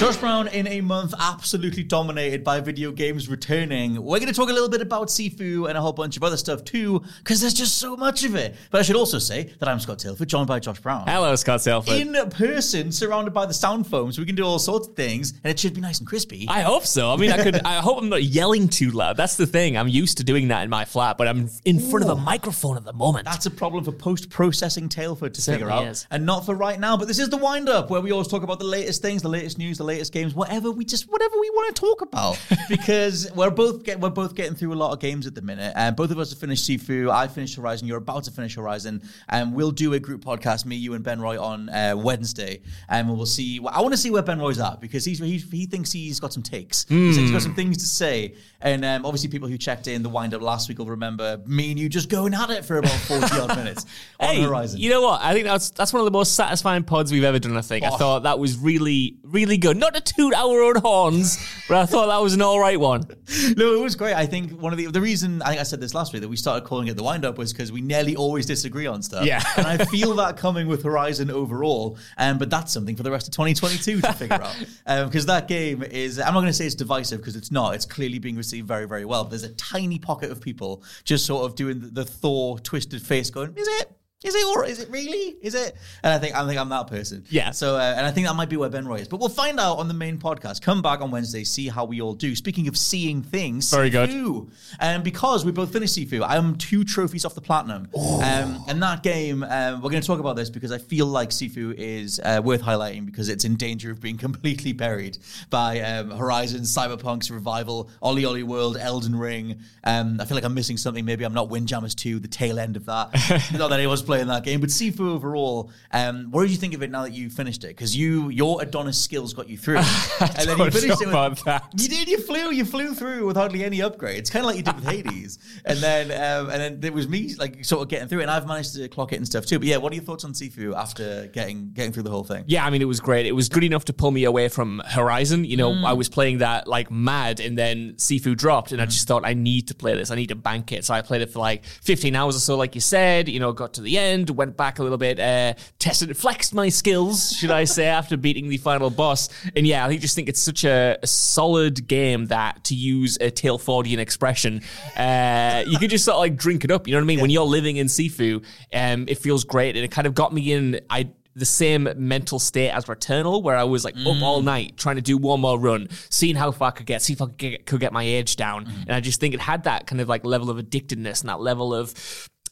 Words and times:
Josh 0.00 0.16
Brown 0.16 0.48
in 0.48 0.66
a 0.66 0.80
month 0.80 1.14
absolutely 1.20 1.84
dominated 1.84 2.42
by 2.42 2.58
video 2.60 2.90
games 2.90 3.28
returning. 3.28 3.94
We're 3.94 4.18
going 4.18 4.26
to 4.26 4.34
talk 4.34 4.50
a 4.50 4.52
little 4.52 4.68
bit 4.68 4.80
about 4.80 5.06
Sifu 5.06 5.68
and 5.68 5.78
a 5.78 5.80
whole 5.80 5.92
bunch 5.92 6.16
of 6.16 6.24
other 6.24 6.36
stuff 6.36 6.64
too, 6.64 7.00
because 7.18 7.40
there's 7.40 7.54
just 7.54 7.78
so 7.78 7.96
much 7.96 8.24
of 8.24 8.34
it. 8.34 8.56
But 8.72 8.80
I 8.80 8.82
should 8.82 8.96
also 8.96 9.20
say 9.20 9.54
that 9.60 9.68
I'm 9.68 9.78
Scott 9.78 9.98
Tailford, 9.98 10.26
joined 10.26 10.48
by 10.48 10.58
Josh 10.58 10.80
Brown. 10.80 11.06
Hello, 11.06 11.36
Scott 11.36 11.60
Tailford. 11.60 12.00
In 12.00 12.28
person, 12.30 12.90
surrounded 12.90 13.32
by 13.32 13.46
the 13.46 13.54
sound 13.54 13.86
foam, 13.86 14.10
so 14.10 14.20
we 14.20 14.26
can 14.26 14.34
do 14.34 14.44
all 14.44 14.58
sorts 14.58 14.88
of 14.88 14.96
things, 14.96 15.32
and 15.44 15.50
it 15.50 15.60
should 15.60 15.74
be 15.74 15.80
nice 15.80 16.00
and 16.00 16.08
crispy. 16.08 16.46
I 16.48 16.62
hope 16.62 16.86
so. 16.86 17.12
I 17.12 17.16
mean, 17.16 17.30
I 17.30 17.42
could. 17.44 17.62
I 17.64 17.76
hope 17.76 17.98
I'm 17.98 18.08
not 18.08 18.24
yelling 18.24 18.68
too 18.68 18.90
loud. 18.90 19.16
That's 19.16 19.36
the 19.36 19.46
thing. 19.46 19.78
I'm 19.78 19.88
used 19.88 20.18
to 20.18 20.24
doing 20.24 20.48
that 20.48 20.64
in 20.64 20.70
my 20.70 20.84
flat, 20.84 21.18
but 21.18 21.28
I'm 21.28 21.48
in 21.64 21.78
front 21.78 22.04
of 22.04 22.10
a 22.10 22.20
microphone 22.20 22.76
at 22.76 22.84
the 22.84 22.92
moment. 22.92 23.26
That's 23.26 23.46
a 23.46 23.50
problem 23.50 23.84
for 23.84 23.92
post 23.92 24.28
processing 24.28 24.88
Tailford 24.88 25.34
to 25.34 25.40
figure 25.40 25.70
out, 25.70 25.86
is. 25.86 26.08
and 26.10 26.26
not 26.26 26.44
for 26.44 26.56
right 26.56 26.80
now. 26.80 26.96
But 26.96 27.06
this 27.06 27.20
is 27.20 27.28
the 27.28 27.36
wind 27.38 27.68
up 27.68 27.90
where 27.90 28.00
we 28.00 28.10
always 28.10 28.26
talk 28.26 28.42
about 28.42 28.58
the 28.58 28.66
latest 28.66 29.00
things, 29.00 29.22
the 29.22 29.28
latest 29.28 29.56
news, 29.56 29.78
the 29.78 29.83
latest 29.84 30.12
games, 30.12 30.34
whatever 30.34 30.70
we 30.70 30.84
just 30.84 31.10
whatever 31.10 31.34
we 31.38 31.50
want 31.50 31.74
to 31.74 31.80
talk 31.80 32.00
about 32.02 32.38
because 32.68 33.30
we're 33.34 33.50
both 33.50 33.84
get, 33.84 34.00
we're 34.00 34.10
both 34.10 34.34
getting 34.34 34.54
through 34.54 34.72
a 34.72 34.74
lot 34.74 34.92
of 34.92 35.00
games 35.00 35.26
at 35.26 35.34
the 35.34 35.42
minute, 35.42 35.72
and 35.76 35.94
both 35.96 36.10
of 36.10 36.18
us 36.18 36.30
have 36.30 36.38
finished 36.38 36.68
Sifu. 36.68 37.10
I 37.10 37.28
finished 37.28 37.56
Horizon. 37.56 37.86
You're 37.86 37.98
about 37.98 38.24
to 38.24 38.30
finish 38.30 38.54
Horizon, 38.56 39.02
and 39.28 39.54
we'll 39.54 39.70
do 39.70 39.92
a 39.94 39.98
group 40.00 40.24
podcast, 40.24 40.64
me, 40.66 40.76
you, 40.76 40.94
and 40.94 41.04
Ben 41.04 41.20
Roy 41.20 41.40
on 41.40 41.68
uh, 41.68 41.94
Wednesday, 41.96 42.60
and 42.88 43.08
we'll 43.08 43.26
see. 43.26 43.60
I 43.70 43.80
want 43.80 43.92
to 43.92 43.98
see 43.98 44.10
where 44.10 44.22
Ben 44.22 44.38
Roy's 44.38 44.58
at 44.60 44.80
because 44.80 45.04
he's 45.04 45.18
he, 45.18 45.38
he 45.38 45.66
thinks 45.66 45.92
he's 45.92 46.20
got 46.20 46.32
some 46.32 46.42
takes. 46.42 46.84
He 46.88 47.12
he's 47.12 47.30
got 47.30 47.42
some 47.42 47.54
things 47.54 47.78
to 47.78 47.86
say, 47.86 48.34
and 48.60 48.84
um, 48.84 49.04
obviously 49.04 49.28
people 49.28 49.48
who 49.48 49.58
checked 49.58 49.86
in 49.86 50.02
the 50.02 50.08
wind 50.08 50.34
up 50.34 50.42
last 50.42 50.68
week 50.68 50.78
will 50.78 50.86
remember 50.86 51.40
me 51.46 51.70
and 51.70 51.78
you 51.78 51.88
just 51.88 52.08
going 52.08 52.34
at 52.34 52.50
it 52.50 52.64
for 52.64 52.78
about 52.78 52.90
forty 53.00 53.38
odd 53.38 53.56
minutes 53.56 53.84
on 54.20 54.34
Hey, 54.34 54.42
Horizon. 54.42 54.80
you 54.80 54.90
know 54.90 55.02
what? 55.02 55.20
I 55.22 55.32
think 55.32 55.44
that's 55.46 55.70
that's 55.70 55.92
one 55.92 56.00
of 56.00 56.04
the 56.06 56.10
most 56.10 56.34
satisfying 56.34 56.82
pods 56.84 57.12
we've 57.12 57.24
ever 57.24 57.38
done. 57.38 57.56
I 57.56 57.60
think. 57.60 57.84
I 57.84 57.90
Oh. 57.90 57.96
thought 57.96 58.22
that 58.24 58.38
was 58.38 58.56
really, 58.58 59.16
really 59.22 59.56
good. 59.56 59.73
Not 59.74 59.94
to 59.94 60.00
toot 60.00 60.34
our 60.34 60.62
own 60.62 60.76
horns, 60.76 61.38
but 61.68 61.78
I 61.78 61.86
thought 61.86 62.06
that 62.06 62.22
was 62.22 62.34
an 62.34 62.42
all 62.42 62.60
right 62.60 62.78
one. 62.78 63.04
No, 63.56 63.74
it 63.74 63.80
was 63.80 63.94
great. 63.96 64.14
I 64.14 64.26
think 64.26 64.60
one 64.60 64.72
of 64.72 64.78
the 64.78 64.86
the 64.86 65.00
reason 65.00 65.42
I 65.42 65.48
think 65.50 65.60
I 65.60 65.64
said 65.64 65.80
this 65.80 65.94
last 65.94 66.12
week 66.12 66.22
that 66.22 66.28
we 66.28 66.36
started 66.36 66.66
calling 66.66 66.88
it 66.88 66.96
the 66.96 67.02
wind 67.02 67.24
up 67.24 67.36
was 67.38 67.52
because 67.52 67.72
we 67.72 67.80
nearly 67.80 68.16
always 68.16 68.46
disagree 68.46 68.86
on 68.86 69.02
stuff. 69.02 69.24
Yeah. 69.26 69.42
and 69.56 69.66
I 69.66 69.78
feel 69.84 70.14
that 70.22 70.36
coming 70.36 70.66
with 70.66 70.82
Horizon 70.82 71.30
overall. 71.30 71.98
Um, 72.16 72.38
but 72.38 72.50
that's 72.50 72.72
something 72.72 72.96
for 72.96 73.02
the 73.02 73.10
rest 73.10 73.26
of 73.28 73.34
2022 73.34 74.00
to 74.00 74.12
figure 74.12 74.34
out. 74.42 74.56
Because 75.04 75.26
that 75.26 75.48
game 75.48 75.82
is, 75.82 76.18
I'm 76.18 76.34
not 76.34 76.40
going 76.40 76.46
to 76.46 76.52
say 76.52 76.66
it's 76.66 76.74
divisive 76.74 77.20
because 77.20 77.36
it's 77.36 77.50
not. 77.50 77.74
It's 77.74 77.86
clearly 77.86 78.18
being 78.18 78.36
received 78.36 78.68
very, 78.68 78.86
very 78.86 79.04
well. 79.04 79.24
But 79.24 79.30
there's 79.30 79.44
a 79.44 79.54
tiny 79.54 79.98
pocket 79.98 80.30
of 80.30 80.40
people 80.40 80.82
just 81.04 81.26
sort 81.26 81.44
of 81.44 81.54
doing 81.56 81.80
the, 81.80 81.88
the 81.88 82.04
Thor 82.04 82.58
twisted 82.58 83.02
face, 83.02 83.30
going, 83.30 83.54
"Is 83.56 83.66
it?" 83.80 83.90
Is 84.24 84.34
it 84.34 84.46
or 84.46 84.64
is 84.64 84.80
it 84.80 84.90
really? 84.90 85.36
Is 85.42 85.54
it? 85.54 85.76
And 86.02 86.12
I 86.12 86.18
think 86.18 86.34
I 86.34 86.46
think 86.46 86.58
I'm 86.58 86.70
that 86.70 86.86
person. 86.86 87.24
Yeah. 87.28 87.50
So 87.50 87.76
uh, 87.76 87.94
and 87.96 88.06
I 88.06 88.10
think 88.10 88.26
that 88.26 88.34
might 88.34 88.48
be 88.48 88.56
where 88.56 88.70
Ben 88.70 88.88
Roy 88.88 88.96
is. 88.96 89.08
But 89.08 89.20
we'll 89.20 89.28
find 89.28 89.60
out 89.60 89.78
on 89.78 89.86
the 89.86 89.94
main 89.94 90.16
podcast. 90.18 90.62
Come 90.62 90.80
back 90.80 91.02
on 91.02 91.10
Wednesday, 91.10 91.44
see 91.44 91.68
how 91.68 91.84
we 91.84 92.00
all 92.00 92.14
do. 92.14 92.34
Speaking 92.34 92.66
of 92.66 92.76
seeing 92.76 93.22
things, 93.22 93.70
Very 93.70 93.90
good. 93.90 94.08
Sifu. 94.08 94.50
And 94.80 95.04
because 95.04 95.44
we 95.44 95.52
both 95.52 95.72
finished 95.72 95.96
Sifu, 95.96 96.24
I'm 96.26 96.56
two 96.56 96.84
trophies 96.84 97.26
off 97.26 97.34
the 97.34 97.42
platinum. 97.42 97.88
Um, 97.94 98.64
and 98.66 98.82
that 98.82 99.02
game, 99.02 99.42
um, 99.42 99.82
we're 99.82 99.90
going 99.90 100.00
to 100.00 100.06
talk 100.06 100.20
about 100.20 100.36
this 100.36 100.48
because 100.48 100.72
I 100.72 100.78
feel 100.78 101.06
like 101.06 101.28
Sifu 101.28 101.74
is 101.76 102.18
uh, 102.24 102.40
worth 102.42 102.62
highlighting 102.62 103.04
because 103.04 103.28
it's 103.28 103.44
in 103.44 103.56
danger 103.56 103.90
of 103.90 104.00
being 104.00 104.16
completely 104.24 104.72
buried 104.72 105.18
by 105.50 105.80
um, 105.80 106.10
Horizon, 106.10 106.62
Cyberpunk's 106.62 107.30
revival, 107.30 107.90
OlliOlli 108.02 108.44
World, 108.44 108.78
Elden 108.78 109.16
Ring. 109.16 109.60
Um, 109.84 110.18
I 110.18 110.24
feel 110.24 110.34
like 110.34 110.44
I'm 110.44 110.54
missing 110.54 110.78
something. 110.78 111.04
Maybe 111.04 111.24
I'm 111.24 111.34
not 111.34 111.50
Windjammers 111.50 111.94
2, 111.94 112.20
the 112.20 112.28
tail 112.28 112.58
end 112.58 112.76
of 112.76 112.86
that. 112.86 113.12
not 113.52 113.68
that 113.68 113.72
anyone's 113.72 114.02
playing 114.02 114.13
that 114.28 114.44
game, 114.44 114.60
but 114.60 114.70
Sifu 114.70 115.08
overall. 115.08 115.70
Um, 115.92 116.30
what 116.30 116.42
did 116.42 116.50
you 116.50 116.56
think 116.56 116.74
of 116.74 116.82
it 116.82 116.90
now 116.90 117.02
that 117.02 117.12
you 117.12 117.30
finished 117.30 117.64
it? 117.64 117.68
Because 117.68 117.96
you 117.96 118.28
your 118.30 118.62
Adonis 118.62 118.98
skills 118.98 119.34
got 119.34 119.48
you 119.48 119.58
through, 119.58 119.76
and 120.20 120.48
then 120.48 120.58
you 120.58 120.70
finished 120.70 121.02
it. 121.02 121.08
With, 121.08 121.44
that. 121.44 121.68
You 121.76 121.88
did. 121.88 122.08
You 122.08 122.18
flew. 122.18 122.50
You 122.50 122.64
flew 122.64 122.94
through 122.94 123.26
with 123.26 123.36
hardly 123.36 123.64
any 123.64 123.78
upgrades. 123.78 124.30
Kind 124.30 124.44
of 124.44 124.46
like 124.46 124.56
you 124.56 124.62
did 124.62 124.76
with 124.76 124.86
Hades, 124.86 125.38
and 125.64 125.78
then 125.78 126.06
um, 126.12 126.50
and 126.50 126.60
then 126.60 126.80
it 126.82 126.94
was 126.94 127.08
me 127.08 127.34
like 127.38 127.64
sort 127.64 127.82
of 127.82 127.88
getting 127.88 128.08
through 128.08 128.20
it. 128.20 128.22
And 128.22 128.30
I've 128.30 128.46
managed 128.46 128.74
to 128.76 128.88
clock 128.88 129.12
it 129.12 129.16
and 129.16 129.26
stuff 129.26 129.46
too. 129.46 129.58
But 129.58 129.68
yeah, 129.68 129.76
what 129.76 129.92
are 129.92 129.96
your 129.96 130.04
thoughts 130.04 130.24
on 130.24 130.32
Sifu 130.32 130.74
after 130.74 131.26
getting 131.28 131.70
getting 131.72 131.92
through 131.92 132.04
the 132.04 132.10
whole 132.10 132.24
thing? 132.24 132.44
Yeah, 132.46 132.64
I 132.64 132.70
mean, 132.70 132.80
it 132.82 132.86
was 132.86 133.00
great. 133.00 133.26
It 133.26 133.32
was 133.32 133.48
good 133.48 133.64
enough 133.64 133.84
to 133.86 133.92
pull 133.92 134.10
me 134.10 134.24
away 134.24 134.48
from 134.48 134.82
Horizon. 134.86 135.44
You 135.44 135.56
know, 135.56 135.74
Mm. 135.74 135.84
I 135.84 135.92
was 135.94 136.08
playing 136.08 136.38
that 136.38 136.68
like 136.68 136.90
mad, 136.90 137.40
and 137.40 137.58
then 137.58 137.94
Sifu 137.94 138.36
dropped, 138.36 138.72
and 138.72 138.80
I 138.80 138.86
just 138.86 139.08
thought, 139.08 139.24
I 139.26 139.34
need 139.34 139.68
to 139.68 139.74
play 139.74 139.94
this. 139.94 140.10
I 140.10 140.14
need 140.14 140.28
to 140.28 140.34
bank 140.36 140.72
it. 140.72 140.84
So 140.84 140.94
I 140.94 141.02
played 141.02 141.22
it 141.22 141.30
for 141.30 141.40
like 141.40 141.64
15 141.64 142.14
hours 142.14 142.36
or 142.36 142.40
so, 142.40 142.56
like 142.56 142.74
you 142.74 142.80
said. 142.80 143.28
You 143.28 143.40
know, 143.40 143.52
got 143.52 143.74
to 143.74 143.80
the 143.80 143.98
end, 143.98 144.03
went 144.30 144.56
back 144.56 144.78
a 144.78 144.82
little 144.82 144.98
bit, 144.98 145.18
uh, 145.18 145.54
tested, 145.78 146.16
flexed 146.16 146.54
my 146.54 146.68
skills, 146.68 147.32
should 147.32 147.50
I 147.50 147.64
say, 147.64 147.86
after 148.00 148.16
beating 148.16 148.48
the 148.48 148.56
final 148.56 148.90
boss. 148.90 149.28
And 149.56 149.66
yeah, 149.66 149.86
I 149.86 149.96
just 149.96 150.14
think 150.14 150.28
it's 150.28 150.40
such 150.40 150.64
a, 150.64 150.98
a 151.02 151.06
solid 151.06 151.86
game 151.86 152.26
that, 152.26 152.64
to 152.64 152.74
use 152.74 153.16
a 153.16 153.30
Tailfordian 153.30 153.98
expression, 153.98 154.62
uh, 154.96 155.64
you 155.66 155.78
could 155.78 155.90
just 155.90 156.04
sort 156.04 156.16
of 156.16 156.20
like 156.20 156.36
drink 156.36 156.64
it 156.64 156.70
up. 156.70 156.86
You 156.86 156.92
know 156.92 156.98
what 156.98 157.04
I 157.04 157.06
mean? 157.06 157.20
When 157.20 157.30
you're 157.30 157.44
living 157.44 157.76
in 157.76 157.86
Sifu, 157.86 158.44
um, 158.72 159.06
it 159.08 159.18
feels 159.18 159.44
great, 159.44 159.76
and 159.76 159.84
it 159.84 159.90
kind 159.90 160.06
of 160.06 160.14
got 160.14 160.32
me 160.32 160.52
in. 160.52 160.80
I 160.90 161.08
the 161.36 161.44
same 161.44 161.88
mental 161.96 162.38
state 162.38 162.70
as 162.70 162.84
Returnal, 162.84 163.42
where 163.42 163.56
I 163.56 163.64
was 163.64 163.84
like 163.84 163.96
up 163.96 164.22
all 164.22 164.42
night 164.42 164.76
trying 164.76 164.96
to 164.96 165.02
do 165.02 165.18
one 165.18 165.40
more 165.40 165.58
run, 165.58 165.88
seeing 166.10 166.36
how 166.36 166.52
far 166.52 166.68
I 166.68 166.70
could 166.70 166.86
get, 166.86 167.02
see 167.02 167.12
if 167.12 167.20
I 167.20 167.26
could 167.26 167.36
get, 167.36 167.66
could 167.66 167.80
get 167.80 167.92
my 167.92 168.04
age 168.04 168.36
down. 168.36 168.66
And 168.86 168.92
I 168.92 169.00
just 169.00 169.20
think 169.20 169.34
it 169.34 169.40
had 169.40 169.64
that 169.64 169.86
kind 169.86 170.00
of 170.00 170.08
like 170.08 170.24
level 170.24 170.50
of 170.50 170.58
addictedness 170.58 171.20
and 171.22 171.28
that 171.28 171.40
level 171.40 171.74
of, 171.74 171.92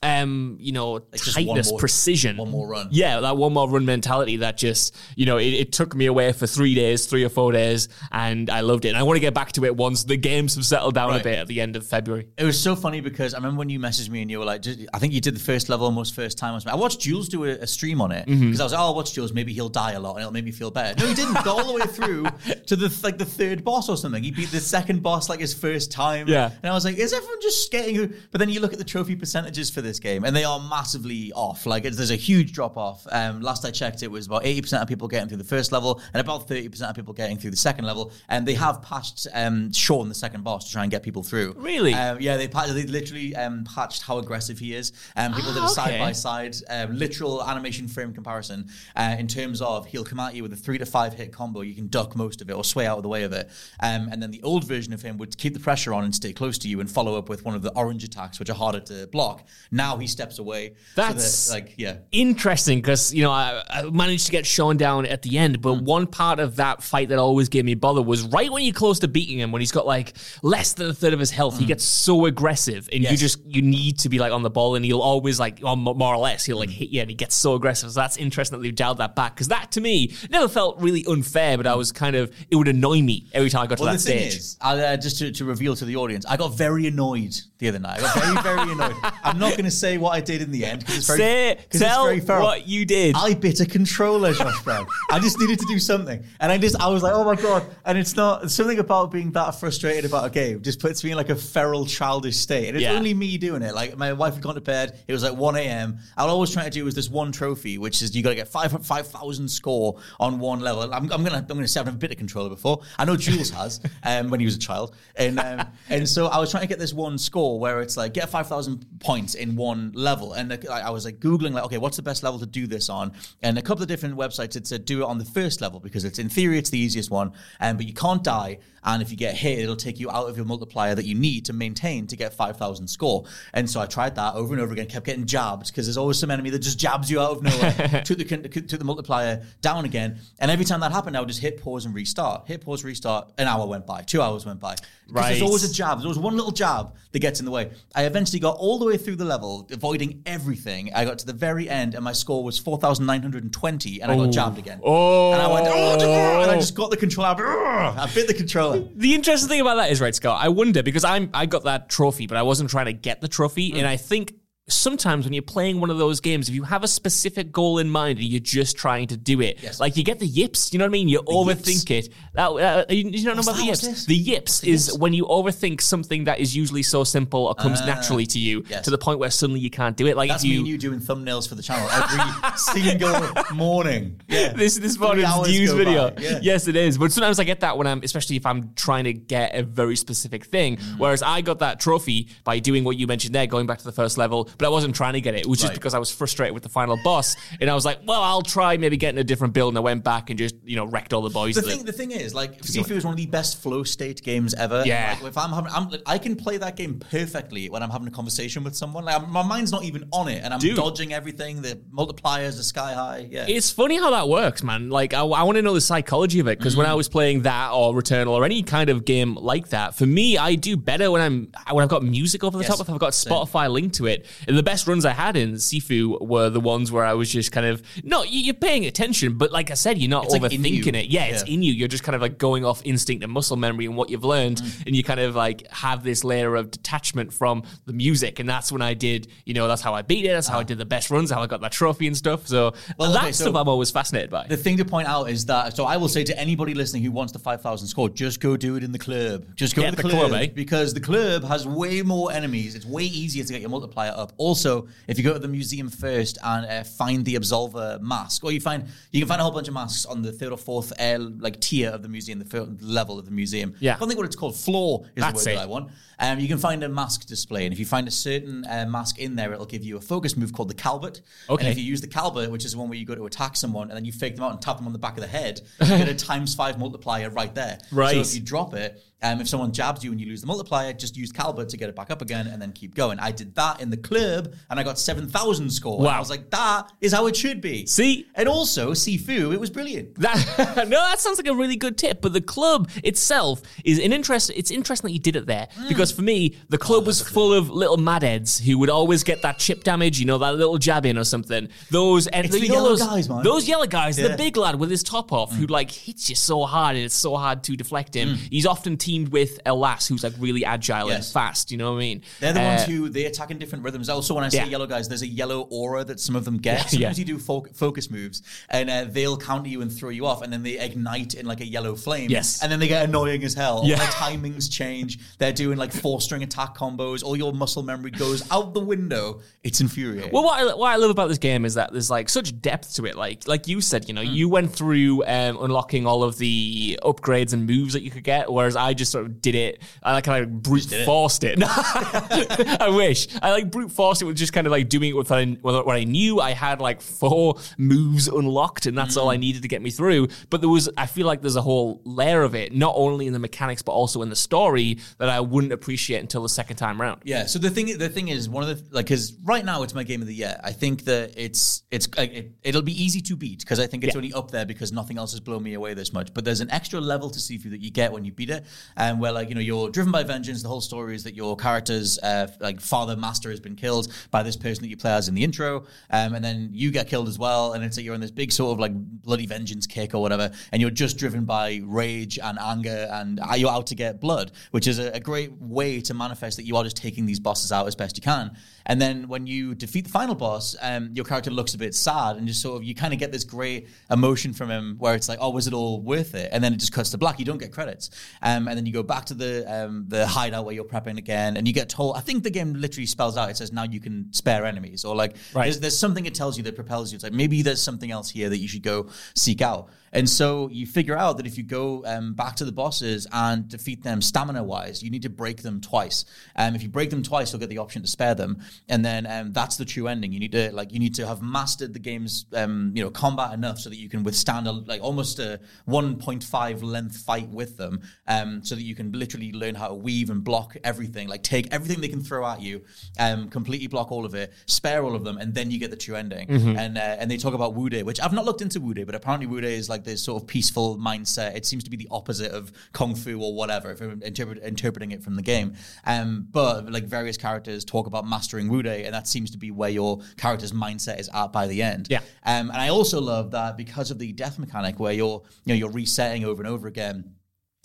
um, 0.02 0.56
you 0.60 0.72
know, 0.72 1.00
just 1.12 1.36
one 1.36 1.46
tightness, 1.46 1.70
more- 1.70 1.78
precision. 1.78 2.36
one 2.36 2.50
more 2.50 2.66
run. 2.68 2.88
Yeah, 2.90 3.20
that 3.20 3.36
one 3.36 3.52
more 3.52 3.68
run 3.68 3.84
mentality 3.84 4.36
that 4.38 4.56
just, 4.56 4.94
you 5.16 5.26
know, 5.26 5.36
it, 5.38 5.52
it 5.54 5.72
took 5.72 5.94
me 5.94 6.06
away 6.06 6.32
for 6.32 6.46
three 6.46 6.74
days, 6.74 7.06
three 7.06 7.24
or 7.24 7.28
four 7.28 7.52
days, 7.52 7.88
and 8.10 8.50
I 8.50 8.60
loved 8.60 8.84
it. 8.84 8.88
And 8.88 8.96
I 8.98 9.02
want 9.04 9.16
to 9.16 9.20
get 9.20 9.34
back 9.34 9.52
to 9.52 9.64
it 9.64 9.76
once 9.76 10.04
the 10.04 10.16
games 10.16 10.54
have 10.56 10.64
settled 10.66 10.94
down 10.94 11.10
Right. 11.10 11.20
a 11.20 11.24
bit 11.24 11.38
at 11.38 11.46
the 11.46 11.60
end 11.60 11.76
of 11.76 11.86
February. 11.86 12.28
It 12.36 12.44
was 12.44 12.60
so 12.60 12.74
funny 12.74 13.00
because 13.00 13.34
I 13.34 13.38
remember 13.38 13.58
when 13.58 13.68
you 13.68 13.78
messaged 13.78 14.10
me 14.10 14.22
and 14.22 14.30
you 14.30 14.38
were 14.38 14.44
like, 14.44 14.64
I 14.92 14.98
think 14.98 15.12
you 15.12 15.20
did 15.20 15.34
the 15.36 15.40
first 15.40 15.68
level 15.68 15.86
almost 15.86 16.14
first 16.14 16.38
time. 16.38 16.58
I 16.66 16.74
watched 16.74 17.00
Jules 17.00 17.28
do 17.28 17.44
a, 17.44 17.50
a 17.50 17.66
stream 17.66 18.00
on 18.00 18.12
it 18.12 18.26
because 18.26 18.40
Mm-hmm. 18.40 18.60
I 18.60 18.64
was 18.64 18.72
like, 18.72 18.80
oh, 18.80 18.84
I'll 18.84 18.94
watch 18.94 19.12
Jules. 19.14 19.32
Maybe 19.32 19.52
he'll 19.52 19.68
die 19.68 19.92
a 19.92 20.00
lot 20.00 20.12
and 20.14 20.20
it'll 20.20 20.32
make 20.32 20.44
me 20.44 20.50
feel 20.52 20.70
better. 20.70 20.98
No, 21.00 21.06
he 21.06 21.14
didn't. 21.14 21.42
Go 21.44 21.52
all 21.58 21.64
the 21.66 21.72
way 21.72 21.86
through 21.86 22.24
to 22.66 22.76
the 22.76 23.00
like 23.02 23.18
the 23.18 23.24
third 23.24 23.64
boss 23.64 23.88
or 23.88 23.96
something. 23.96 24.22
He 24.22 24.30
beat 24.30 24.50
the 24.50 24.60
second 24.60 25.02
boss 25.02 25.28
like 25.28 25.40
his 25.40 25.54
first 25.54 25.90
time. 25.92 26.28
Yeah. 26.28 26.50
And 26.62 26.70
I 26.70 26.74
was 26.74 26.84
like, 26.84 26.96
is 26.96 27.12
everyone 27.12 27.40
just 27.40 27.70
getting? 27.70 28.12
But 28.30 28.38
then 28.38 28.48
you 28.48 28.60
look 28.60 28.72
at 28.72 28.78
the 28.78 28.84
trophy 28.84 29.16
percentages 29.16 29.70
for 29.70 29.80
this 29.80 29.91
this 29.92 30.00
game, 30.00 30.24
and 30.24 30.34
they 30.34 30.44
are 30.44 30.58
massively 30.58 31.32
off. 31.34 31.66
Like 31.66 31.84
it's, 31.84 31.96
there's 31.96 32.10
a 32.10 32.16
huge 32.16 32.52
drop 32.52 32.76
off. 32.76 33.06
Um, 33.10 33.42
last 33.42 33.64
I 33.64 33.70
checked, 33.70 34.02
it 34.02 34.10
was 34.10 34.26
about 34.26 34.42
80% 34.44 34.82
of 34.82 34.88
people 34.88 35.06
getting 35.08 35.28
through 35.28 35.38
the 35.38 35.44
first 35.44 35.70
level, 35.72 36.00
and 36.12 36.20
about 36.20 36.48
30% 36.48 36.82
of 36.88 36.96
people 36.96 37.14
getting 37.14 37.36
through 37.36 37.50
the 37.50 37.56
second 37.56 37.84
level. 37.84 38.12
And 38.28 38.46
they 38.46 38.54
have 38.54 38.82
patched 38.82 39.26
um, 39.34 39.72
Sean, 39.72 40.08
the 40.08 40.14
second 40.14 40.44
boss, 40.44 40.66
to 40.66 40.72
try 40.72 40.82
and 40.82 40.90
get 40.90 41.02
people 41.02 41.22
through. 41.22 41.54
Really? 41.58 41.94
Um, 41.94 42.18
yeah, 42.20 42.36
they 42.36 42.48
pa- 42.48 42.66
they 42.66 42.84
literally 42.84 43.36
um, 43.36 43.64
patched 43.64 44.02
how 44.02 44.18
aggressive 44.18 44.58
he 44.58 44.74
is. 44.74 44.92
Um, 45.16 45.34
people 45.34 45.50
Ah, 45.50 45.54
did 45.54 45.64
a 45.64 45.68
side 45.68 45.98
by 45.98 46.12
side, 46.12 46.56
literal 46.90 47.44
animation 47.44 47.88
frame 47.88 48.12
comparison 48.14 48.68
uh, 48.96 49.16
in 49.18 49.26
terms 49.26 49.60
of 49.60 49.86
he'll 49.86 50.04
come 50.04 50.20
at 50.20 50.34
you 50.34 50.42
with 50.42 50.52
a 50.52 50.56
three 50.56 50.78
to 50.78 50.86
five 50.86 51.14
hit 51.14 51.32
combo. 51.32 51.60
You 51.60 51.74
can 51.74 51.88
duck 51.88 52.16
most 52.16 52.40
of 52.40 52.48
it 52.48 52.54
or 52.54 52.64
sway 52.64 52.86
out 52.86 52.96
of 52.96 53.02
the 53.02 53.08
way 53.08 53.24
of 53.24 53.32
it. 53.32 53.50
Um, 53.80 54.08
and 54.10 54.22
then 54.22 54.30
the 54.30 54.42
old 54.42 54.64
version 54.64 54.92
of 54.92 55.02
him 55.02 55.18
would 55.18 55.36
keep 55.36 55.52
the 55.54 55.60
pressure 55.60 55.92
on 55.92 56.04
and 56.04 56.14
stay 56.14 56.32
close 56.32 56.56
to 56.58 56.68
you 56.68 56.80
and 56.80 56.90
follow 56.90 57.16
up 57.18 57.28
with 57.28 57.44
one 57.44 57.54
of 57.54 57.62
the 57.62 57.72
orange 57.72 58.04
attacks, 58.04 58.38
which 58.38 58.48
are 58.50 58.54
harder 58.54 58.80
to 58.80 59.06
block. 59.08 59.46
Now 59.70 59.81
he 59.98 60.06
steps 60.06 60.38
away. 60.38 60.74
so 60.94 61.02
That's- 61.02 61.48
that, 61.48 61.54
like 61.54 61.74
yeah. 61.76 61.98
interesting 62.10 62.78
because 62.78 63.12
you 63.12 63.22
know 63.22 63.30
I, 63.30 63.62
I 63.68 63.82
managed 63.90 64.26
to 64.26 64.32
get 64.32 64.46
Sean 64.46 64.76
down 64.76 65.06
at 65.06 65.22
the 65.22 65.38
end, 65.38 65.60
but 65.60 65.76
hmm. 65.76 65.84
one 65.84 66.06
part 66.06 66.40
of 66.40 66.56
that 66.56 66.82
fight 66.82 67.08
that 67.10 67.18
always 67.18 67.48
gave 67.48 67.64
me 67.64 67.74
bother 67.74 68.02
was 68.02 68.22
right 68.22 68.50
when 68.50 68.64
you're 68.64 68.74
close 68.74 68.98
to 69.00 69.08
beating 69.08 69.38
him, 69.38 69.52
when 69.52 69.60
he's 69.60 69.72
got 69.72 69.86
like 69.86 70.14
less 70.42 70.74
than 70.74 70.88
a 70.88 70.94
third 70.94 71.12
of 71.12 71.20
his 71.20 71.30
health, 71.30 71.58
he 71.58 71.64
hmm. 71.64 71.68
gets 71.68 71.84
so 71.84 72.26
aggressive, 72.26 72.88
and 72.92 73.02
you 73.02 73.16
just 73.16 73.44
you 73.46 73.62
need 73.62 73.98
to 74.00 74.08
be 74.08 74.18
like 74.18 74.32
on 74.32 74.42
the 74.42 74.50
ball, 74.50 74.74
and 74.74 74.84
he'll 74.84 75.00
always 75.00 75.38
like 75.38 75.60
or 75.62 75.76
mo- 75.76 75.94
more 75.94 76.14
or 76.14 76.18
less 76.18 76.44
he'll 76.44 76.58
like 76.58 76.68
hmm. 76.68 76.76
hit 76.76 76.88
you, 76.90 77.00
and 77.00 77.10
he 77.10 77.16
gets 77.16 77.34
so 77.34 77.54
aggressive. 77.54 77.90
So 77.92 78.00
that's 78.00 78.16
interesting 78.16 78.58
that 78.58 78.62
they've 78.62 78.74
dialed 78.74 78.98
that 78.98 79.14
back 79.14 79.34
because 79.34 79.48
that 79.48 79.72
to 79.72 79.80
me 79.80 80.14
never 80.30 80.48
felt 80.48 80.80
really 80.80 81.04
unfair, 81.06 81.56
but 81.56 81.66
I 81.66 81.74
was 81.74 81.92
kind 81.92 82.16
of 82.16 82.32
it 82.50 82.56
would 82.56 82.68
annoy 82.68 83.02
me 83.02 83.28
every 83.32 83.50
time 83.50 83.62
I 83.62 83.66
got 83.66 83.78
to 83.78 83.84
that 83.84 84.00
stage. 84.00 84.36
is, 84.36 84.56
I, 84.60 84.78
uh, 84.78 84.96
just 84.96 85.18
to, 85.18 85.32
to 85.32 85.44
reveal 85.44 85.76
to 85.76 85.84
the 85.84 85.96
audience, 85.96 86.26
I 86.26 86.36
got 86.36 86.56
very 86.56 86.86
annoyed 86.86 87.34
the 87.62 87.68
other 87.68 87.78
night. 87.78 88.00
I 88.00 88.02
got 88.34 88.42
very, 88.44 88.56
very 88.56 88.72
annoyed. 88.72 88.96
I'm 89.22 89.38
not 89.38 89.52
going 89.52 89.64
to 89.64 89.70
say 89.70 89.96
what 89.96 90.10
I 90.10 90.20
did 90.20 90.42
in 90.42 90.50
the 90.50 90.64
end 90.66 90.80
because 90.80 90.96
it's 90.98 91.06
very, 91.06 91.18
Say, 91.18 91.58
'cause 91.70 91.80
tell 91.80 92.06
it's 92.08 92.24
very 92.24 92.42
what 92.42 92.66
you 92.66 92.84
did. 92.84 93.14
I 93.16 93.34
bit 93.34 93.60
a 93.60 93.66
controller, 93.66 94.32
Josh 94.34 94.60
Brown. 94.64 94.86
I 95.10 95.20
just 95.20 95.38
needed 95.38 95.60
to 95.60 95.66
do 95.66 95.78
something, 95.78 96.22
and 96.40 96.50
I 96.52 96.58
just 96.58 96.78
I 96.80 96.88
was 96.88 97.02
like, 97.04 97.14
oh 97.14 97.24
my 97.24 97.36
god! 97.36 97.64
And 97.84 97.96
it's 97.96 98.16
not 98.16 98.50
something 98.50 98.78
about 98.80 99.12
being 99.12 99.30
that 99.32 99.52
frustrated 99.52 100.04
about 100.04 100.26
a 100.26 100.30
game 100.30 100.60
just 100.62 100.80
puts 100.80 101.04
me 101.04 101.12
in 101.12 101.16
like 101.16 101.30
a 101.30 101.36
feral, 101.36 101.86
childish 101.86 102.36
state, 102.36 102.66
and 102.68 102.76
it's 102.76 102.82
Yeah. 102.82 102.94
only 102.94 103.14
me 103.14 103.38
doing 103.38 103.62
it. 103.62 103.74
Like 103.74 103.96
my 103.96 104.12
wife 104.12 104.34
had 104.34 104.42
gone 104.42 104.56
to 104.56 104.60
bed, 104.60 104.98
it 105.06 105.12
was 105.12 105.22
like 105.22 105.36
1 105.36 105.56
a.m. 105.56 105.98
I 106.16 106.24
was 106.24 106.32
always 106.32 106.50
trying 106.50 106.64
to 106.66 106.70
do 106.70 106.84
was 106.84 106.94
this 106.96 107.08
one 107.08 107.30
trophy, 107.30 107.78
which 107.78 108.02
is 108.02 108.14
you 108.16 108.22
got 108.24 108.30
to 108.30 108.34
get 108.34 108.48
five 108.48 108.72
five 108.84 109.06
thousand 109.06 109.48
score 109.48 109.98
on 110.18 110.40
one 110.40 110.58
level. 110.60 110.82
I'm, 110.82 111.10
I'm 111.12 111.22
gonna 111.22 111.38
I'm 111.38 111.46
gonna 111.46 111.68
say 111.68 111.78
I've 111.78 111.86
never 111.86 111.98
bit 111.98 112.10
a 112.10 112.16
controller 112.16 112.48
before. 112.50 112.80
I 112.98 113.04
know 113.04 113.16
Jules 113.16 113.50
has 113.50 113.80
um, 114.02 114.30
when 114.30 114.40
he 114.40 114.46
was 114.46 114.56
a 114.56 114.58
child, 114.58 114.96
and 115.14 115.38
um, 115.38 115.66
and 115.88 116.08
so 116.08 116.26
I 116.26 116.38
was 116.38 116.50
trying 116.50 116.62
to 116.62 116.66
get 116.68 116.78
this 116.80 116.92
one 116.92 117.18
score 117.18 117.51
where 117.58 117.80
it's 117.80 117.96
like 117.96 118.14
get 118.14 118.28
five 118.28 118.46
thousand 118.46 118.86
points 119.00 119.34
in 119.34 119.56
one 119.56 119.92
level, 119.94 120.32
and 120.34 120.50
like, 120.50 120.68
I 120.68 120.90
was 120.90 121.04
like 121.04 121.18
googling 121.18 121.52
like 121.52 121.64
okay, 121.64 121.78
what's 121.78 121.96
the 121.96 122.02
best 122.02 122.22
level 122.22 122.38
to 122.40 122.46
do 122.46 122.66
this 122.66 122.88
on? 122.88 123.12
And 123.42 123.58
a 123.58 123.62
couple 123.62 123.82
of 123.82 123.88
different 123.88 124.16
websites 124.16 124.56
it 124.56 124.66
said 124.66 124.84
do 124.84 125.02
it 125.02 125.04
on 125.04 125.18
the 125.18 125.24
first 125.24 125.60
level 125.60 125.80
because 125.80 126.04
it's 126.04 126.18
in 126.18 126.28
theory 126.28 126.58
it's 126.58 126.70
the 126.70 126.78
easiest 126.78 127.10
one, 127.10 127.32
um, 127.60 127.76
but 127.76 127.86
you 127.86 127.94
can't 127.94 128.22
die, 128.22 128.58
and 128.84 129.02
if 129.02 129.10
you 129.10 129.16
get 129.16 129.34
hit, 129.34 129.58
it'll 129.58 129.76
take 129.76 130.00
you 130.00 130.10
out 130.10 130.28
of 130.28 130.36
your 130.36 130.46
multiplier 130.46 130.94
that 130.94 131.04
you 131.04 131.14
need 131.14 131.44
to 131.46 131.52
maintain 131.52 132.06
to 132.08 132.16
get 132.16 132.34
five 132.34 132.56
thousand 132.56 132.88
score. 132.88 133.24
And 133.52 133.68
so 133.68 133.80
I 133.80 133.86
tried 133.86 134.16
that 134.16 134.34
over 134.34 134.54
and 134.54 134.62
over 134.62 134.72
again, 134.72 134.86
kept 134.86 135.06
getting 135.06 135.26
jabbed 135.26 135.66
because 135.66 135.86
there's 135.86 135.96
always 135.96 136.18
some 136.18 136.30
enemy 136.30 136.50
that 136.50 136.60
just 136.60 136.78
jabs 136.78 137.10
you 137.10 137.20
out 137.20 137.30
of 137.30 137.42
nowhere, 137.42 138.02
took 138.04 138.18
the 138.18 138.24
took 138.24 138.78
the 138.78 138.84
multiplier 138.84 139.44
down 139.60 139.84
again, 139.84 140.18
and 140.38 140.50
every 140.50 140.64
time 140.64 140.80
that 140.80 140.92
happened, 140.92 141.16
I 141.16 141.20
would 141.20 141.28
just 141.28 141.40
hit 141.40 141.60
pause 141.60 141.84
and 141.84 141.94
restart, 141.94 142.46
hit 142.46 142.60
pause, 142.60 142.84
restart. 142.84 143.32
An 143.38 143.48
hour 143.48 143.66
went 143.66 143.86
by, 143.86 144.02
two 144.02 144.20
hours 144.20 144.46
went 144.46 144.60
by. 144.60 144.76
Right. 145.08 145.30
There's 145.30 145.42
always 145.42 145.62
a 145.68 145.72
jab. 145.72 145.98
There's 145.98 146.06
always 146.06 146.18
one 146.18 146.36
little 146.36 146.52
jab 146.52 146.94
that 147.10 147.18
gets 147.18 147.38
in 147.38 147.44
the 147.44 147.52
way. 147.52 147.70
I 147.94 148.04
eventually 148.04 148.40
got 148.40 148.56
all 148.56 148.78
the 148.78 148.86
way 148.86 148.96
through 148.96 149.16
the 149.16 149.24
level, 149.24 149.68
avoiding 149.70 150.22
everything. 150.24 150.90
I 150.94 151.04
got 151.04 151.18
to 151.18 151.26
the 151.26 151.34
very 151.34 151.68
end, 151.68 151.94
and 151.94 152.02
my 152.02 152.12
score 152.12 152.42
was 152.42 152.58
4,920, 152.58 154.00
and 154.00 154.10
I 154.10 154.16
got 154.16 154.28
oh. 154.28 154.32
jabbed 154.32 154.58
again. 154.58 154.80
Oh. 154.82 155.32
And 155.32 155.42
I 155.42 155.52
went, 155.52 155.66
oh, 155.68 156.42
and 156.42 156.50
I 156.50 156.56
just 156.56 156.74
got 156.74 156.90
the 156.90 156.96
controller. 156.96 157.28
I 157.28 158.10
bit 158.14 158.26
the 158.26 158.34
controller. 158.34 158.71
The 158.94 159.14
interesting 159.14 159.48
thing 159.48 159.60
about 159.60 159.76
that 159.76 159.90
is, 159.90 160.00
right, 160.00 160.14
Scott, 160.14 160.40
I 160.42 160.48
wonder 160.48 160.82
because 160.82 161.04
I'm 161.04 161.30
I 161.34 161.46
got 161.46 161.64
that 161.64 161.88
trophy, 161.88 162.26
but 162.26 162.36
I 162.36 162.42
wasn't 162.42 162.70
trying 162.70 162.86
to 162.86 162.92
get 162.92 163.20
the 163.20 163.28
trophy, 163.28 163.70
hmm. 163.70 163.78
and 163.78 163.86
I 163.86 163.96
think 163.96 164.34
sometimes 164.72 165.24
when 165.24 165.32
you're 165.32 165.42
playing 165.42 165.80
one 165.80 165.90
of 165.90 165.98
those 165.98 166.20
games, 166.20 166.48
if 166.48 166.54
you 166.54 166.62
have 166.64 166.84
a 166.84 166.88
specific 166.88 167.52
goal 167.52 167.78
in 167.78 167.88
mind 167.90 168.18
and 168.18 168.26
you're 168.26 168.40
just 168.40 168.76
trying 168.76 169.06
to 169.08 169.16
do 169.16 169.40
it, 169.40 169.58
Yes. 169.62 169.80
like 169.80 169.96
you 169.96 170.04
get 170.04 170.18
the 170.18 170.26
yips, 170.26 170.72
you 170.72 170.78
know 170.78 170.84
what 170.84 170.90
I 170.90 170.92
mean? 170.92 171.08
You 171.08 171.20
overthink 171.22 171.90
it. 171.90 172.08
That, 172.34 172.46
uh, 172.48 172.84
you, 172.88 173.08
you 173.10 173.24
don't 173.24 173.36
know 173.36 173.42
about 173.42 173.56
the 173.56 173.62
that? 173.62 173.68
What's 173.68 173.82
yips? 173.86 174.06
The 174.06 174.14
yips 174.14 174.64
is 174.64 174.96
when 174.98 175.12
you 175.12 175.24
overthink 175.26 175.80
something 175.80 176.24
that 176.24 176.40
is 176.40 176.56
usually 176.56 176.82
so 176.82 177.04
simple 177.04 177.46
or 177.46 177.54
comes 177.54 177.80
naturally 177.86 178.26
to 178.26 178.38
you 178.38 178.64
yes. 178.68 178.84
to 178.84 178.90
the 178.90 178.98
point 178.98 179.18
where 179.18 179.30
suddenly 179.30 179.60
you 179.60 179.70
can't 179.70 179.96
do 179.96 180.06
it. 180.06 180.16
Like 180.16 180.30
That's 180.30 180.42
if 180.44 180.48
me 180.48 180.54
you. 180.54 180.60
and 180.60 180.68
you 180.68 180.78
doing 180.78 181.00
thumbnails 181.00 181.48
for 181.48 181.54
the 181.54 181.62
channel 181.62 181.88
every 181.90 182.58
single 182.58 183.20
morning. 183.54 184.20
Yeah. 184.28 184.52
this 184.56 184.76
this 184.78 184.98
morning's 184.98 185.48
news 185.48 185.72
video. 185.72 186.12
Yeah. 186.18 186.38
Yes, 186.42 186.68
it 186.68 186.76
is. 186.76 186.98
But 186.98 187.12
sometimes 187.12 187.38
I 187.38 187.44
get 187.44 187.60
that 187.60 187.76
when 187.76 187.86
I'm, 187.86 188.02
especially 188.02 188.36
if 188.36 188.46
I'm 188.46 188.72
trying 188.74 189.04
to 189.04 189.12
get 189.12 189.54
a 189.54 189.62
very 189.62 189.96
specific 189.96 190.44
thing. 190.44 190.76
Mm. 190.76 190.98
Whereas 190.98 191.22
I 191.22 191.40
got 191.40 191.58
that 191.60 191.80
trophy 191.80 192.28
by 192.44 192.58
doing 192.58 192.84
what 192.84 192.96
you 192.96 193.06
mentioned 193.06 193.34
there, 193.34 193.46
going 193.46 193.66
back 193.66 193.78
to 193.78 193.84
the 193.84 193.92
first 193.92 194.18
level. 194.18 194.48
But 194.62 194.68
I 194.68 194.70
wasn't 194.70 194.94
trying 194.94 195.14
to 195.14 195.20
get 195.20 195.34
it. 195.34 195.40
It 195.40 195.46
was 195.48 195.58
just 195.58 195.70
Right. 195.70 195.74
because 195.74 195.92
I 195.92 195.98
was 195.98 196.12
frustrated 196.12 196.54
with 196.54 196.62
the 196.62 196.68
final 196.68 196.96
boss, 197.02 197.34
and 197.60 197.68
I 197.68 197.74
was 197.74 197.84
like, 197.84 197.98
well, 198.06 198.22
I'll 198.22 198.42
try 198.42 198.76
maybe 198.76 198.96
getting 198.96 199.18
a 199.18 199.24
different 199.24 199.54
build. 199.54 199.72
And 199.72 199.78
I 199.78 199.80
went 199.80 200.04
back 200.04 200.30
and 200.30 200.38
just 200.38 200.54
you 200.64 200.76
know 200.76 200.84
wrecked 200.84 201.12
all 201.12 201.22
the 201.22 201.30
boys. 201.30 201.56
The 201.56 201.62
thing, 201.62 201.84
the 201.84 201.92
thing 201.92 202.12
is, 202.12 202.32
like, 202.32 202.60
Sifu 202.62 202.92
is 202.92 203.04
one 203.04 203.14
of 203.14 203.18
the 203.18 203.26
best 203.26 203.60
flow 203.60 203.82
state 203.82 204.22
games 204.22 204.54
ever. 204.54 204.84
Yeah. 204.86 205.16
Like, 205.20 205.30
if 205.30 205.36
I'm 205.38 205.50
having, 205.50 205.72
I'm, 205.72 205.88
I 206.06 206.18
can 206.18 206.36
play 206.36 206.58
that 206.58 206.76
game 206.76 207.00
perfectly 207.00 207.68
when 207.68 207.82
I'm 207.82 207.90
having 207.90 208.06
a 208.06 208.10
conversation 208.12 208.62
with 208.62 208.76
someone. 208.76 209.04
Like, 209.04 209.28
my 209.28 209.42
mind's 209.42 209.72
not 209.72 209.82
even 209.84 210.08
on 210.12 210.28
it, 210.28 210.44
and 210.44 210.54
I'm 210.54 210.60
Dude. 210.60 210.76
dodging 210.76 211.12
everything. 211.12 211.62
The 211.62 211.80
multipliers 211.92 212.58
are 212.60 212.62
sky 212.62 212.92
high. 212.92 213.26
Yeah. 213.30 213.46
It's 213.48 213.70
funny 213.70 213.96
how 213.96 214.10
that 214.10 214.28
works, 214.28 214.62
man. 214.62 214.90
Like, 214.90 215.14
I, 215.14 215.20
I 215.22 215.42
want 215.42 215.56
to 215.56 215.62
know 215.62 215.74
the 215.74 215.80
psychology 215.80 216.38
of 216.40 216.46
it 216.46 216.58
because 216.58 216.74
Mm. 216.74 216.78
when 216.78 216.86
I 216.86 216.94
was 216.94 217.08
playing 217.08 217.42
that 217.42 217.70
or 217.72 217.92
Returnal 217.94 218.28
or 218.30 218.44
any 218.44 218.62
kind 218.62 218.90
of 218.90 219.04
game 219.04 219.34
like 219.34 219.68
that, 219.70 219.94
for 219.96 220.06
me, 220.06 220.38
I 220.38 220.54
do 220.54 220.76
better 220.76 221.10
when 221.10 221.20
I'm 221.20 221.48
when 221.74 221.82
I've 221.82 221.88
got 221.88 222.02
music 222.04 222.44
over 222.44 222.56
the 222.58 222.62
Yes, 222.64 222.70
top. 222.76 222.80
If 222.86 222.90
I've 222.92 222.98
got 223.00 223.14
same. 223.14 223.32
Spotify 223.32 223.70
linked 223.70 223.96
to 223.96 224.06
it, 224.06 224.26
and 224.48 224.56
the 224.58 224.62
best 224.62 224.86
runs 224.86 225.04
I 225.04 225.12
had 225.12 225.36
in 225.36 225.52
Sifu 225.54 226.20
were 226.26 226.50
the 226.50 226.60
ones 226.60 226.90
where 226.92 227.04
I 227.04 227.14
was 227.14 227.30
just 227.30 227.52
kind 227.52 227.66
of 227.66 227.82
no, 228.04 228.22
you- 228.24 228.40
you're 228.40 228.54
paying 228.54 228.84
attention, 228.86 229.38
but 229.38 229.52
like 229.52 229.70
I 229.70 229.74
said, 229.74 229.98
you're 229.98 230.10
not 230.10 230.24
It's 230.26 230.34
overthinking 230.34 230.84
you. 230.86 230.92
it. 231.00 231.06
Yeah, 231.10 231.24
it's 231.24 231.46
Yeah. 231.46 231.54
in 231.54 231.62
you. 231.62 231.72
You're 231.72 231.88
just 231.88 232.02
kind 232.04 232.16
of 232.16 232.22
like 232.22 232.38
going 232.38 232.64
off 232.64 232.82
instinct 232.84 233.22
and 233.24 233.32
muscle 233.32 233.56
memory 233.56 233.86
and 233.86 233.96
what 233.96 234.10
you've 234.10 234.24
learned, 234.24 234.58
Mm. 234.62 234.86
and 234.86 234.96
you 234.96 235.02
kind 235.04 235.20
of 235.20 235.34
like 235.34 235.66
have 235.70 236.02
this 236.04 236.24
layer 236.24 236.54
of 236.56 236.70
detachment 236.70 237.32
from 237.32 237.62
the 237.86 237.92
music, 237.92 238.38
and 238.38 238.48
that's 238.48 238.70
when 238.72 238.82
I 238.82 238.94
did. 238.94 239.28
You 239.46 239.54
know, 239.54 239.68
that's 239.68 239.82
how 239.82 239.94
I 239.94 240.02
beat 240.02 240.24
it. 240.24 240.28
That's 240.28 240.48
how 240.48 240.58
I 240.58 240.62
did 240.64 240.78
the 240.78 240.84
best 240.84 241.10
runs. 241.10 241.30
How 241.30 241.42
I 241.42 241.46
got 241.46 241.60
that 241.60 241.72
trophy 241.72 242.06
and 242.06 242.16
stuff. 242.16 242.46
So 242.48 242.72
Ah. 242.74 242.94
Well, 242.98 243.12
that 243.12 243.22
okay, 243.24 243.32
so- 243.32 243.44
stuff 243.44 243.56
I'm 243.56 243.68
always 243.68 243.90
fascinated 243.90 244.30
by. 244.30 244.46
The 244.48 244.56
thing 244.56 244.76
to 244.78 244.84
point 244.84 245.08
out 245.08 245.30
is 245.30 245.46
that, 245.46 245.76
so 245.76 245.84
I 245.84 245.96
will 245.96 246.08
say 246.08 246.24
to 246.24 246.38
anybody 246.38 246.74
listening 246.74 247.02
who 247.02 247.10
wants 247.12 247.32
the 247.32 247.38
5,000 247.38 247.86
score, 247.88 248.08
just 248.08 248.40
go 248.40 248.56
do 248.56 248.76
it 248.76 248.84
in 248.84 248.92
the 248.92 248.98
club. 248.98 249.44
Just 249.56 249.74
go 249.76 249.82
Get 249.82 249.90
to 249.90 249.96
the, 249.96 250.02
the 250.02 250.08
club, 250.08 250.28
club, 250.30 250.42
eh? 250.42 250.46
because 250.54 250.94
the 250.94 251.00
club 251.00 251.44
has 251.44 251.66
way 251.66 252.02
more 252.02 252.32
enemies. 252.32 252.74
It's 252.74 252.86
way 252.86 253.04
easier 253.04 253.44
to 253.44 253.52
get 253.52 253.60
your 253.60 253.70
multiplier 253.70 254.12
up. 254.16 254.31
Also, 254.36 254.88
if 255.06 255.18
you 255.18 255.24
go 255.24 255.32
to 255.32 255.38
the 255.38 255.48
museum 255.48 255.88
first 255.88 256.38
and 256.42 256.66
uh, 256.66 256.84
find 256.84 257.24
the 257.24 257.34
Absolver 257.34 258.00
mask, 258.00 258.44
or 258.44 258.52
you 258.52 258.60
find 258.60 258.86
you 259.10 259.20
can 259.20 259.28
find 259.28 259.40
a 259.40 259.44
whole 259.44 259.52
bunch 259.52 259.68
of 259.68 259.74
masks 259.74 260.04
on 260.04 260.22
the 260.22 260.32
third 260.32 260.52
or 260.52 260.58
fourth 260.58 260.92
uh, 261.00 261.18
like 261.38 261.60
tier 261.60 261.90
of 261.90 262.02
the 262.02 262.08
museum, 262.08 262.38
the 262.38 262.44
third 262.44 262.82
level 262.82 263.18
of 263.18 263.24
the 263.24 263.30
museum. 263.30 263.74
Yeah. 263.80 263.94
I 263.94 263.98
don't 263.98 264.08
think 264.08 264.18
what 264.18 264.26
it's 264.26 264.36
called. 264.36 264.56
Floor 264.56 265.04
is 265.16 265.22
That's 265.22 265.44
the 265.44 265.50
word 265.50 265.52
it. 265.52 265.56
that 265.56 265.62
I 265.62 265.66
want. 265.66 265.90
Um, 266.18 266.38
you 266.38 266.46
can 266.46 266.58
find 266.58 266.84
a 266.84 266.88
mask 266.88 267.26
display, 267.26 267.64
and 267.64 267.72
if 267.72 267.78
you 267.78 267.86
find 267.86 268.06
a 268.06 268.10
certain 268.10 268.64
uh, 268.66 268.86
mask 268.88 269.18
in 269.18 269.34
there, 269.34 269.52
it'll 269.52 269.66
give 269.66 269.82
you 269.82 269.96
a 269.96 270.00
focus 270.00 270.36
move 270.36 270.52
called 270.52 270.68
the 270.68 270.74
Calbert. 270.74 271.20
Okay. 271.50 271.64
And 271.64 271.72
if 271.72 271.78
you 271.78 271.84
use 271.84 272.00
the 272.00 272.06
Calbert, 272.06 272.50
which 272.50 272.64
is 272.64 272.72
the 272.72 272.78
one 272.78 272.88
where 272.88 272.98
you 272.98 273.04
go 273.04 273.14
to 273.14 273.26
attack 273.26 273.56
someone 273.56 273.88
and 273.88 273.96
then 273.96 274.04
you 274.04 274.12
fake 274.12 274.36
them 274.36 274.44
out 274.44 274.52
and 274.52 274.62
tap 274.62 274.76
them 274.76 274.86
on 274.86 274.92
the 274.92 274.98
back 274.98 275.16
of 275.16 275.22
the 275.22 275.26
head, 275.26 275.60
you 275.80 275.86
get 275.86 276.08
a 276.08 276.14
times 276.14 276.54
five 276.54 276.78
multiplier 276.78 277.28
right 277.30 277.54
there. 277.54 277.78
Right. 277.90 278.14
So 278.14 278.20
if 278.20 278.34
you 278.34 278.40
drop 278.40 278.74
it, 278.74 279.02
um, 279.22 279.40
if 279.40 279.48
someone 279.48 279.72
jabs 279.72 280.02
you 280.04 280.10
and 280.10 280.20
you 280.20 280.26
lose 280.26 280.40
the 280.40 280.46
multiplier, 280.46 280.92
just 280.92 281.16
use 281.16 281.30
Calbert 281.32 281.68
to 281.70 281.76
get 281.76 281.88
it 281.88 281.96
back 281.96 282.10
up 282.10 282.22
again 282.22 282.46
and 282.46 282.60
then 282.60 282.72
keep 282.72 282.94
going. 282.94 283.18
I 283.20 283.30
did 283.32 283.54
that 283.54 283.80
in 283.80 283.90
the 283.90 283.96
club 283.96 284.52
and 284.70 284.78
I 284.80 284.82
got 284.82 284.98
7,000 284.98 285.70
score. 285.70 286.00
Wow. 286.00 286.10
I 286.16 286.18
was 286.18 286.30
like, 286.30 286.50
that 286.50 286.90
is 287.00 287.12
how 287.12 287.26
it 287.26 287.36
should 287.36 287.60
be. 287.60 287.86
See? 287.86 288.26
And 288.34 288.48
also, 288.48 288.92
Sifu, 288.92 289.52
it 289.52 289.60
was 289.60 289.70
brilliant. 289.70 290.14
That 290.20 290.36
no, 290.88 290.98
that 291.08 291.20
sounds 291.20 291.38
like 291.38 291.46
a 291.48 291.54
really 291.54 291.76
good 291.76 291.96
tip. 291.98 292.20
But 292.20 292.32
the 292.32 292.40
club 292.40 292.90
itself 293.04 293.62
is 293.84 293.98
an 293.98 294.12
interest. 294.12 294.50
It's 294.54 294.70
interesting 294.70 295.08
that 295.08 295.12
you 295.14 295.20
did 295.20 295.36
it 295.36 295.46
there 295.46 295.68
Mm. 295.78 295.88
because 295.88 296.10
for 296.12 296.22
me, 296.22 296.56
the 296.68 296.76
Oh, 296.76 296.84
club 296.84 297.06
was 297.06 297.20
full 297.22 297.52
of 297.54 297.70
little 297.70 297.96
madheads 297.96 298.60
who 298.60 298.76
would 298.78 298.90
always 298.90 299.22
get 299.22 299.42
that 299.42 299.58
chip 299.58 299.84
damage. 299.84 300.18
You 300.18 300.26
know, 300.26 300.38
that 300.38 300.56
little 300.56 300.76
jab 300.78 301.06
in 301.06 301.16
or 301.16 301.24
something. 301.24 301.68
Those 301.90 302.26
and 302.26 302.48
the 302.48 302.58
you 302.60 302.68
know 302.68 302.74
yellow 302.74 302.88
those, 302.90 303.02
guys, 303.02 303.28
man. 303.28 303.42
Those 303.44 303.68
yellow 303.68 303.86
guys, 303.86 304.16
the 304.16 304.22
Yeah. 304.22 304.28
Mm. 304.30 304.36
big 304.38 304.56
lad 304.56 304.74
with 304.80 304.90
his 304.90 305.02
top 305.04 305.32
off, 305.32 305.52
who 305.54 305.66
like 305.66 305.90
hits 305.90 306.28
you 306.28 306.34
so 306.34 306.64
hard 306.64 306.96
and 306.96 307.04
it's 307.04 307.14
so 307.14 307.36
hard 307.36 307.62
to 307.64 307.76
deflect 307.76 308.14
him. 308.14 308.34
He's 308.50 308.66
often 308.66 308.96
teamed 309.12 309.28
with 309.28 309.60
a 309.66 309.74
lass 309.74 310.08
who's 310.08 310.24
like 310.24 310.32
really 310.38 310.64
agile 310.64 311.10
and 311.10 311.24
fast. 311.24 311.70
You 311.70 311.76
know 311.78 311.90
what 311.92 311.96
I 311.98 312.00
mean? 312.00 312.22
They're 312.40 312.52
the 312.54 312.60
ones 312.60 312.82
Uh, 312.82 312.86
who 312.86 313.08
they 313.10 313.26
attack 313.26 313.50
in 313.50 313.58
different 313.58 313.84
rhythms. 313.84 314.08
Also, 314.08 314.34
when 314.34 314.44
I 314.44 314.48
say 314.48 314.58
Yeah. 314.58 314.66
yellow 314.66 314.86
guys, 314.86 315.08
there's 315.08 315.22
a 315.22 315.26
yellow 315.26 315.66
aura 315.70 316.04
that 316.04 316.18
some 316.20 316.34
of 316.36 316.44
them 316.44 316.56
get. 316.58 316.72
Yeah. 316.72 316.86
Sometimes 316.88 317.18
you 317.18 317.24
do 317.24 317.38
fo- 317.38 317.66
focus 317.74 318.10
moves, 318.10 318.42
and 318.70 318.88
uh, 318.88 319.04
they'll 319.08 319.36
counter 319.36 319.68
you 319.68 319.82
and 319.82 319.92
throw 319.92 320.08
you 320.10 320.24
off, 320.26 320.40
and 320.42 320.52
then 320.52 320.62
they 320.62 320.78
ignite 320.78 321.34
in 321.34 321.44
like 321.46 321.60
a 321.60 321.66
yellow 321.66 321.94
flame. 321.96 322.30
Yes. 322.30 322.62
and 322.62 322.70
then 322.72 322.78
they 322.80 322.88
get 322.88 323.04
annoying 323.08 323.42
as 323.44 323.54
hell. 323.54 323.82
Yeah. 323.84 323.96
Their 323.96 324.06
timings 324.06 324.70
change. 324.70 325.18
They're 325.38 325.52
doing 325.52 325.76
like 325.78 325.92
four 325.92 326.20
string 326.20 326.42
attack 326.42 326.76
combos. 326.76 327.22
All 327.22 327.36
your 327.36 327.52
muscle 327.52 327.82
memory 327.82 328.10
goes 328.12 328.40
out 328.50 328.72
the 328.74 328.80
window. 328.80 329.40
It's 329.64 329.80
infuriating. 329.80 330.30
Well, 330.32 330.44
what 330.44 330.60
I, 330.60 330.74
what 330.74 330.90
I 330.90 330.96
love 330.96 331.10
about 331.10 331.28
this 331.28 331.38
game 331.38 331.64
is 331.64 331.74
that 331.74 331.92
there's 331.92 332.10
like 332.10 332.28
such 332.28 332.48
depth 332.60 332.94
to 332.96 333.04
it. 333.06 333.16
Like 333.16 333.46
like 333.48 333.66
you 333.68 333.80
said, 333.80 334.06
you 334.08 334.14
know, 334.14 334.20
you 334.38 334.48
went 334.48 334.72
through 334.74 335.24
um, 335.26 335.58
unlocking 335.60 336.06
all 336.06 336.22
of 336.22 336.38
the 336.38 336.98
upgrades 337.02 337.52
and 337.52 337.66
moves 337.66 337.92
that 337.94 338.02
you 338.02 338.10
could 338.10 338.24
get, 338.24 338.52
whereas 338.52 338.76
I 338.76 338.94
just 338.94 339.01
sort 339.10 339.26
of 339.26 339.42
did 339.42 339.54
it. 339.54 339.82
I 340.02 340.12
like 340.12 340.24
kind 340.24 340.44
of 340.44 340.62
brute 340.62 340.92
forced 341.04 341.42
it. 341.44 341.58
I 341.62 342.88
wish 342.94 343.28
I 343.42 343.50
like 343.50 343.70
brute 343.70 343.90
forced 343.90 344.22
it 344.22 344.26
with 344.26 344.36
just 344.36 344.52
kind 344.52 344.66
of 344.66 344.70
like 344.70 344.88
doing 344.88 345.10
it 345.10 345.16
with 345.16 345.30
what 345.30 345.38
I, 345.38 345.80
what 345.82 345.96
I 345.96 346.04
knew. 346.04 346.40
I 346.40 346.52
had 346.52 346.80
like 346.80 347.00
four 347.00 347.56
moves 347.78 348.28
unlocked, 348.28 348.86
and 348.86 348.96
that's 348.96 349.16
all 349.16 349.28
I 349.28 349.36
mm. 349.36 349.40
needed 349.40 349.62
to 349.62 349.68
get 349.68 349.82
me 349.82 349.90
through. 349.90 350.28
But 350.50 350.60
there 350.60 350.70
was, 350.70 350.88
I 350.96 351.06
feel 351.06 351.26
like 351.26 351.40
there's 351.40 351.56
a 351.56 351.62
whole 351.62 352.00
layer 352.04 352.42
of 352.42 352.54
it, 352.54 352.74
not 352.74 352.94
only 352.96 353.26
in 353.26 353.32
the 353.32 353.38
mechanics 353.38 353.82
but 353.82 353.92
also 353.92 354.22
in 354.22 354.28
the 354.28 354.36
story 354.36 354.98
that 355.18 355.28
I 355.28 355.40
wouldn't 355.40 355.72
appreciate 355.72 356.20
until 356.20 356.42
the 356.42 356.48
second 356.48 356.76
time 356.76 357.00
round. 357.00 357.22
Yeah. 357.24 357.46
So 357.46 357.58
the 357.58 357.70
thing, 357.70 357.98
the 357.98 358.08
thing 358.08 358.28
is, 358.28 358.48
one 358.48 358.68
of 358.68 358.68
the 358.68 358.94
like, 358.94 359.06
because 359.06 359.34
right 359.44 359.64
now 359.64 359.82
it's 359.82 359.94
my 359.94 360.02
game 360.02 360.20
of 360.20 360.28
the 360.28 360.34
year. 360.34 360.58
I 360.62 360.72
think 360.72 361.04
that 361.04 361.34
it's 361.36 361.82
it's 361.90 362.08
like, 362.16 362.32
it, 362.32 362.52
it'll 362.62 362.82
be 362.82 363.02
easy 363.02 363.20
to 363.22 363.36
beat 363.36 363.60
because 363.60 363.80
I 363.80 363.86
think 363.86 364.04
it's 364.04 364.14
Yeah. 364.14 364.18
only 364.18 364.32
up 364.32 364.50
there 364.50 364.64
because 364.64 364.92
nothing 364.92 365.18
else 365.18 365.32
has 365.32 365.40
blown 365.40 365.62
me 365.62 365.74
away 365.74 365.94
this 365.94 366.12
much. 366.12 366.32
But 366.34 366.44
there's 366.44 366.60
an 366.60 366.70
extra 366.70 367.00
level 367.00 367.30
to 367.30 367.40
see 367.40 367.58
through 367.58 367.72
that 367.72 367.80
you 367.82 367.90
get 367.90 368.12
when 368.12 368.24
you 368.24 368.32
beat 368.32 368.50
it, 368.50 368.64
and 368.96 369.20
where 369.20 369.32
like 369.32 369.48
you 369.48 369.54
know 369.54 369.60
you're 369.60 369.90
driven 369.90 370.12
by 370.12 370.22
vengeance. 370.22 370.62
The 370.62 370.68
whole 370.68 370.80
story 370.80 371.14
is 371.14 371.24
that 371.24 371.34
your 371.34 371.56
character's 371.56 372.18
uh, 372.18 372.48
like 372.60 372.80
father 372.80 373.16
master 373.16 373.50
has 373.50 373.60
been 373.60 373.76
killed 373.76 374.12
by 374.30 374.42
this 374.42 374.56
person 374.56 374.82
that 374.82 374.88
you 374.88 374.96
play 374.96 375.12
as 375.12 375.28
in 375.28 375.34
the 375.34 375.44
intro, 375.44 375.84
um, 376.10 376.34
and 376.34 376.44
then 376.44 376.70
you 376.72 376.90
get 376.90 377.08
killed 377.08 377.28
as 377.28 377.38
well. 377.38 377.72
And 377.72 377.84
it's 377.84 377.96
like 377.96 378.04
you're 378.04 378.14
on 378.14 378.20
this 378.20 378.30
big 378.30 378.52
sort 378.52 378.72
of 378.72 378.80
like 378.80 378.92
bloody 378.94 379.46
vengeance 379.46 379.86
kick 379.86 380.14
or 380.14 380.22
whatever, 380.22 380.50
and 380.72 380.80
you're 380.80 380.90
just 380.90 381.18
driven 381.18 381.44
by 381.44 381.80
rage 381.84 382.38
and 382.38 382.58
anger, 382.58 383.08
and 383.10 383.40
uh, 383.40 383.54
you're 383.54 383.70
out 383.70 383.86
to 383.88 383.94
get 383.94 384.20
blood, 384.20 384.52
which 384.70 384.86
is 384.86 384.98
a, 384.98 385.10
a 385.12 385.20
great 385.20 385.52
way 385.60 386.00
to 386.00 386.14
manifest 386.14 386.56
that 386.56 386.64
you 386.64 386.76
are 386.76 386.84
just 386.84 386.96
taking 386.96 387.26
these 387.26 387.40
bosses 387.40 387.72
out 387.72 387.86
as 387.86 387.94
best 387.94 388.16
you 388.16 388.22
can. 388.22 388.56
And 388.86 389.00
then 389.00 389.28
when 389.28 389.46
you 389.46 389.74
defeat 389.74 390.04
the 390.04 390.10
final 390.10 390.34
boss, 390.34 390.74
um, 390.82 391.10
your 391.14 391.24
character 391.24 391.50
looks 391.50 391.74
a 391.74 391.78
bit 391.78 391.94
sad 391.94 392.36
and 392.36 392.46
just 392.46 392.60
sort 392.60 392.76
of 392.76 392.84
you 392.84 392.94
kind 392.94 393.12
of 393.12 393.20
get 393.20 393.30
this 393.30 393.44
great 393.44 393.88
emotion 394.10 394.52
from 394.52 394.70
him 394.70 394.96
where 394.98 395.14
it's 395.14 395.28
like, 395.28 395.38
oh, 395.40 395.50
was 395.50 395.66
it 395.66 395.72
all 395.72 396.00
worth 396.00 396.34
it? 396.34 396.50
And 396.52 396.62
then 396.62 396.72
it 396.72 396.78
just 396.78 396.92
cuts 396.92 397.10
to 397.10 397.18
black. 397.18 397.38
You 397.38 397.44
don't 397.44 397.58
get 397.58 397.72
credits, 397.72 398.10
um, 398.42 398.68
and 398.68 398.76
then 398.76 398.81
you 398.86 398.92
go 398.92 399.02
back 399.02 399.24
to 399.26 399.34
the 399.34 399.64
um, 399.72 400.04
the 400.08 400.26
hideout 400.26 400.64
where 400.64 400.74
you're 400.74 400.84
prepping 400.84 401.18
again, 401.18 401.56
and 401.56 401.66
you 401.66 401.72
get 401.74 401.88
told. 401.88 402.16
I 402.16 402.20
think 402.20 402.42
the 402.42 402.50
game 402.50 402.74
literally 402.74 403.06
spells 403.06 403.36
out. 403.36 403.50
It 403.50 403.56
says 403.56 403.72
now 403.72 403.84
you 403.84 404.00
can 404.00 404.32
spare 404.32 404.64
enemies, 404.64 405.04
or 405.04 405.14
like 405.16 405.36
Right. 405.54 405.64
there's, 405.64 405.80
there's 405.80 405.98
something 405.98 406.26
it 406.26 406.34
tells 406.34 406.56
you 406.56 406.62
that 406.64 406.74
propels 406.76 407.12
you. 407.12 407.16
It's 407.16 407.24
like 407.24 407.32
maybe 407.32 407.62
there's 407.62 407.82
something 407.82 408.10
else 408.10 408.30
here 408.30 408.48
that 408.48 408.58
you 408.58 408.68
should 408.68 408.82
go 408.82 409.08
seek 409.34 409.60
out. 409.62 409.88
And 410.12 410.28
so 410.28 410.68
you 410.70 410.86
figure 410.86 411.16
out 411.16 411.38
that 411.38 411.46
if 411.46 411.56
you 411.56 411.64
go 411.64 412.04
um, 412.04 412.34
back 412.34 412.56
to 412.56 412.64
the 412.64 412.72
bosses 412.72 413.26
and 413.32 413.68
defeat 413.68 414.02
them 414.02 414.20
stamina 414.20 414.62
wise, 414.62 415.02
you 415.02 415.10
need 415.10 415.22
to 415.22 415.30
break 415.30 415.62
them 415.62 415.80
twice. 415.80 416.24
Um, 416.56 416.74
if 416.74 416.82
you 416.82 416.88
break 416.88 417.10
them 417.10 417.22
twice, 417.22 417.52
you'll 417.52 417.60
get 417.60 417.70
the 417.70 417.78
option 417.78 418.02
to 418.02 418.08
spare 418.08 418.34
them, 418.34 418.60
and 418.88 419.04
then 419.04 419.26
um, 419.26 419.52
that's 419.52 419.76
the 419.76 419.84
true 419.84 420.08
ending. 420.08 420.32
You 420.32 420.40
need 420.40 420.52
to 420.52 420.72
like 420.72 420.92
you 420.92 420.98
need 420.98 421.14
to 421.16 421.26
have 421.26 421.42
mastered 421.42 421.94
the 421.94 421.98
game's 421.98 422.46
um, 422.52 422.92
you 422.94 423.02
know 423.02 423.10
combat 423.10 423.54
enough 423.54 423.78
so 423.78 423.88
that 423.88 423.96
you 423.96 424.08
can 424.08 424.22
withstand 424.22 424.66
a, 424.66 424.72
like 424.72 425.02
almost 425.02 425.38
a 425.38 425.60
1.5 425.88 426.82
length 426.82 427.16
fight 427.16 427.48
with 427.48 427.76
them, 427.76 428.00
um, 428.28 428.62
so 428.64 428.74
that 428.74 428.82
you 428.82 428.94
can 428.94 429.12
literally 429.12 429.52
learn 429.52 429.74
how 429.74 429.88
to 429.88 429.94
weave 429.94 430.30
and 430.30 430.44
block 430.44 430.76
everything. 430.84 431.28
Like 431.28 431.42
take 431.42 431.72
everything 431.72 432.00
they 432.00 432.08
can 432.08 432.22
throw 432.22 432.46
at 432.46 432.60
you, 432.60 432.82
um, 433.18 433.48
completely 433.48 433.86
block 433.86 434.12
all 434.12 434.26
of 434.26 434.34
it, 434.34 434.52
spare 434.66 435.04
all 435.04 435.14
of 435.14 435.24
them, 435.24 435.38
and 435.38 435.54
then 435.54 435.70
you 435.70 435.78
get 435.78 435.90
the 435.90 435.96
true 435.96 436.16
ending. 436.16 436.48
And 436.76 436.98
uh, 436.98 437.16
and 437.18 437.30
they 437.30 437.36
talk 437.38 437.54
about 437.54 437.74
Wude, 437.74 438.02
which 438.04 438.20
I've 438.20 438.32
not 438.32 438.44
looked 438.44 438.60
into 438.60 438.80
Wude, 438.80 439.06
but 439.06 439.14
apparently 439.14 439.46
Wude 439.46 439.64
is 439.64 439.88
like 439.88 440.01
this 440.04 440.22
sort 440.22 440.42
of 440.42 440.48
peaceful 440.48 440.98
mindset. 440.98 441.56
It 441.56 441.66
seems 441.66 441.84
to 441.84 441.90
be 441.90 441.96
the 441.96 442.08
opposite 442.10 442.52
of 442.52 442.72
kung 442.92 443.14
fu 443.14 443.40
or 443.40 443.54
whatever, 443.54 443.90
if 443.90 444.00
I'm 444.00 444.22
interpret, 444.22 444.58
interpreting 444.62 445.12
it 445.12 445.22
from 445.22 445.36
the 445.36 445.42
game. 445.42 445.74
Um, 446.04 446.46
but 446.50 446.90
like 446.90 447.04
various 447.04 447.36
characters 447.36 447.84
talk 447.84 448.06
about 448.06 448.26
mastering 448.26 448.68
Wude, 448.68 449.04
and 449.04 449.14
that 449.14 449.26
seems 449.26 449.50
to 449.52 449.58
be 449.58 449.70
where 449.70 449.90
your 449.90 450.20
character's 450.36 450.72
mindset 450.72 451.18
is 451.20 451.28
at 451.32 451.52
by 451.52 451.66
the 451.66 451.82
end. 451.82 452.08
Yeah. 452.10 452.20
Um, 452.44 452.70
and 452.70 452.78
I 452.78 452.88
also 452.88 453.20
love 453.20 453.50
that 453.52 453.76
because 453.76 454.10
of 454.10 454.18
the 454.18 454.32
death 454.32 454.58
mechanic, 454.58 454.98
where 454.98 455.12
you're 455.12 455.42
you 455.64 455.74
know 455.74 455.78
you're 455.78 455.90
resetting 455.90 456.44
over 456.44 456.62
and 456.62 456.70
over 456.70 456.88
again. 456.88 457.34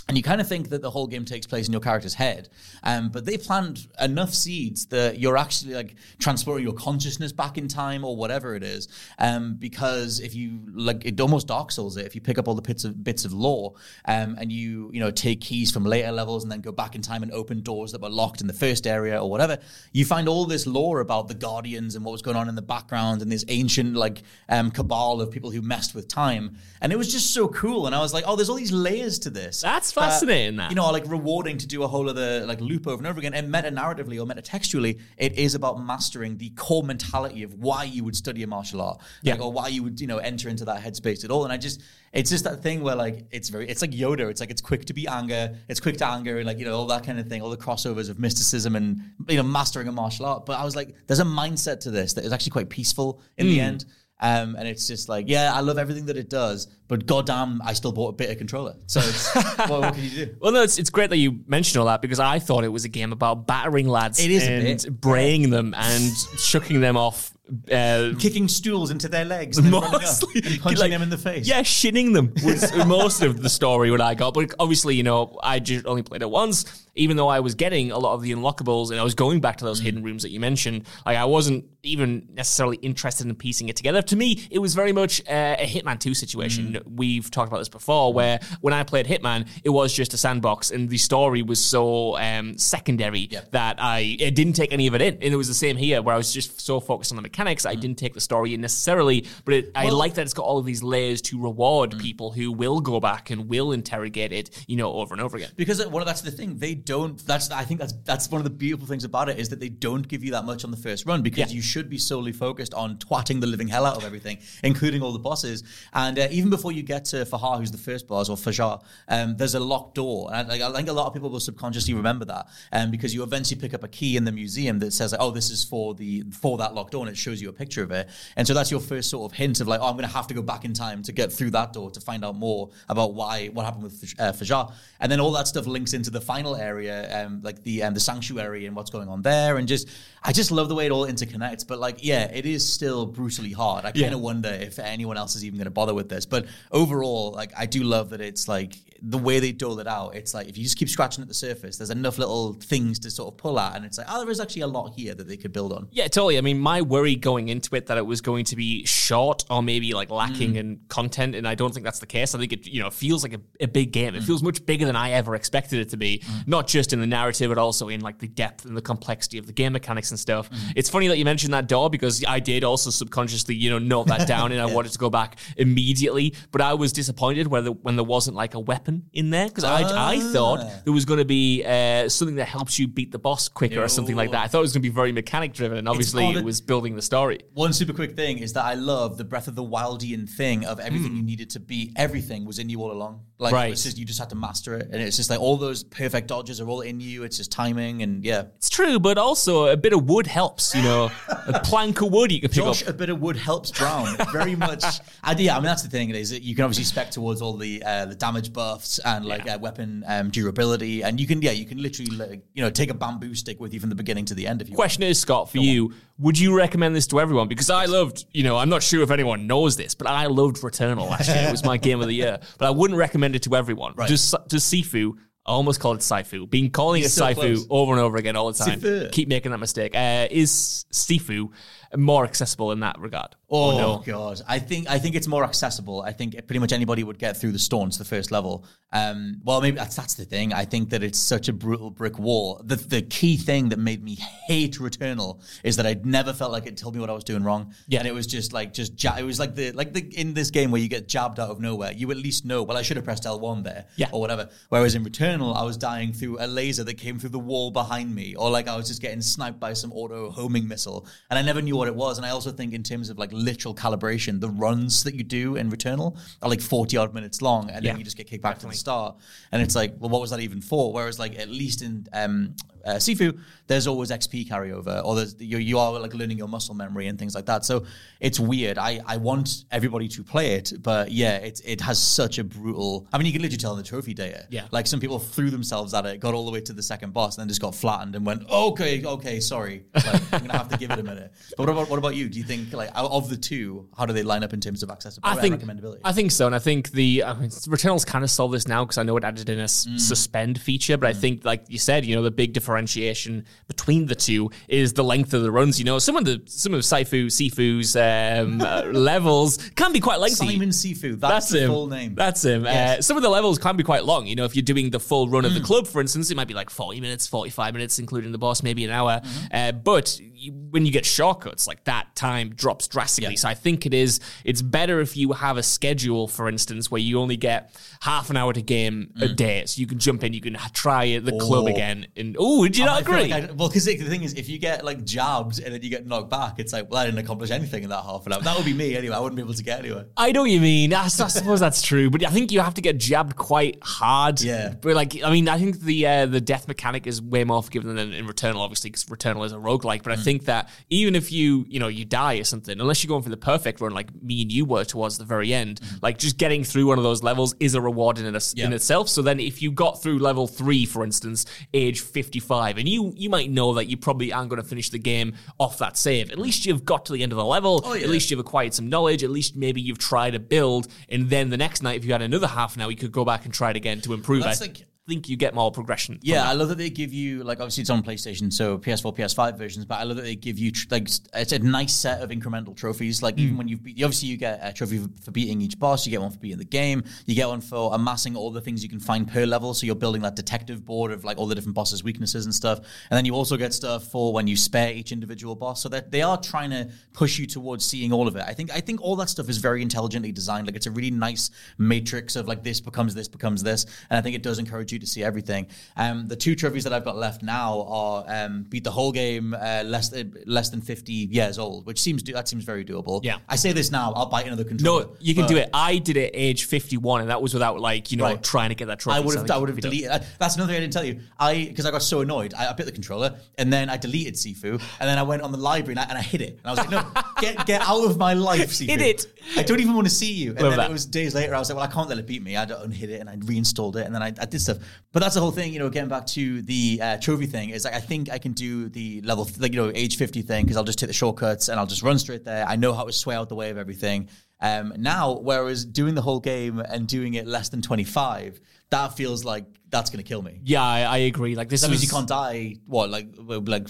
And 0.07 0.15
you 0.15 0.23
kind 0.23 0.39
of 0.39 0.47
think 0.47 0.69
that 0.69 0.81
the 0.81 0.89
whole 0.89 1.05
game 1.05 1.25
takes 1.25 1.45
place 1.45 1.67
in 1.67 1.73
your 1.73 1.81
character's 1.81 2.13
head, 2.13 2.47
um, 2.83 3.09
but 3.09 3.25
they 3.25 3.37
planned 3.37 3.87
enough 3.99 4.33
seeds 4.33 4.85
that 4.87 5.19
you're 5.19 5.37
actually 5.37 5.73
like 5.73 5.95
transporting 6.17 6.63
your 6.63 6.75
consciousness 6.75 7.33
back 7.33 7.57
in 7.57 7.67
time 7.67 8.05
or 8.05 8.15
whatever 8.15 8.55
it 8.55 8.63
is. 8.63 8.87
Um, 9.19 9.55
because 9.55 10.21
if 10.21 10.33
you 10.33 10.61
like, 10.73 11.03
it 11.03 11.19
almost 11.19 11.47
Dark 11.47 11.71
Souls 11.73 11.97
it. 11.97 12.05
If 12.05 12.15
you 12.15 12.21
pick 12.21 12.37
up 12.37 12.47
all 12.47 12.55
the 12.55 12.61
bits 12.61 12.85
of 12.85 13.03
bits 13.03 13.25
of 13.25 13.33
lore, 13.33 13.73
um, 14.05 14.37
and 14.39 14.49
you 14.49 14.89
you 14.93 15.01
know 15.01 15.11
take 15.11 15.41
keys 15.41 15.71
from 15.71 15.83
later 15.83 16.11
levels 16.13 16.43
and 16.43 16.51
then 16.51 16.61
go 16.61 16.71
back 16.71 16.95
in 16.95 17.01
time 17.01 17.21
and 17.21 17.33
open 17.33 17.61
doors 17.61 17.91
that 17.91 18.01
were 18.01 18.09
locked 18.09 18.39
in 18.39 18.47
the 18.47 18.53
first 18.53 18.87
area 18.87 19.21
or 19.21 19.29
whatever, 19.29 19.57
you 19.91 20.05
find 20.05 20.29
all 20.29 20.45
this 20.45 20.65
lore 20.65 21.01
about 21.01 21.27
the 21.27 21.33
Guardians 21.33 21.95
and 21.95 22.05
what 22.05 22.13
was 22.13 22.21
going 22.21 22.37
on 22.37 22.47
in 22.47 22.55
the 22.55 22.61
background 22.61 23.21
and 23.21 23.29
this 23.29 23.43
ancient 23.49 23.95
like 23.95 24.23
um, 24.47 24.71
cabal 24.71 25.19
of 25.19 25.31
people 25.31 25.51
who 25.51 25.61
messed 25.61 25.93
with 25.93 26.07
time, 26.07 26.55
and 26.79 26.93
it 26.93 26.97
was 26.97 27.11
just 27.11 27.33
so 27.33 27.49
cool. 27.49 27.87
And 27.87 27.93
I 27.93 27.99
was 27.99 28.13
like, 28.13 28.23
oh, 28.25 28.37
there's 28.37 28.49
all 28.49 28.55
these 28.55 28.71
layers 28.71 29.19
to 29.19 29.29
this. 29.29 29.59
That's 29.59 29.97
fascinating, 30.01 30.56
that. 30.58 30.70
you 30.72 30.75
know, 30.75 30.89
like 30.92 31.04
rewarding 31.08 31.58
to 31.60 31.68
do 31.68 31.84
a 31.84 31.88
whole 31.88 32.10
other 32.10 32.46
like 32.46 32.62
loop 32.62 32.88
over 32.88 32.98
and 32.98 33.08
over 33.08 33.20
again. 33.20 33.34
And 33.34 33.51
meta 33.51 33.70
narratively 33.72 34.22
or 34.22 34.25
meta 34.25 34.42
textually, 34.42 35.00
it 35.18 35.34
is 35.38 35.56
about 35.56 35.84
mastering 35.84 36.38
the 36.38 36.50
core 36.51 36.84
mentality 36.84 37.44
of 37.44 37.54
why 37.56 37.84
you 37.84 38.04
would 38.04 38.16
study 38.16 38.44
a 38.44 38.48
martial 38.48 38.82
art, 38.82 39.00
Yeah. 39.22 39.34
like, 39.34 39.42
or 39.42 39.51
why 39.51 39.68
you 39.70 39.84
would 39.84 40.00
you 40.00 40.08
know 40.08 40.18
enter 40.18 40.50
into 40.50 40.66
that 40.66 40.82
headspace 40.82 41.24
at 41.24 41.32
all. 41.32 41.44
And 41.44 41.51
I 41.54 41.58
just, 41.58 41.82
it's 42.13 42.30
just 42.30 42.44
that 42.46 42.62
thing 42.63 42.82
where 42.82 42.96
like 42.96 43.25
it's 43.32 43.50
very, 43.50 43.68
it's 43.70 43.82
like 43.82 43.92
Yoda. 43.92 44.30
It's 44.30 44.39
like 44.39 44.51
it's 44.51 44.62
quick 44.62 44.86
to 44.86 44.94
be 44.94 45.08
anger, 45.08 45.56
it's 45.68 45.80
quick 45.80 45.98
to 45.98 46.08
anger, 46.08 46.38
and 46.38 46.46
like 46.48 46.60
you 46.60 46.66
know 46.66 46.75
all 46.75 46.88
that 46.88 47.04
kind 47.06 47.20
of 47.20 47.27
thing, 47.27 47.42
all 47.42 47.50
the 47.50 47.58
crossovers 47.58 48.10
of 48.10 48.20
mysticism 48.20 48.75
and 48.75 49.01
you 49.27 49.38
know 49.38 49.44
mastering 49.44 49.88
a 49.88 49.92
martial 49.92 50.25
art. 50.25 50.46
But 50.46 50.60
I 50.60 50.63
was 50.66 50.75
like, 50.75 50.96
there's 51.08 51.20
a 51.20 51.25
mindset 51.25 51.80
to 51.82 51.92
this 51.92 52.13
that 52.13 52.25
is 52.25 52.32
actually 52.32 52.51
quite 52.51 52.70
peaceful 52.70 53.22
in 53.38 53.46
Hmm. 53.48 53.51
the 53.51 53.60
end. 53.62 53.86
Um, 54.19 54.55
and 54.55 54.67
it's 54.67 54.88
just 54.88 55.09
like, 55.09 55.25
yeah, 55.29 55.53
I 55.53 55.59
love 55.59 55.77
everything 55.77 56.07
that 56.07 56.17
it 56.17 56.27
does, 56.27 56.65
but 56.88 57.05
goddamn, 57.05 57.62
I 57.63 57.74
still 57.74 57.91
bought 57.91 58.09
a 58.09 58.13
bit 58.13 58.31
of 58.31 58.38
controller. 58.39 58.75
So 58.88 59.00
it's, 59.00 59.36
well, 59.69 59.81
what 59.81 59.93
can 59.93 60.03
you 60.03 60.09
do? 60.09 60.36
Well, 60.39 60.51
no, 60.51 60.63
it's, 60.63 60.79
it's 60.79 60.89
great 60.89 61.12
that 61.12 61.17
you 61.17 61.41
mentioned 61.45 61.79
all 61.79 61.86
that 61.86 62.01
because 62.01 62.19
I 62.19 62.39
thought 62.39 62.63
it 62.63 62.69
was 62.69 62.83
a 62.83 62.89
game 62.89 63.12
about 63.12 63.45
battering 63.45 63.88
lads 63.88 64.19
It 64.19 64.31
is 64.31 64.47
and 64.88 65.00
braying 65.00 65.51
them 65.51 65.75
and 65.77 66.12
shucking 66.39 66.81
them 66.81 66.97
off. 66.97 67.31
Uh, 67.71 68.12
Kicking 68.19 68.47
stools 68.47 68.89
into 68.91 69.07
their 69.07 69.24
legs 69.24 69.57
and, 69.57 69.67
then 69.67 69.74
running 69.74 69.93
up 69.95 70.01
mostly 70.01 70.41
and 70.43 70.59
punching 70.62 70.81
like- 70.81 70.91
them 70.91 71.03
in 71.03 71.09
the 71.09 71.17
face. 71.17 71.47
Yeah, 71.47 71.62
shitting 71.62 72.13
them 72.13 72.33
was 72.43 72.75
most 72.88 73.21
of 73.21 73.41
the 73.41 73.50
story 73.50 73.91
when 73.91 74.01
I 74.01 74.15
got. 74.15 74.33
But 74.33 74.53
obviously, 74.59 74.95
you 74.95 75.03
know, 75.03 75.38
I 75.41 75.59
just 75.59 75.86
only 75.86 76.01
played 76.01 76.24
it 76.24 76.29
once. 76.29 76.65
Even 76.98 77.18
though 77.18 77.27
I 77.27 77.39
was 77.39 77.56
getting 77.56 77.92
a 77.92 77.98
lot 77.98 78.13
of 78.13 78.22
the 78.22 78.32
unlockables 78.32 78.92
and 78.92 79.00
I 79.00 79.04
was 79.04 79.16
going 79.16 79.39
back 79.39 79.58
to 79.58 79.66
those 79.66 79.80
mm. 79.80 79.86
hidden 79.86 80.04
rooms 80.04 80.24
that 80.24 80.32
you 80.32 80.39
mentioned, 80.39 80.86
like 81.06 81.18
I 81.18 81.25
wasn't 81.25 81.66
even 81.84 82.27
necessarily 82.34 82.77
interested 82.77 83.27
in 83.27 83.36
piecing 83.36 83.70
it 83.70 83.75
together. 83.75 84.01
To 84.01 84.16
me, 84.16 84.48
it 84.51 84.60
was 84.60 84.75
very 84.75 84.92
much 84.92 85.22
uh, 85.22 85.56
a 85.58 85.66
Hitman 85.66 86.00
2 86.00 86.13
situation. 86.13 86.74
Mm. 86.74 86.84
We've 86.86 87.30
talked 87.32 87.48
about 87.48 87.60
this 87.60 87.70
before, 87.70 88.13
where 88.13 88.39
when 88.62 88.74
I 88.74 88.84
played 88.84 89.06
Hitman, 89.06 89.48
it 89.63 89.70
was 89.70 89.94
just 89.94 90.13
a 90.13 90.18
sandbox 90.18 90.72
and 90.72 90.89
the 90.89 90.98
story 90.98 91.42
was 91.42 91.63
so 91.63 92.18
um, 92.18 92.58
secondary 92.58 93.30
that 93.51 93.77
I 93.80 94.18
it 94.20 94.36
didn't 94.36 94.54
take 94.54 94.74
any 94.74 94.88
of 94.88 94.96
it 94.96 95.01
in. 95.01 95.16
And 95.16 95.34
it 95.34 95.36
was 95.36 95.48
the 95.48 95.54
same 95.54 95.77
here, 95.77 96.01
where 96.01 96.13
I 96.13 96.18
was 96.18 96.34
just 96.34 96.62
so 96.62 96.80
focused 96.80 97.12
on 97.12 97.16
the 97.16 97.22
mechanics, 97.22 97.66
I 97.66 97.75
mm. 97.75 97.82
didn't 97.82 97.98
take 97.98 98.13
the 98.13 98.22
story 98.22 98.54
in 98.54 98.62
necessarily. 98.62 99.25
But 99.46 99.54
it, 99.54 99.72
I 99.75 99.89
like 99.89 100.16
that 100.16 100.24
it's 100.24 100.34
got 100.34 100.44
all 100.44 100.58
of 100.58 100.66
these 100.66 100.84
layers 100.84 101.22
to 101.24 101.42
reward 101.42 101.98
people 102.00 102.32
who 102.32 102.51
will 102.51 102.80
go 102.80 103.00
back 103.00 103.30
and 103.30 103.48
will 103.48 103.72
interrogate 103.72 104.32
it, 104.32 104.50
you 104.68 104.75
know, 104.75 104.94
over 104.94 105.13
and 105.13 105.22
over 105.22 105.38
again. 105.38 105.51
Because 105.56 105.80
uh, 105.80 105.89
one 105.89 106.01
of 106.01 106.08
that's 106.08 106.22
the 106.22 106.32
thing 106.32 106.58
they 106.58 106.75
don't. 106.88 107.17
That's 107.27 107.51
I 107.51 107.63
think 107.63 107.79
that's 107.79 107.94
that's 108.06 108.32
one 108.32 108.39
of 108.39 108.44
the 108.46 108.50
beautiful 108.65 108.88
things 108.88 109.03
about 109.03 109.27
it 109.29 109.38
is 109.38 109.50
that 109.50 109.60
they 109.60 109.70
don't 109.70 110.08
give 110.08 110.24
you 110.24 110.32
that 110.32 110.46
much 110.46 110.63
on 110.63 110.72
the 110.72 110.77
first 110.77 111.06
run 111.06 111.22
because 111.22 111.50
Yeah. 111.51 111.56
you 111.58 111.62
should 111.62 111.89
be 111.89 111.98
solely 111.98 112.32
focused 112.32 112.74
on 112.74 112.98
twatting 112.98 113.39
the 113.41 113.48
living 113.48 113.67
hell 113.67 113.86
out 113.86 113.98
of 113.98 114.03
everything, 114.06 114.38
including 114.63 115.01
all 115.03 115.12
the 115.12 115.20
bosses. 115.20 115.63
And 115.94 116.17
uh, 116.17 116.27
even 116.32 116.50
before 116.50 116.72
you 116.72 116.84
get 116.84 117.06
to 117.12 117.17
Fahar, 117.25 117.60
who's 117.60 117.72
the 117.72 117.77
first 117.89 118.08
boss, 118.08 118.29
or 118.29 118.38
Fajar, 118.38 118.82
um, 119.10 119.36
there's 119.38 119.56
a 119.56 119.60
locked 119.60 119.96
door. 119.96 120.29
And 120.34 120.51
I, 120.51 120.70
I 120.70 120.74
think 120.74 120.88
a 120.89 120.94
lot 120.94 121.08
of 121.08 121.13
people 121.13 121.29
will 121.29 121.39
subconsciously 121.41 121.94
remember 121.94 122.25
that, 122.25 122.48
um, 122.72 122.89
because 122.91 123.13
you 123.13 123.22
eventually 123.24 123.60
pick 123.60 123.74
up 123.74 123.84
a 123.84 123.88
key 123.89 124.15
in 124.17 124.24
the 124.24 124.32
museum 124.32 124.79
that 124.79 124.91
says, 124.94 125.12
like, 125.12 125.22
"Oh, 125.22 125.32
this 125.32 125.50
is 125.50 125.63
for 125.65 125.94
the 125.96 126.24
for 126.32 126.58
that 126.58 126.74
locked 126.74 126.91
door," 126.94 127.01
and 127.06 127.10
it 127.12 127.17
shows 127.17 127.41
you 127.41 127.50
a 127.50 127.53
picture 127.53 127.84
of 127.84 127.91
it. 127.91 128.08
And 128.38 128.48
so 128.48 128.53
that's 128.53 128.72
your 128.72 128.79
first 128.79 129.10
sort 129.10 129.32
of 129.32 129.38
hint 129.38 129.60
of 129.60 129.67
like, 129.67 129.82
"Oh, 129.82 129.88
I'm 129.89 129.98
going 130.00 130.08
to 130.08 130.13
have 130.15 130.27
to 130.27 130.34
go 130.34 130.41
back 130.41 130.63
in 130.65 130.74
time 130.74 131.01
to 131.03 131.12
get 131.12 131.32
through 131.34 131.51
that 131.51 131.74
door 131.74 131.91
to 131.91 132.00
find 132.00 132.24
out 132.24 132.36
more 132.36 132.70
about 132.88 133.13
why 133.13 133.48
what 133.48 133.65
happened 133.65 133.84
with 133.84 134.13
uh, 134.20 134.32
Fajar." 134.32 134.72
And 135.01 135.12
then 135.12 135.20
all 135.20 135.32
that 135.32 135.48
stuff 135.48 135.67
links 135.67 135.94
into 135.94 136.10
the 136.12 136.22
final 136.22 136.56
area, 136.56 136.76
um, 136.81 137.41
like 137.43 137.63
the 137.63 137.84
um, 137.84 137.93
the 137.93 138.00
sanctuary 138.00 138.65
and 138.65 138.75
what's 138.75 138.89
going 138.89 139.10
on 139.10 139.22
there, 139.22 139.57
and 139.57 139.67
just 139.67 139.88
I 140.24 140.31
just 140.31 140.51
love 140.51 140.69
the 140.69 140.75
way 140.75 140.86
it 140.86 140.91
all 140.91 141.05
interconnects. 141.07 141.67
But 141.67 141.79
like, 141.79 142.03
yeah, 142.03 142.25
it 142.31 142.46
is 142.46 142.67
still 142.67 143.05
brutally 143.05 143.51
hard. 143.51 143.86
I 143.86 143.91
kind 143.91 144.05
of 144.05 144.12
Yeah. 144.12 144.15
wonder 144.17 144.50
if 144.50 144.79
anyone 144.79 145.17
else 145.17 145.36
is 145.36 145.43
even 145.46 145.57
going 145.57 145.65
to 145.65 145.72
bother 145.72 145.93
with 145.93 146.10
this. 146.10 146.25
But 146.25 146.46
overall, 146.72 147.31
like, 147.31 147.51
I 147.57 147.65
do 147.65 147.84
love 147.84 148.10
that 148.12 148.22
it's 148.22 148.48
like 148.48 148.75
the 149.01 149.18
way 149.18 149.39
they 149.39 149.51
dole 149.51 149.80
it 149.80 149.88
out, 149.88 150.16
it's 150.16 150.34
like 150.34 150.48
if 150.48 150.58
you 150.58 150.63
just 150.63 150.77
keep 150.77 150.89
scratching 150.89 151.22
at 151.22 151.27
the 151.27 151.34
surface, 151.34 151.77
there's 151.77 151.89
enough 151.89 152.18
little 152.18 152.54
things 152.54 153.00
to 153.00 153.12
sort 153.12 153.34
of 153.34 153.38
pull 153.38 153.60
at, 153.60 153.75
and 153.75 153.86
it's 153.86 153.98
like, 153.98 154.08
oh, 154.10 154.20
there 154.22 154.30
is 154.32 154.39
actually 154.39 154.63
a 154.63 154.68
lot 154.68 154.94
here 154.96 155.13
that 155.16 155.27
they 155.27 155.38
could 155.38 155.51
build 155.54 155.74
on. 155.74 155.88
Yeah, 155.92 156.08
totally. 156.08 156.38
I 156.38 156.42
mean, 156.42 156.60
my 156.60 156.82
worry 156.82 157.16
going 157.16 157.50
into 157.50 157.75
it 157.75 157.88
that 157.88 157.98
it 157.98 158.06
was 158.06 158.22
going 158.22 158.46
to 158.46 158.56
be 158.56 158.86
short 158.86 159.44
or 159.50 159.62
maybe 159.63 159.94
like 159.94 160.10
lacking 160.10 160.54
Mm. 160.54 160.56
in 160.58 160.80
content, 160.88 161.36
and 161.36 161.48
I 161.48 161.56
don't 161.56 161.74
think 161.74 161.84
that's 161.84 162.00
the 162.00 162.06
case. 162.06 162.34
I 162.36 162.39
think 162.39 162.54
it, 162.54 162.68
you 162.68 162.82
know, 162.82 162.89
feels 162.89 163.24
like 163.24 163.34
a, 163.34 163.42
a 163.60 163.68
big 163.68 163.92
game. 163.92 164.13
Mm. 164.13 164.18
It 164.18 164.24
feels 164.24 164.42
much 164.44 164.66
bigger 164.66 164.86
than 164.86 164.96
I 164.96 165.12
ever 165.12 165.36
expected 165.36 165.80
it 165.80 165.89
to 165.89 165.98
be, 165.98 166.24
not 166.46 166.68
just 166.68 166.94
in 166.94 167.00
the 167.01 167.08
narrative, 167.08 167.50
but 167.50 167.58
also 167.58 167.89
in 167.89 168.01
like 168.01 168.20
the 168.20 168.27
depth 168.27 168.66
and 168.66 168.77
the 168.77 168.82
complexity 168.82 169.38
of 169.38 169.46
the 169.48 169.54
game 169.54 169.74
mechanics 169.74 170.12
and 170.12 170.20
stuff. 170.20 170.50
Mm. 170.50 170.74
It's 170.75 170.89
funny 170.89 171.08
that 171.08 171.18
you 171.18 171.25
mentioned 171.25 171.54
that 171.54 171.68
door 171.68 171.89
because 171.89 172.24
I 172.25 172.39
did 172.39 172.63
also 172.63 172.89
subconsciously, 172.92 173.56
you 173.56 173.70
know, 173.70 173.80
note 173.80 174.08
that 174.08 174.27
down, 174.27 174.51
and 174.51 174.62
I 174.62 174.66
wanted 174.74 174.92
to 174.94 174.98
go 175.00 175.10
back 175.10 175.38
immediately, 175.58 176.34
but 176.51 176.62
I 176.62 176.74
was 176.75 176.94
disappointed 176.94 177.48
when 177.48 177.96
there 177.96 178.04
wasn't 178.06 178.38
like 178.38 178.54
a 178.54 178.60
weapon 178.60 178.87
in 179.13 179.29
there 179.29 179.48
because 179.48 179.63
I, 179.63 179.82
I 179.82 180.17
Ah. 180.22 180.32
thought 180.34 180.84
there 180.84 180.94
was 180.94 181.06
going 181.06 181.20
to 181.20 181.25
be 181.25 181.63
uh, 181.65 182.10
something 182.10 182.36
that 182.38 182.46
helps 182.48 182.79
you 182.79 182.88
beat 182.88 183.12
the 183.12 183.20
boss 183.20 183.48
quicker 183.50 183.82
or 183.84 183.88
something 183.88 184.15
like 184.15 184.32
that. 184.32 184.44
I 184.44 184.48
thought 184.48 184.60
it 184.60 184.62
was 184.62 184.74
going 184.74 184.82
to 184.84 184.89
be 184.89 184.94
very 184.96 185.12
mechanic 185.12 185.53
driven, 185.53 185.77
and 185.77 185.88
obviously 185.89 186.24
all 186.24 186.34
the- 186.34 186.39
it 186.39 186.46
was 186.46 186.62
building 186.62 186.96
the 186.96 187.01
story. 187.01 187.39
One 187.53 187.74
super 187.74 187.94
quick 187.94 188.15
thing 188.15 188.38
is 188.39 188.53
that 188.53 188.63
I 188.65 188.74
love 188.75 189.17
the 189.17 189.24
Breath 189.25 189.48
of 189.48 189.56
the 189.56 189.63
Wildian 189.63 190.29
thing 190.29 190.65
of 190.65 190.79
everything 190.79 191.15
you 191.15 191.24
needed 191.24 191.50
to 191.51 191.60
be. 191.60 191.91
Everything 191.96 192.46
was 192.46 192.60
in 192.60 192.70
you 192.70 192.82
all 192.82 192.91
along. 192.91 193.22
Like 193.39 193.53
Right. 193.53 193.72
it's 193.72 193.84
just 193.84 194.00
you 194.00 194.06
just 194.06 194.17
have 194.17 194.29
to 194.29 194.36
master 194.36 194.74
it, 194.75 194.89
and 194.91 195.00
it's 195.00 195.15
just 195.15 195.29
like 195.29 195.39
all 195.39 195.58
those 195.58 195.84
perfect 195.84 196.27
dodges 196.27 196.60
are 196.60 196.67
all 196.67 196.82
in 196.82 197.00
you. 197.00 197.22
It's 197.24 197.38
just 197.38 197.51
timing, 197.51 198.01
and 198.01 198.24
yeah. 198.25 198.46
It's 198.56 198.70
true, 198.70 199.00
but 199.00 199.20
also 199.20 199.67
a 199.67 199.77
bit 199.77 199.94
of 199.94 200.10
wood 200.10 200.25
helps. 200.25 200.74
You 200.74 200.82
know, 200.82 201.12
a 201.48 201.60
plank 201.63 202.01
of 202.01 202.12
wood 202.12 202.32
you 202.32 202.41
can 202.41 202.50
pick 202.50 202.63
Josh, 202.63 202.82
up. 202.82 202.89
a 202.89 202.94
bit 202.94 203.10
of 203.10 203.22
wood 203.22 203.38
helps 203.38 203.70
drown 203.70 204.17
very 204.32 204.56
much. 204.56 204.84
And 205.24 205.39
yeah, 205.39 205.56
I 205.56 205.60
mean 205.60 205.65
that's 205.65 205.84
the 205.84 205.89
thing 205.89 206.10
is 206.12 206.29
that 206.29 206.41
you 206.41 206.56
can 206.56 206.63
obviously 206.63 206.86
spec 206.86 207.12
towards 207.12 207.41
all 207.41 207.58
the 207.58 207.84
uh, 207.84 208.06
the 208.06 208.15
damage 208.15 208.53
buffs 208.53 208.98
and 209.00 209.25
like 209.25 209.48
uh, 209.48 209.58
weapon 209.62 210.03
um, 210.08 210.29
durability, 210.29 211.03
and 211.03 211.20
you 211.20 211.27
can 211.27 211.41
yeah 211.41 211.51
you 211.51 211.65
can 211.65 211.82
literally 211.82 212.10
like, 212.15 212.41
you 212.53 212.63
know 212.63 212.70
take 212.70 212.89
a 212.89 212.94
bamboo 212.94 213.36
stick 213.36 213.60
with 213.60 213.74
you 213.74 213.79
from 213.79 213.89
the 213.89 213.96
beginning 213.96 214.25
to 214.25 214.34
the 214.34 214.48
end 214.48 214.62
if 214.62 214.70
you. 214.70 214.75
Question 214.75 215.03
is, 215.03 215.20
Scott, 215.20 215.50
for 215.51 215.58
you, 215.58 215.94
would 216.19 216.39
you 216.39 216.55
recommend 216.55 216.95
this 216.95 217.07
to 217.07 217.19
everyone? 217.19 217.47
Because 217.47 217.69
I 217.69 217.86
loved, 217.86 218.25
you 218.31 218.43
know, 218.43 218.57
I'm 218.57 218.69
not 218.69 218.81
sure 218.81 219.03
if 219.03 219.12
anyone 219.12 219.45
knows 219.47 219.77
this, 219.77 219.93
but 219.95 220.07
I 220.07 220.25
loved 220.25 220.57
Returnal 220.57 221.09
last 221.09 221.27
year. 221.27 221.47
It 221.47 221.51
was 221.51 221.63
my 221.63 221.77
game 221.77 222.01
of 222.01 222.07
the 222.07 222.15
year, 222.15 222.39
but 222.57 222.65
I 222.65 222.71
wouldn't 222.71 222.97
recommend 222.97 223.36
it 223.36 223.43
to 223.43 223.55
everyone. 223.55 223.93
Right. 223.95 224.09
Does 224.09 224.36
does 224.47 224.63
Sifu? 224.63 225.13
I 225.48 225.51
almost 225.51 225.80
called 225.80 225.98
it 225.98 226.01
Saifu. 226.01 226.50
Been 226.50 226.70
calling 226.72 227.01
He's 227.01 227.12
it 227.12 227.16
so 227.20 227.25
Saifu 227.25 227.36
close. 227.36 227.68
over 227.70 227.94
and 227.94 228.01
over 228.01 228.18
again 228.18 228.36
all 228.36 228.51
the 228.51 228.58
time. 228.63 228.80
Sifu. 228.82 229.12
Keep 229.12 229.30
making 229.30 229.51
that 229.51 229.60
mistake. 229.60 229.96
Uh, 229.96 230.27
is 230.30 230.86
Sifu 230.92 231.51
more 231.96 232.25
accessible 232.25 232.74
in 232.74 232.82
that 232.82 233.00
regard? 233.00 233.36
Oh 233.50 233.77
no? 233.77 234.04
god, 234.06 234.42
I 234.46 234.60
think 234.60 234.89
I 234.89 235.00
think 235.00 235.16
it's 235.16 235.27
more 235.27 235.46
accessible. 235.46 236.01
I 236.01 236.12
think 236.12 236.34
pretty 236.48 236.60
much 236.60 236.74
anybody 236.74 237.01
would 237.06 237.18
get 237.18 237.38
through 237.38 237.54
the 237.54 237.60
Stones, 237.60 237.98
the 237.98 238.04
first 238.04 238.30
level. 238.30 238.66
Um, 238.92 239.39
well, 239.46 239.62
maybe 239.62 239.77
that's 239.77 239.96
that's 239.96 240.16
the 240.16 240.25
thing. 240.25 240.51
I 240.51 240.66
think 240.66 240.89
that 240.89 241.01
it's 241.01 241.18
such 241.18 241.48
a 241.48 241.54
brutal 241.54 241.89
brick 241.89 242.20
wall. 242.20 242.62
The 242.66 242.75
the 242.75 243.01
key 243.04 243.38
thing 243.38 243.70
that 243.70 243.80
made 243.80 244.04
me 244.04 244.16
hate 244.16 244.80
Returnal 244.80 245.39
is 245.63 245.77
that 245.77 245.86
I'd 245.86 246.06
never 246.06 246.34
felt 246.34 246.51
like 246.51 246.66
it 246.66 246.75
told 246.75 246.94
me 246.96 247.00
what 247.00 247.10
I 247.10 247.13
was 247.13 247.24
doing 247.24 247.42
wrong. 247.44 247.74
Yeah. 247.88 248.00
and 248.00 248.08
it 248.08 248.13
was 248.13 248.27
just 248.27 248.51
like 248.51 248.74
just 248.74 249.01
ja- 249.01 249.16
it 249.18 249.24
was 249.24 249.39
like 249.39 249.56
the 249.56 249.72
like 249.72 249.94
the 249.94 250.01
in 250.20 250.34
this 250.34 250.51
game 250.51 250.70
where 250.72 250.82
you 250.82 250.89
get 250.89 251.08
jabbed 251.08 251.39
out 251.39 251.50
of 251.50 251.62
nowhere. 251.62 251.94
You 251.94 252.12
at 252.12 252.18
least 252.18 252.44
know. 252.44 252.63
Well, 252.63 252.75
I 252.77 252.82
should 252.82 252.98
have 252.98 253.06
pressed 253.06 253.25
L 253.25 253.39
one 253.39 253.63
there, 253.63 253.86
Yeah. 253.96 254.10
or 254.12 254.20
whatever. 254.20 254.50
Whereas 254.68 254.94
in 254.96 255.06
Returnal, 255.06 255.37
I 255.41 255.63
was 255.63 255.77
dying 255.77 256.13
through 256.13 256.38
a 256.39 256.48
laser 256.48 256.84
that 256.84 256.96
came 256.96 257.20
through 257.20 257.29
the 257.29 257.39
wall 257.39 257.72
behind 257.72 258.13
me, 258.13 258.36
or 258.36 258.50
like 258.50 258.67
I 258.67 258.75
was 258.75 258.88
just 258.88 259.01
getting 259.01 259.22
sniped 259.22 259.60
by 259.60 259.74
some 259.74 259.91
auto 259.94 260.29
homing 260.32 260.67
missile, 260.67 261.08
and 261.29 261.38
I 261.38 261.41
never 261.41 261.62
knew 261.62 261.75
what 261.75 261.88
it 261.88 261.96
was. 261.96 262.17
And 262.17 262.25
I 262.25 262.29
also 262.29 262.51
think 262.51 262.74
in 262.74 262.84
terms 262.84 263.10
of 263.10 263.17
like 263.17 263.32
literal 263.32 263.74
calibration, 263.75 264.39
the 264.39 264.50
runs 264.50 265.03
that 265.03 265.15
you 265.15 265.24
do 265.24 265.56
in 265.56 265.70
Returnal 265.70 266.17
are 266.41 266.50
like 266.50 266.62
forty 266.62 266.98
odd 266.98 267.13
minutes 267.13 267.41
long, 267.41 267.70
and 267.70 267.84
Yeah, 267.84 267.91
then 267.91 268.00
you 268.00 268.03
just 268.03 268.17
get 268.17 268.27
kicked 268.27 268.44
back 268.44 268.60
to 268.60 268.67
the 268.67 268.74
start. 268.74 269.15
And 269.51 269.62
it's 269.62 269.75
like, 269.75 269.94
well, 270.00 270.10
what 270.10 270.22
was 270.22 270.32
that 270.32 270.39
even 270.39 270.62
for? 270.62 270.94
Whereas 270.94 271.20
like 271.20 271.38
at 271.39 271.50
least 271.50 271.82
in 271.82 272.08
um, 272.13 272.56
uh, 272.88 272.96
Sifu, 272.96 273.38
there's 273.67 273.86
always 273.88 274.10
XP 274.12 274.48
carryover, 274.48 275.03
or 275.06 275.15
there's 275.15 275.36
you, 275.39 275.58
you 275.58 275.77
are 275.77 276.00
like 276.00 276.13
learning 276.13 276.38
your 276.38 276.48
muscle 276.48 276.74
memory 276.74 277.08
and 277.08 277.20
things 277.20 277.36
like 277.36 277.46
that. 277.46 277.65
So 277.65 277.86
it's 278.20 278.39
weird. 278.39 278.77
I, 278.77 279.01
I 279.06 279.17
want 279.17 279.65
everybody 279.72 280.08
to 280.08 280.24
play 280.24 280.53
it, 280.53 280.74
but 280.82 281.12
yeah, 281.12 281.36
it 281.38 281.62
it 281.65 281.82
has 281.82 282.01
such 282.01 282.39
a 282.39 282.44
brutal. 282.44 283.08
I 283.12 283.17
mean, 283.17 283.27
you 283.27 283.34
can 283.34 283.41
literally 283.41 283.58
tell 283.58 283.74
in 283.74 283.77
the 283.77 283.84
trophy 283.84 284.13
data. 284.13 284.46
Yeah. 284.50 284.67
like 284.72 284.88
some 284.88 285.00
people 285.00 285.20
threw 285.20 285.50
themselves 285.50 285.94
at 285.94 286.06
it, 286.06 286.20
got 286.20 286.34
all 286.34 286.46
the 286.46 286.51
way 286.51 286.62
to 286.62 286.74
the 286.74 286.82
second 286.84 287.13
boss, 287.13 287.36
and 287.38 287.41
then 287.41 287.50
just 287.50 287.62
got 287.62 287.75
flattened 287.75 288.15
and 288.15 288.25
went, 288.25 288.50
okay, 288.50 289.03
okay, 289.06 289.39
sorry, 289.39 289.84
like, 289.94 290.06
I'm 290.34 290.41
gonna 290.48 290.58
have 290.58 290.70
to 290.70 290.77
give 290.77 290.91
it 290.91 291.00
a 291.00 291.03
minute. 291.03 291.34
But 291.58 291.67
what 291.67 291.70
about 291.70 291.89
what 291.89 292.00
about 292.00 292.15
you? 292.15 292.29
Do 292.29 292.38
you 292.39 292.46
think 292.46 292.72
like 292.74 292.89
of 292.96 293.29
the 293.29 293.38
two, 293.38 293.88
how 293.98 294.06
do 294.06 294.13
they 294.13 294.24
line 294.24 294.44
up 294.44 294.53
in 294.53 294.62
terms 294.62 294.84
of 294.84 294.89
accessibility? 294.89 295.38
I 295.38 295.41
think 295.41 295.62
recommendability. 295.62 296.00
I 296.03 296.13
think 296.13 296.32
so, 296.32 296.46
and 296.46 296.56
I 296.56 296.60
think 296.60 296.91
the 296.91 297.24
I 297.24 297.34
mean, 297.34 297.50
Returnal's 297.67 298.06
kind 298.06 298.24
of 298.24 298.29
solved 298.29 298.53
this 298.53 298.67
now 298.67 298.86
because 298.86 298.98
I 298.98 299.03
know 299.03 299.17
it 299.17 299.24
added 299.24 299.50
in 299.50 299.60
a 299.60 299.67
Mm. 299.67 300.00
suspend 300.00 300.60
feature, 300.62 300.98
but 300.98 301.10
I 301.10 301.13
think, 301.13 301.44
like 301.46 301.65
you 301.67 301.77
said, 301.77 302.06
you 302.06 302.15
know, 302.15 302.22
the 302.24 302.32
big 302.32 302.53
differentiation 302.77 303.46
between 303.67 304.05
the 304.05 304.15
two 304.15 304.51
is 304.67 304.93
the 304.93 305.03
length 305.03 305.34
of 305.34 305.41
the 305.41 305.51
runs. 305.51 305.79
You 305.79 305.86
know, 305.86 306.00
some 306.00 306.15
of 306.15 306.25
the 306.25 306.41
some 306.46 306.74
of 306.74 306.81
Saifu 306.81 307.27
Sifu's 307.27 307.96
um, 307.96 308.62
uh, 308.67 308.84
levels 308.91 309.57
can 309.75 309.91
be 309.91 310.00
quite 310.00 310.19
lengthy. 310.19 310.48
Simon 310.48 310.69
Sifu, 310.69 311.19
that's, 311.19 311.50
the 311.50 311.62
him. 311.62 311.69
full 311.69 311.88
name. 311.88 312.15
That's 312.15 312.43
him. 312.43 312.65
Uh, 312.65 312.77
Yes. 312.77 313.00
Mm. 313.00 313.03
some 313.05 313.17
of 313.17 313.24
the 313.24 313.29
levels 313.29 313.57
can 313.57 313.75
be 313.75 313.84
quite 313.84 314.05
long. 314.05 314.27
You 314.27 314.36
know, 314.36 314.46
if 314.46 314.55
you're 314.55 314.62
doing 314.63 314.91
the 314.91 315.00
full 315.00 315.27
run 315.29 315.46
of 315.46 315.53
the 315.53 315.62
club, 315.62 315.88
for 315.88 316.00
instance, 316.00 316.29
it 316.29 316.36
might 316.36 316.48
be 316.48 316.53
like 316.53 316.69
40 316.69 317.01
minutes, 317.01 317.25
45 317.25 317.74
minutes, 317.74 317.98
including 317.98 318.31
the 318.31 318.38
boss, 318.38 318.62
maybe 318.62 318.86
an 318.86 318.91
hour. 318.91 319.19
Mm-hmm. 319.24 319.46
Uh, 319.51 319.72
but 319.72 320.19
when 320.50 320.86
you 320.86 320.92
get 320.92 321.06
shortcuts, 321.06 321.68
like 321.68 321.84
that 321.86 322.16
time 322.16 322.50
drops 322.56 322.88
drastically. 322.88 323.34
Yeah. 323.34 323.39
So 323.39 323.50
I 323.50 323.54
think 323.54 323.86
it 323.86 323.94
is, 323.94 324.20
it's 324.44 324.62
better 324.62 325.00
if 325.00 325.16
you 325.18 325.34
have 325.34 325.58
a 325.58 325.63
schedule, 325.63 326.27
for 326.27 326.48
instance, 326.50 326.90
where 326.92 327.01
you 327.01 327.20
only 327.20 327.38
get 327.38 327.75
half 328.01 328.29
an 328.29 328.38
hour 328.38 328.53
to 328.53 328.62
game 328.62 329.12
a 329.22 329.27
day. 329.27 329.64
So 329.66 329.79
you 329.79 329.88
can 329.88 330.00
jump 330.00 330.24
in, 330.24 330.33
you 330.33 330.42
can 330.42 330.57
try 330.74 331.20
the 331.20 331.31
club 331.31 331.66
Mm. 331.66 331.72
Oh. 331.72 331.74
again. 331.74 332.07
And 332.16 332.36
oh, 332.40 332.64
did 332.66 332.77
you 332.77 332.83
I 332.83 332.88
not 332.88 333.05
feel 333.05 333.16
agree? 333.16 333.31
like 333.31 333.50
I- 333.50 333.53
well, 333.53 333.68
because 333.70 333.86
the 333.86 333.96
thing 333.98 334.24
is, 334.24 334.33
if 334.33 334.48
you 334.50 334.60
get 334.60 334.83
like 334.86 335.03
jabbed 335.03 335.60
and 335.60 335.74
then 335.74 335.81
you 335.81 335.90
get 335.90 336.05
knocked 336.05 336.29
back, 336.29 336.60
it's 336.60 336.72
like, 336.74 336.90
well, 336.92 337.00
I 337.01 337.05
didn't 337.05 337.20
accomplish 337.20 337.50
anything 337.51 337.83
in 337.83 337.90
that 337.90 338.03
half 338.03 338.25
an 338.27 338.33
hour. 338.33 338.42
That 338.42 338.55
would 338.55 338.66
be 338.66 338.74
me 338.74 338.96
anyway. 338.96 339.16
I 339.16 339.20
wouldn't 339.20 339.36
be 339.38 339.42
able 339.42 339.53
to 339.53 339.64
get 339.64 339.79
anywhere. 339.79 340.05
I 340.16 340.31
know 340.31 340.42
what 340.42 340.51
you 340.51 340.62
mean. 340.62 340.94
I 340.94 341.07
suppose 341.07 341.60
that's 341.60 341.81
true, 341.81 342.10
but 342.10 342.25
I 342.25 342.29
think 342.29 342.51
you 342.51 342.60
have 342.62 342.74
to 342.75 342.81
get 342.81 342.98
jabbed 342.98 343.36
quite 343.36 343.77
hard. 343.81 344.42
Yeah. 344.42 344.74
But 344.79 344.96
like, 344.96 345.22
I 345.24 345.31
mean, 345.31 345.50
I 345.50 345.57
think 345.57 345.79
the 345.81 346.05
uh, 346.07 346.25
the 346.27 346.42
death 346.42 346.68
mechanic 346.68 347.07
is 347.07 347.22
way 347.22 347.44
more 347.44 347.64
forgiving 347.64 347.96
than 347.96 348.14
in 348.14 348.27
Returnal, 348.27 348.57
obviously, 348.57 348.90
because 348.92 349.05
Returnal 349.05 349.46
is 349.46 349.51
a 349.51 349.55
roguelike. 349.57 350.01
Mm. 350.01 350.03
But 350.03 350.14
I 350.14 350.16
think 350.18 350.36
that 350.45 350.69
even 350.89 351.15
if 351.15 351.31
you, 351.31 351.65
you 351.67 351.79
know, 351.79 351.87
you 351.87 352.05
die 352.05 352.35
or 352.35 352.43
something, 352.43 352.79
unless 352.79 353.03
you're 353.03 353.09
going 353.09 353.23
for 353.23 353.29
the 353.29 353.37
perfect 353.37 353.81
run, 353.81 353.91
like 353.93 354.09
me 354.21 354.41
and 354.41 354.51
you 354.51 354.65
were 354.65 354.83
towards 354.83 355.17
the 355.17 355.25
very 355.25 355.53
end, 355.53 355.79
like 356.01 356.17
just 356.17 356.37
getting 356.37 356.63
through 356.63 356.87
one 356.87 356.97
of 356.97 357.03
those 357.03 357.23
levels 357.23 357.55
is 357.59 357.73
a 357.75 357.81
reward 357.81 358.17
in, 358.19 358.25
it, 358.25 358.29
in 358.29 358.33
Mm-hmm. 358.33 358.73
Itself. 358.73 359.09
So 359.09 359.21
then 359.21 359.39
if 359.39 359.61
you 359.61 359.71
got 359.71 360.01
through 360.01 360.19
level 360.19 360.47
three, 360.47 360.85
for 360.85 361.03
instance, 361.03 361.45
age 361.73 362.01
55, 362.01 362.77
and 362.77 362.87
you 362.87 363.13
you 363.15 363.29
might 363.29 363.50
know 363.50 363.73
that 363.75 363.85
you 363.87 363.97
probably 363.97 364.31
aren't 364.33 364.50
going 364.50 364.61
to 364.61 364.67
finish 364.67 364.89
the 364.89 365.00
game 365.00 365.35
off 365.59 365.77
that 365.79 365.97
save, 365.97 366.31
at 366.31 366.37
least 366.37 366.65
you've 366.65 366.85
got 366.85 367.05
to 367.05 367.13
the 367.13 367.23
end 367.23 367.31
of 367.31 367.37
the 367.37 367.45
level. 367.45 367.81
Oh, 367.83 367.93
yeah. 367.93 368.03
At 368.03 368.09
least 368.09 368.29
you've 368.31 368.39
acquired 368.39 368.73
some 368.73 368.89
knowledge. 368.89 369.23
At 369.23 369.29
least 369.29 369.55
maybe 369.55 369.81
you've 369.81 369.97
tried 370.00 370.35
a 370.35 370.39
build, 370.39 370.87
and 371.09 371.29
then 371.29 371.50
the 371.50 371.57
next 371.57 371.81
night, 371.83 371.97
if 371.97 372.05
you 372.05 372.11
had 372.11 372.21
another 372.21 372.47
half 372.47 372.75
an 372.75 372.81
hour, 372.81 372.91
you 372.91 372.97
could 372.97 373.11
go 373.11 373.25
back 373.25 373.45
and 373.45 373.53
try 373.53 373.69
it 373.71 373.75
again 373.75 374.01
to 374.01 374.13
improve. 374.13 374.43
That's 374.43 374.61
I 374.61 374.65
like- 374.65 374.85
think 375.07 375.29
you 375.29 375.37
get 375.37 375.55
more 375.55 375.72
progression. 375.72 376.20
Yeah. 376.22 376.48
I 376.48 376.53
love 376.53 376.67
that 376.70 376.77
they 376.77 376.89
give 376.89 377.13
you 377.13 377.43
like 377.43 377.59
obviously 377.59 377.81
it's 377.81 377.89
on 377.89 378.03
PlayStation, 378.03 378.51
so 378.51 378.77
PS4, 378.77 379.15
PS5 379.15 379.57
versions. 379.57 379.85
But 379.85 379.96
I 380.00 380.03
love 380.03 380.17
that 380.17 380.24
they 380.24 380.35
give 380.35 380.59
you 380.59 380.72
tr- 380.72 380.87
like 380.91 381.09
it's 381.33 381.51
a 381.53 381.59
nice 381.59 381.93
set 381.93 382.22
of 382.22 382.29
incremental 382.29 382.75
trophies. 382.75 383.22
Like 383.24 383.35
Mm. 383.37 383.39
even 383.39 383.57
when 383.57 383.67
you 383.67 383.77
beat, 383.77 384.03
obviously 384.03 384.27
you 384.27 384.37
get 384.37 384.59
a 384.61 384.74
trophy 384.74 384.98
for- 385.00 385.09
for 385.22 385.31
beating 385.31 385.61
each 385.61 385.79
boss, 385.79 386.05
you 386.05 386.11
get 386.11 386.22
one 386.22 386.31
for 386.31 386.39
beating 386.39 386.57
the 386.57 386.65
game, 386.65 387.03
you 387.25 387.35
get 387.35 387.48
one 387.48 387.61
for 387.61 387.93
amassing 387.96 388.35
all 388.35 388.51
the 388.51 388.59
things 388.61 388.83
you 388.83 388.89
can 388.89 389.00
find 389.00 389.27
per 389.27 389.46
level. 389.46 389.74
So 389.74 389.85
you're 389.85 389.96
building 389.96 390.22
that 390.24 390.35
detective 390.35 390.85
board 390.85 391.11
of 391.11 391.24
like 391.24 391.37
all 391.37 391.48
the 391.48 391.55
different 391.55 391.75
bosses' 391.75 392.03
weaknesses 392.03 392.46
and 392.46 392.53
stuff. 392.53 392.79
And 393.09 393.17
then 393.17 393.25
you 393.25 393.33
also 393.33 393.55
get 393.57 393.74
stuff 393.74 394.03
for 394.11 394.33
when 394.33 394.48
you 394.48 394.57
spare 394.57 394.91
each 394.93 395.11
individual 395.11 395.55
boss. 395.55 395.81
So 395.81 395.89
that 395.89 396.11
they 396.11 396.22
are 396.22 396.37
trying 396.39 396.72
to 396.72 396.89
push 397.13 397.39
you 397.39 397.46
towards 397.48 397.85
seeing 397.85 398.11
all 398.11 398.27
of 398.27 398.35
it. 398.35 398.43
I 398.46 398.53
think 398.53 398.72
I 398.74 398.81
think 398.81 399.01
all 399.01 399.15
that 399.17 399.29
stuff 399.29 399.48
is 399.50 399.57
very 399.57 399.81
intelligently 399.81 400.31
designed. 400.33 400.67
Like 400.67 400.75
it's 400.75 400.85
a 400.87 400.91
really 400.91 401.11
nice 401.11 401.50
matrix 401.77 402.35
of 402.35 402.48
like 402.48 402.63
this 402.63 402.79
becomes 402.81 403.13
this 403.15 403.27
becomes 403.27 403.63
this, 403.63 403.85
and 404.09 404.17
I 404.17 404.22
think 404.22 404.35
it 404.35 404.43
does 404.43 404.59
encourage 404.59 404.91
you 404.91 404.97
to 405.00 405.07
see 405.07 405.24
everything. 405.24 405.68
Um, 405.96 406.27
the 406.27 406.36
two 406.36 406.55
trophies 406.55 406.83
that 406.83 406.94
I've 406.94 407.03
got 407.05 407.18
left 407.18 407.44
now 407.44 407.86
are 407.88 408.25
um, 408.27 408.64
beat 408.64 408.83
the 408.83 408.92
whole 408.92 409.12
game 409.12 409.53
uh, 409.53 409.83
less 409.86 410.10
than 410.10 410.33
less 410.46 410.70
than 410.70 410.81
fifty 410.81 411.14
years 411.14 411.57
old, 411.60 411.86
which 411.86 412.00
seems 412.01 412.24
do- 412.24 412.33
that 412.33 412.48
seems 412.48 412.64
very 412.64 412.83
doable. 412.86 413.22
Yeah. 413.24 413.38
I 413.50 413.55
say 413.55 413.72
this 413.74 413.92
now, 413.92 414.14
I'll 414.14 414.25
buy 414.29 414.44
another 414.44 414.64
controller. 414.64 415.05
No, 415.05 415.16
you 415.20 415.33
can 415.36 415.48
do 415.48 415.57
it. 415.57 415.70
I 415.74 415.98
did 415.98 416.18
it 416.18 416.31
age 416.33 416.66
51, 416.66 417.22
and 417.22 417.29
that 417.29 417.42
was 417.42 417.53
without 417.53 417.79
like 417.79 418.12
you 418.12 418.18
know 418.18 418.25
Right. 418.25 418.44
trying 418.44 418.70
to 418.70 418.75
get 418.75 418.88
that 418.88 419.00
trophy. 419.00 419.18
I 419.18 419.20
would 419.22 419.36
have, 419.38 419.50
I 419.51 419.57
would 419.57 419.70
have 419.70 419.77
could 419.77 419.83
do 419.83 419.88
it. 419.90 419.92
deleted. 419.92 420.12
uh, 420.12 420.20
That's 420.40 420.55
another 420.55 420.70
thing 420.74 420.77
I 420.77 420.81
didn't 420.81 420.94
tell 420.94 421.03
you. 421.05 421.20
I 421.40 421.66
because 421.66 421.86
I 421.86 421.92
got 421.92 422.01
so 422.03 422.22
annoyed, 422.22 422.53
I, 422.53 422.70
I 422.70 422.74
bit 422.74 422.86
the 422.86 422.92
controller 422.92 423.36
and 423.57 423.72
then 423.72 423.90
I 423.90 423.98
deleted 423.98 424.36
Sifu, 424.36 424.74
and 425.00 425.10
then 425.10 425.18
I 425.18 425.24
went 425.24 425.42
on 425.42 425.51
the 425.51 425.57
library 425.57 425.94
and 425.94 426.00
I, 426.00 426.03
and 426.10 426.18
I 426.18 426.22
hit 426.22 426.42
it, 426.42 426.60
and 426.64 426.66
I 426.66 426.70
was 426.72 426.79
like, 426.79 426.90
no, 426.90 427.03
get 427.42 427.66
get 427.66 427.81
out 427.81 428.03
of 428.05 428.18
my 428.18 428.33
life, 428.33 428.72
Sifu. 428.72 428.88
Hit 428.88 429.01
it. 429.01 429.27
I 429.55 429.64
don't 429.64 429.79
even 429.79 429.94
want 429.96 430.07
to 430.07 430.14
see 430.14 430.31
you. 430.33 430.51
And 430.51 430.62
Love 430.62 430.72
then 430.72 430.77
that. 430.77 430.90
it 430.90 430.94
was 430.94 431.05
days 431.05 431.33
later. 431.33 431.55
I 431.55 431.60
was 431.60 431.70
like, 431.70 431.77
well, 431.77 431.86
I 431.86 431.92
can't 431.92 432.10
let 432.10 432.18
it 432.18 432.27
beat 432.27 432.44
me. 432.44 432.55
I 432.57 432.64
unhit 432.64 433.10
it 433.10 433.20
and 433.22 433.29
I 433.29 433.36
reinstalled 433.46 433.96
it, 433.98 434.05
and 434.05 434.14
then 434.14 434.22
I, 434.22 434.27
I 434.27 434.46
did 434.46 434.62
stuff. 434.62 434.77
But 435.11 435.21
that's 435.21 435.35
the 435.35 435.41
whole 435.41 435.51
thing. 435.51 435.73
You 435.73 435.79
know, 435.79 435.89
getting 435.89 436.09
back 436.09 436.25
to 436.27 436.61
the 436.61 437.00
uh, 437.01 437.17
trophy 437.17 437.45
thing 437.45 437.69
is 437.69 437.85
like 437.85 437.93
I 437.93 438.00
think 438.00 438.29
I 438.29 438.37
can 438.37 438.53
do 438.53 438.89
the 438.89 439.21
level 439.21 439.50
like 439.59 439.73
you 439.73 439.81
know 439.81 439.91
age 439.93 440.17
fifty 440.17 440.41
thing 440.41 440.65
because 440.65 440.77
I'll 440.77 440.83
just 440.83 441.00
take 441.00 441.07
the 441.07 441.13
shortcuts 441.13 441.69
and 441.69 441.79
I'll 441.79 441.87
just 441.87 442.03
run 442.03 442.19
straight 442.19 442.43
there. 442.43 442.65
I 442.67 442.75
know 442.75 442.93
how 442.93 443.05
to 443.05 443.11
sway 443.11 443.35
out 443.35 443.50
the 443.50 443.55
way 443.55 443.69
of 443.69 443.77
everything. 443.77 444.29
Um, 444.59 444.93
now, 444.97 445.37
whereas 445.37 445.85
doing 445.85 446.15
the 446.15 446.21
whole 446.21 446.39
game 446.39 446.79
and 446.79 447.07
doing 447.07 447.35
it 447.35 447.45
less 447.45 447.69
than 447.69 447.81
25, 447.81 448.59
that 448.89 449.15
feels 449.15 449.45
like 449.45 449.65
that's 449.89 450.09
going 450.09 450.23
to 450.23 450.27
kill 450.27 450.41
me. 450.41 450.59
Yeah, 450.63 450.83
I, 450.83 451.01
I 451.01 451.17
agree. 451.19 451.55
Like 451.55 451.69
this 451.69 451.81
That 451.81 451.89
means 451.89 452.03
you 452.03 452.09
can't 452.09 452.27
die, 452.27 452.77
what, 452.85 453.09
like, 453.09 453.27
like 453.37 453.87